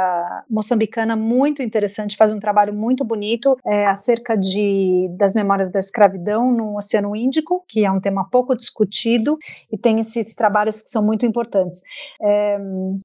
moçambicana 0.48 1.16
muito 1.16 1.62
interessante, 1.62 2.16
faz 2.16 2.32
um 2.32 2.38
trabalho 2.38 2.72
muito 2.72 3.04
bonito 3.04 3.56
é, 3.66 3.86
acerca 3.86 4.36
de, 4.36 5.08
das 5.16 5.34
memórias 5.34 5.70
da 5.70 5.78
escravidão 5.78 6.52
no 6.52 6.76
Oceano 6.76 7.16
Índico, 7.16 7.64
que 7.66 7.84
é 7.84 7.90
um 7.90 8.00
tema 8.00 8.28
pouco 8.30 8.56
discutido, 8.56 9.38
e 9.70 9.76
tem 9.76 9.98
esses 10.30 10.34
trabalhos 10.34 10.82
que 10.82 10.88
são 10.88 11.04
muito 11.04 11.26
importantes. 11.26 11.82
É, 12.22 12.56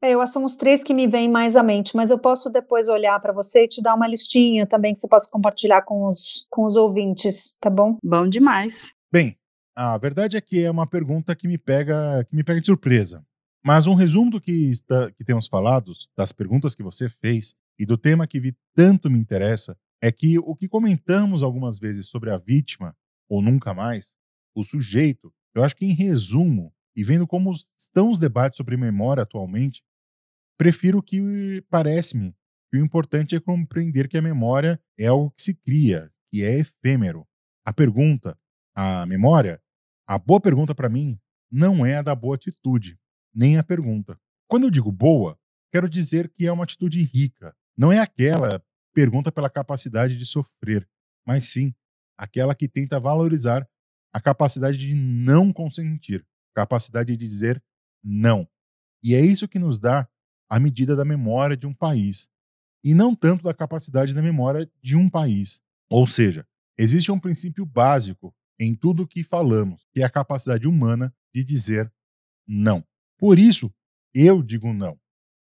eu 0.03 0.21
acho 0.21 0.31
que 0.31 0.33
são 0.33 0.45
os 0.45 0.55
três 0.55 0.83
que 0.83 0.93
me 0.93 1.07
vêm 1.07 1.29
mais 1.29 1.55
à 1.55 1.63
mente, 1.63 1.95
mas 1.95 2.11
eu 2.11 2.19
posso 2.19 2.49
depois 2.49 2.87
olhar 2.87 3.19
para 3.19 3.33
você 3.33 3.65
e 3.65 3.67
te 3.67 3.81
dar 3.81 3.95
uma 3.95 4.07
listinha 4.07 4.65
também 4.65 4.93
que 4.93 4.99
você 4.99 5.07
possa 5.07 5.29
compartilhar 5.29 5.81
com 5.81 6.07
os, 6.07 6.47
com 6.49 6.65
os 6.65 6.75
ouvintes, 6.75 7.57
tá 7.59 7.69
bom? 7.69 7.97
Bom 8.03 8.27
demais. 8.27 8.91
Bem, 9.11 9.37
a 9.75 9.97
verdade 9.97 10.37
é 10.37 10.41
que 10.41 10.63
é 10.63 10.71
uma 10.71 10.87
pergunta 10.87 11.35
que 11.35 11.47
me 11.47 11.57
pega, 11.57 12.25
que 12.29 12.35
me 12.35 12.43
pega 12.43 12.61
de 12.61 12.67
surpresa. 12.67 13.25
Mas 13.63 13.87
um 13.87 13.95
resumo 13.95 14.29
do 14.29 14.39
que, 14.39 14.69
está, 14.69 15.11
que 15.11 15.25
temos 15.25 15.47
falado, 15.47 15.91
das 16.15 16.31
perguntas 16.31 16.75
que 16.75 16.83
você 16.83 17.09
fez 17.09 17.55
e 17.79 17.85
do 17.85 17.97
tema 17.97 18.27
que 18.27 18.39
vi 18.39 18.55
tanto 18.75 19.09
me 19.09 19.17
interessa, 19.17 19.75
é 20.01 20.11
que 20.11 20.37
o 20.37 20.55
que 20.55 20.67
comentamos 20.67 21.41
algumas 21.41 21.79
vezes 21.79 22.07
sobre 22.07 22.29
a 22.29 22.37
vítima, 22.37 22.95
ou 23.27 23.41
nunca 23.41 23.73
mais, 23.73 24.13
o 24.53 24.63
sujeito, 24.63 25.33
eu 25.55 25.63
acho 25.63 25.75
que 25.75 25.85
em 25.85 25.93
resumo, 25.93 26.74
e 26.95 27.03
vendo 27.03 27.27
como 27.27 27.51
estão 27.77 28.09
os 28.09 28.19
debates 28.19 28.57
sobre 28.57 28.77
memória 28.77 29.23
atualmente, 29.23 29.83
prefiro 30.57 31.01
que 31.01 31.63
parece-me 31.69 32.33
que 32.71 32.77
o 32.77 32.83
importante 32.83 33.35
é 33.35 33.39
compreender 33.39 34.07
que 34.07 34.17
a 34.17 34.21
memória 34.21 34.81
é 34.97 35.07
algo 35.07 35.31
que 35.31 35.41
se 35.41 35.53
cria, 35.53 36.11
que 36.31 36.43
é 36.43 36.59
efêmero. 36.59 37.27
A 37.65 37.73
pergunta, 37.73 38.37
a 38.73 39.05
memória, 39.05 39.61
a 40.07 40.17
boa 40.17 40.39
pergunta 40.39 40.73
para 40.73 40.89
mim 40.89 41.19
não 41.51 41.85
é 41.85 41.97
a 41.97 42.01
da 42.01 42.15
boa 42.15 42.35
atitude, 42.35 42.99
nem 43.33 43.57
a 43.57 43.63
pergunta. 43.63 44.19
Quando 44.47 44.65
eu 44.65 44.71
digo 44.71 44.91
boa, 44.91 45.37
quero 45.71 45.89
dizer 45.89 46.29
que 46.29 46.45
é 46.45 46.51
uma 46.51 46.63
atitude 46.63 47.01
rica. 47.03 47.55
Não 47.77 47.91
é 47.91 47.99
aquela 47.99 48.63
pergunta 48.93 49.31
pela 49.31 49.49
capacidade 49.49 50.17
de 50.17 50.25
sofrer, 50.25 50.87
mas 51.25 51.49
sim 51.49 51.73
aquela 52.17 52.55
que 52.55 52.67
tenta 52.67 52.99
valorizar 52.99 53.67
a 54.13 54.21
capacidade 54.21 54.77
de 54.77 54.93
não 54.93 55.51
consentir, 55.51 56.25
capacidade 56.55 57.15
de 57.15 57.27
dizer 57.27 57.61
não. 58.03 58.47
E 59.03 59.13
é 59.13 59.21
isso 59.21 59.47
que 59.47 59.59
nos 59.59 59.77
dá 59.77 60.07
a 60.49 60.59
medida 60.59 60.95
da 60.95 61.03
memória 61.03 61.57
de 61.57 61.67
um 61.67 61.73
país, 61.73 62.27
e 62.83 62.93
não 62.93 63.15
tanto 63.15 63.43
da 63.43 63.53
capacidade 63.53 64.13
da 64.13 64.21
memória 64.21 64.69
de 64.81 64.95
um 64.95 65.09
país. 65.09 65.59
Ou 65.89 66.07
seja, 66.07 66.47
existe 66.77 67.11
um 67.11 67.19
princípio 67.19 67.65
básico 67.65 68.33
em 68.59 68.75
tudo 68.75 69.03
o 69.03 69.07
que 69.07 69.23
falamos, 69.23 69.85
que 69.91 70.01
é 70.01 70.05
a 70.05 70.09
capacidade 70.09 70.67
humana 70.67 71.13
de 71.33 71.43
dizer 71.43 71.91
não. 72.47 72.85
Por 73.17 73.39
isso, 73.39 73.73
eu 74.13 74.41
digo 74.41 74.71
não. 74.71 74.99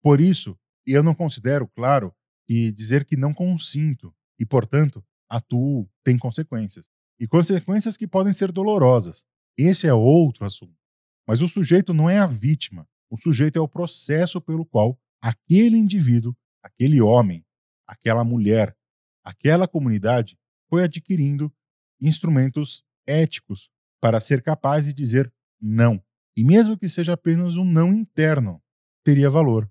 Por 0.03 0.21
isso, 0.21 0.59
eu 0.87 1.03
não 1.03 1.15
considero, 1.15 1.69
claro, 1.69 2.15
que 2.47 2.71
dizer 2.73 3.05
que 3.05 3.17
não 3.17 3.35
consinto 3.35 4.15
e, 4.39 4.47
portanto, 4.47 5.05
atuo 5.29 5.89
tem 6.05 6.17
consequências. 6.19 6.89
E 7.19 7.27
consequências 7.27 7.97
que 7.97 8.07
podem 8.07 8.33
ser 8.33 8.53
dolorosas. 8.53 9.25
Esse 9.57 9.87
é 9.87 9.95
outro 9.95 10.45
assunto. 10.45 10.84
Mas 11.27 11.43
o 11.43 11.49
sujeito 11.49 11.95
não 11.95 12.09
é 12.09 12.19
a 12.19 12.27
vítima. 12.27 12.89
O 13.11 13.19
sujeito 13.19 13.59
é 13.59 13.63
o 13.63 13.69
processo 13.69 14.41
pelo 14.41 14.65
qual 14.65 14.99
aquele 15.21 15.77
indivíduo, 15.77 16.37
aquele 16.63 17.01
homem, 17.01 17.45
aquela 17.87 18.25
mulher, 18.25 18.77
aquela 19.25 19.69
comunidade 19.69 20.39
foi 20.69 20.85
adquirindo 20.85 21.53
instrumentos 22.01 22.83
éticos 23.07 23.71
para 24.01 24.21
ser 24.21 24.43
capaz 24.43 24.87
de 24.87 24.93
dizer 24.93 25.33
não 25.61 26.03
e 26.37 26.43
mesmo 26.43 26.77
que 26.77 26.89
seja 26.89 27.13
apenas 27.13 27.57
um 27.57 27.65
não 27.65 27.93
interno, 27.93 28.61
teria 29.05 29.31
valor. 29.31 29.71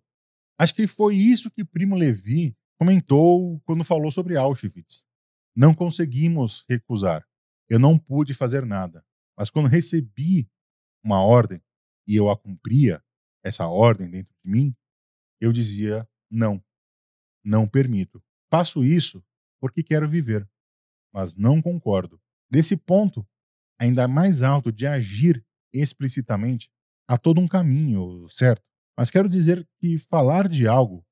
Acho 0.57 0.73
que 0.73 0.87
foi 0.87 1.15
isso 1.15 1.51
que 1.51 1.65
Primo 1.65 1.95
Levi 1.95 2.55
comentou 2.79 3.59
quando 3.65 3.83
falou 3.83 4.11
sobre 4.11 4.37
Auschwitz. 4.37 5.03
Não 5.55 5.73
conseguimos 5.73 6.63
recusar. 6.69 7.25
Eu 7.69 7.79
não 7.79 7.97
pude 7.97 8.33
fazer 8.33 8.65
nada. 8.65 9.03
Mas 9.37 9.49
quando 9.49 9.67
recebi 9.67 10.47
uma 11.03 11.21
ordem, 11.21 11.61
e 12.07 12.15
eu 12.15 12.29
a 12.29 12.37
cumpria, 12.37 13.03
essa 13.43 13.67
ordem 13.67 14.09
dentro 14.09 14.33
de 14.43 14.51
mim, 14.51 14.75
eu 15.39 15.51
dizia 15.51 16.07
não, 16.31 16.63
não 17.43 17.67
permito. 17.67 18.23
Faço 18.49 18.83
isso 18.83 19.23
porque 19.59 19.83
quero 19.83 20.07
viver, 20.07 20.49
mas 21.13 21.35
não 21.35 21.61
concordo. 21.61 22.21
Desse 22.49 22.77
ponto, 22.77 23.27
ainda 23.79 24.07
mais 24.07 24.41
alto 24.41 24.71
de 24.71 24.87
agir 24.87 25.45
explicitamente, 25.73 26.69
há 27.07 27.17
todo 27.17 27.41
um 27.41 27.47
caminho, 27.47 28.27
certo? 28.29 28.63
Mas 28.97 29.09
quero 29.09 29.27
dizer 29.27 29.67
que 29.79 29.97
falar 29.97 30.47
de 30.47 30.67
algo 30.67 31.05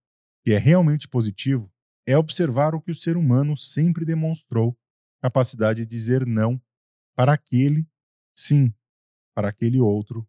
que 0.43 0.51
é 0.51 0.57
realmente 0.57 1.07
positivo 1.07 1.71
é 2.07 2.17
observar 2.17 2.75
o 2.75 2.81
que 2.81 2.91
o 2.91 2.95
ser 2.95 3.17
humano 3.17 3.57
sempre 3.57 4.05
demonstrou 4.05 4.77
capacidade 5.21 5.81
de 5.81 5.87
dizer 5.87 6.25
não 6.25 6.61
para 7.15 7.33
aquele 7.33 7.87
sim, 8.35 8.73
para 9.33 9.49
aquele 9.49 9.79
outro 9.79 10.27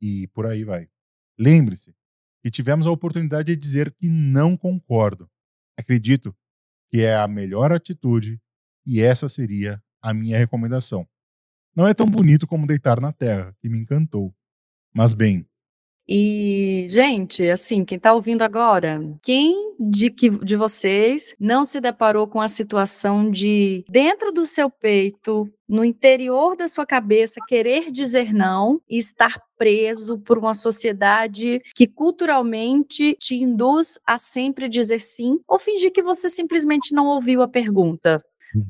e 0.00 0.26
por 0.28 0.46
aí 0.46 0.64
vai. 0.64 0.88
Lembre-se 1.38 1.94
que 2.42 2.50
tivemos 2.50 2.86
a 2.86 2.90
oportunidade 2.90 3.54
de 3.54 3.56
dizer 3.56 3.92
que 3.92 4.08
não 4.08 4.56
concordo. 4.56 5.30
Acredito 5.78 6.36
que 6.90 7.00
é 7.00 7.16
a 7.16 7.28
melhor 7.28 7.72
atitude 7.72 8.40
e 8.86 9.00
essa 9.00 9.28
seria 9.28 9.82
a 10.02 10.12
minha 10.14 10.38
recomendação. 10.38 11.06
Não 11.76 11.86
é 11.86 11.94
tão 11.94 12.06
bonito 12.06 12.46
como 12.46 12.66
deitar 12.66 13.00
na 13.00 13.12
terra, 13.12 13.54
que 13.60 13.68
me 13.68 13.78
encantou. 13.78 14.34
Mas 14.92 15.14
bem, 15.14 15.46
e, 16.12 16.86
gente, 16.88 17.48
assim, 17.48 17.84
quem 17.84 17.94
está 17.96 18.12
ouvindo 18.12 18.42
agora, 18.42 19.00
quem 19.22 19.76
de, 19.78 20.10
que, 20.10 20.28
de 20.28 20.56
vocês 20.56 21.36
não 21.38 21.64
se 21.64 21.80
deparou 21.80 22.26
com 22.26 22.40
a 22.40 22.48
situação 22.48 23.30
de, 23.30 23.84
dentro 23.88 24.32
do 24.32 24.44
seu 24.44 24.68
peito, 24.68 25.48
no 25.68 25.84
interior 25.84 26.56
da 26.56 26.66
sua 26.66 26.84
cabeça, 26.84 27.40
querer 27.46 27.92
dizer 27.92 28.34
não 28.34 28.80
e 28.90 28.98
estar 28.98 29.40
preso 29.56 30.18
por 30.18 30.36
uma 30.36 30.52
sociedade 30.52 31.62
que 31.76 31.86
culturalmente 31.86 33.14
te 33.20 33.36
induz 33.36 33.96
a 34.04 34.18
sempre 34.18 34.68
dizer 34.68 35.00
sim, 35.00 35.38
ou 35.46 35.60
fingir 35.60 35.92
que 35.92 36.02
você 36.02 36.28
simplesmente 36.28 36.92
não 36.92 37.06
ouviu 37.06 37.40
a 37.40 37.46
pergunta? 37.46 38.20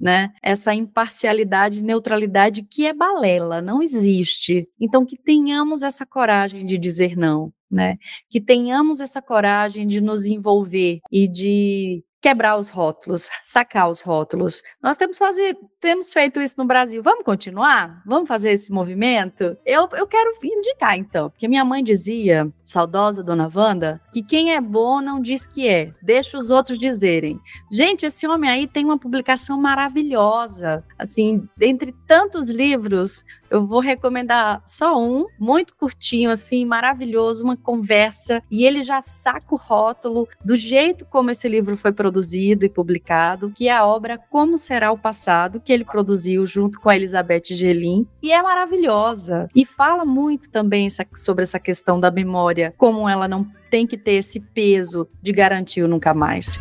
Né? 0.01 0.31
Essa 0.43 0.75
imparcialidade, 0.75 1.83
neutralidade 1.83 2.63
que 2.63 2.87
é 2.87 2.93
balela, 2.93 3.61
não 3.63 3.83
existe. 3.83 4.69
Então 4.81 5.05
que 5.05 5.17
tenhamos 5.17 5.83
essa 5.83 6.05
coragem 6.07 6.67
de 6.67 6.77
dizer 6.79 7.17
não, 7.17 7.53
né? 7.71 7.97
Que 8.29 8.41
tenhamos 8.41 9.01
essa 9.01 9.23
coragem 9.23 9.87
de 9.87 10.01
nos 10.01 10.27
envolver 10.27 11.01
e 11.11 11.29
de 11.29 12.05
quebrar 12.21 12.57
os 12.59 12.69
rótulos, 12.69 13.31
sacar 13.45 13.89
os 13.89 14.01
rótulos. 14.01 14.63
Nós 14.83 14.97
temos, 14.97 15.17
fazer, 15.17 15.57
temos 15.81 16.13
feito 16.13 16.41
isso 16.41 16.55
no 16.59 16.65
Brasil. 16.67 17.03
Vamos 17.03 17.25
continuar? 17.25 18.03
Vamos 18.05 18.29
fazer 18.29 18.53
esse 18.53 18.71
movimento? 18.73 19.57
Eu, 19.65 19.89
eu 19.93 20.07
quero 20.07 20.33
indicar, 20.43 20.99
então, 20.99 21.31
porque 21.31 21.49
minha 21.49 21.65
mãe 21.65 21.83
dizia, 21.83 22.53
saudosa 22.63 23.23
dona 23.23 23.51
Wanda, 23.53 24.01
que 24.13 24.23
quem 24.23 24.55
é 24.55 24.61
bom 24.61 25.01
não 25.01 25.21
diz 25.21 25.47
que 25.47 25.67
é, 25.67 25.93
deixa 26.03 26.37
os 26.37 26.51
outros 26.51 26.79
dizerem. 26.79 27.41
Gente, 27.73 28.07
esse 28.07 28.27
homem 28.27 28.51
aí 28.51 28.67
tem 28.67 28.85
uma 28.85 28.99
publicação 28.99 29.61
maravilhosa. 29.61 30.85
Assim, 30.99 31.49
dentre 31.57 31.95
tantos 32.07 32.51
livros, 32.51 33.25
eu 33.51 33.67
vou 33.67 33.81
recomendar 33.81 34.63
só 34.65 34.99
um, 34.99 35.27
muito 35.39 35.75
curtinho, 35.75 36.31
assim, 36.31 36.65
maravilhoso, 36.65 37.45
uma 37.45 37.57
conversa, 37.57 38.43
e 38.51 38.65
ele 38.65 38.83
já 38.83 39.03
saca 39.03 39.55
o 39.55 39.59
rótulo 39.59 40.29
do 40.45 40.55
jeito 40.55 41.05
como 41.05 41.31
esse 41.31 41.49
livro 41.49 41.77
foi 41.77 41.93
produzido 41.93 42.65
e 42.65 42.69
publicado, 42.69 43.53
que 43.55 43.69
é 43.69 43.73
a 43.73 43.85
obra 43.85 44.19
Como 44.19 44.57
Será 44.57 44.93
o 44.93 44.99
Passado, 44.99 45.61
que 45.61 45.73
ele 45.73 45.85
produziu 45.85 46.47
junto 46.47 46.81
com 46.81 46.89
a 46.89 46.97
Elizabeth 46.97 47.45
Gelin, 47.47 48.07
e 48.23 48.33
é 48.33 48.41
maravilhosa. 48.43 49.49
E 49.55 49.67
fala 49.67 50.05
muito 50.05 50.51
também 50.51 50.89
sobre 51.15 51.43
essa 51.43 51.59
questão 51.59 51.99
da 51.99 52.11
memória, 52.11 52.73
como 52.77 53.09
ela 53.09 53.27
não 53.27 53.47
tem 53.71 53.87
que 53.87 53.97
ter 53.97 54.13
esse 54.13 54.41
peso 54.41 55.09
de 55.23 55.33
garantir 55.33 55.83
o 55.83 55.89
nunca 55.89 56.13
mais. 56.13 56.61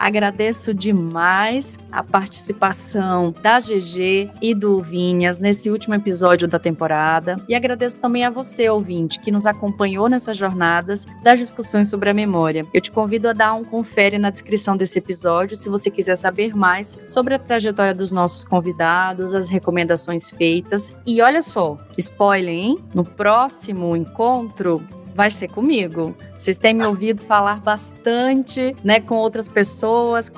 Agradeço 0.00 0.72
demais 0.72 1.78
a 1.92 2.02
participação 2.02 3.34
da 3.42 3.60
GG 3.60 4.30
e 4.40 4.54
do 4.54 4.80
Vinhas 4.80 5.38
nesse 5.38 5.68
último 5.68 5.94
episódio 5.94 6.48
da 6.48 6.58
temporada. 6.58 7.36
E 7.46 7.54
agradeço 7.54 8.00
também 8.00 8.24
a 8.24 8.30
você, 8.30 8.66
ouvinte, 8.70 9.20
que 9.20 9.30
nos 9.30 9.44
acompanhou 9.44 10.08
nessas 10.08 10.38
jornadas 10.38 11.06
das 11.22 11.38
discussões 11.38 11.90
sobre 11.90 12.08
a 12.08 12.14
memória. 12.14 12.64
Eu 12.72 12.80
te 12.80 12.90
convido 12.90 13.28
a 13.28 13.34
dar 13.34 13.52
um 13.52 13.62
confere 13.62 14.18
na 14.18 14.30
descrição 14.30 14.74
desse 14.74 14.98
episódio 14.98 15.54
se 15.54 15.68
você 15.68 15.90
quiser 15.90 16.16
saber 16.16 16.56
mais 16.56 16.98
sobre 17.06 17.34
a 17.34 17.38
trajetória 17.38 17.92
dos 17.92 18.10
nossos 18.10 18.46
convidados, 18.46 19.34
as 19.34 19.50
recomendações 19.50 20.30
feitas. 20.30 20.94
E 21.06 21.20
olha 21.20 21.42
só, 21.42 21.76
spoiler, 21.98 22.54
hein? 22.54 22.78
No 22.94 23.04
próximo 23.04 23.94
encontro, 23.94 24.82
vai 25.14 25.30
ser 25.30 25.48
comigo. 25.48 26.14
Vocês 26.36 26.56
têm 26.56 26.74
me 26.74 26.84
ouvido 26.84 27.22
falar 27.22 27.60
bastante, 27.60 28.74
né, 28.82 29.00
com 29.00 29.16
outras 29.16 29.48
pessoas, 29.48 30.32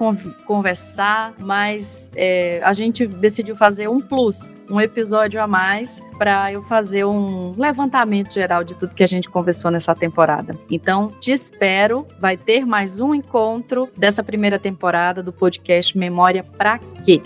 conversar, 0.46 1.34
mas 1.38 2.10
é, 2.16 2.60
a 2.64 2.72
gente 2.72 3.06
decidiu 3.06 3.54
fazer 3.54 3.88
um 3.88 4.00
plus, 4.00 4.48
um 4.68 4.80
episódio 4.80 5.40
a 5.40 5.46
mais, 5.46 6.02
para 6.18 6.52
eu 6.52 6.62
fazer 6.62 7.04
um 7.04 7.54
levantamento 7.56 8.34
geral 8.34 8.64
de 8.64 8.74
tudo 8.74 8.94
que 8.94 9.02
a 9.02 9.08
gente 9.08 9.28
conversou 9.28 9.70
nessa 9.70 9.94
temporada. 9.94 10.58
Então, 10.70 11.08
te 11.20 11.30
espero. 11.30 12.06
Vai 12.18 12.36
ter 12.36 12.64
mais 12.64 13.00
um 13.00 13.14
encontro 13.14 13.88
dessa 13.96 14.22
primeira 14.22 14.58
temporada 14.58 15.22
do 15.22 15.32
podcast 15.32 15.96
Memória 15.96 16.42
Pra 16.42 16.78
Quê? 17.04 17.22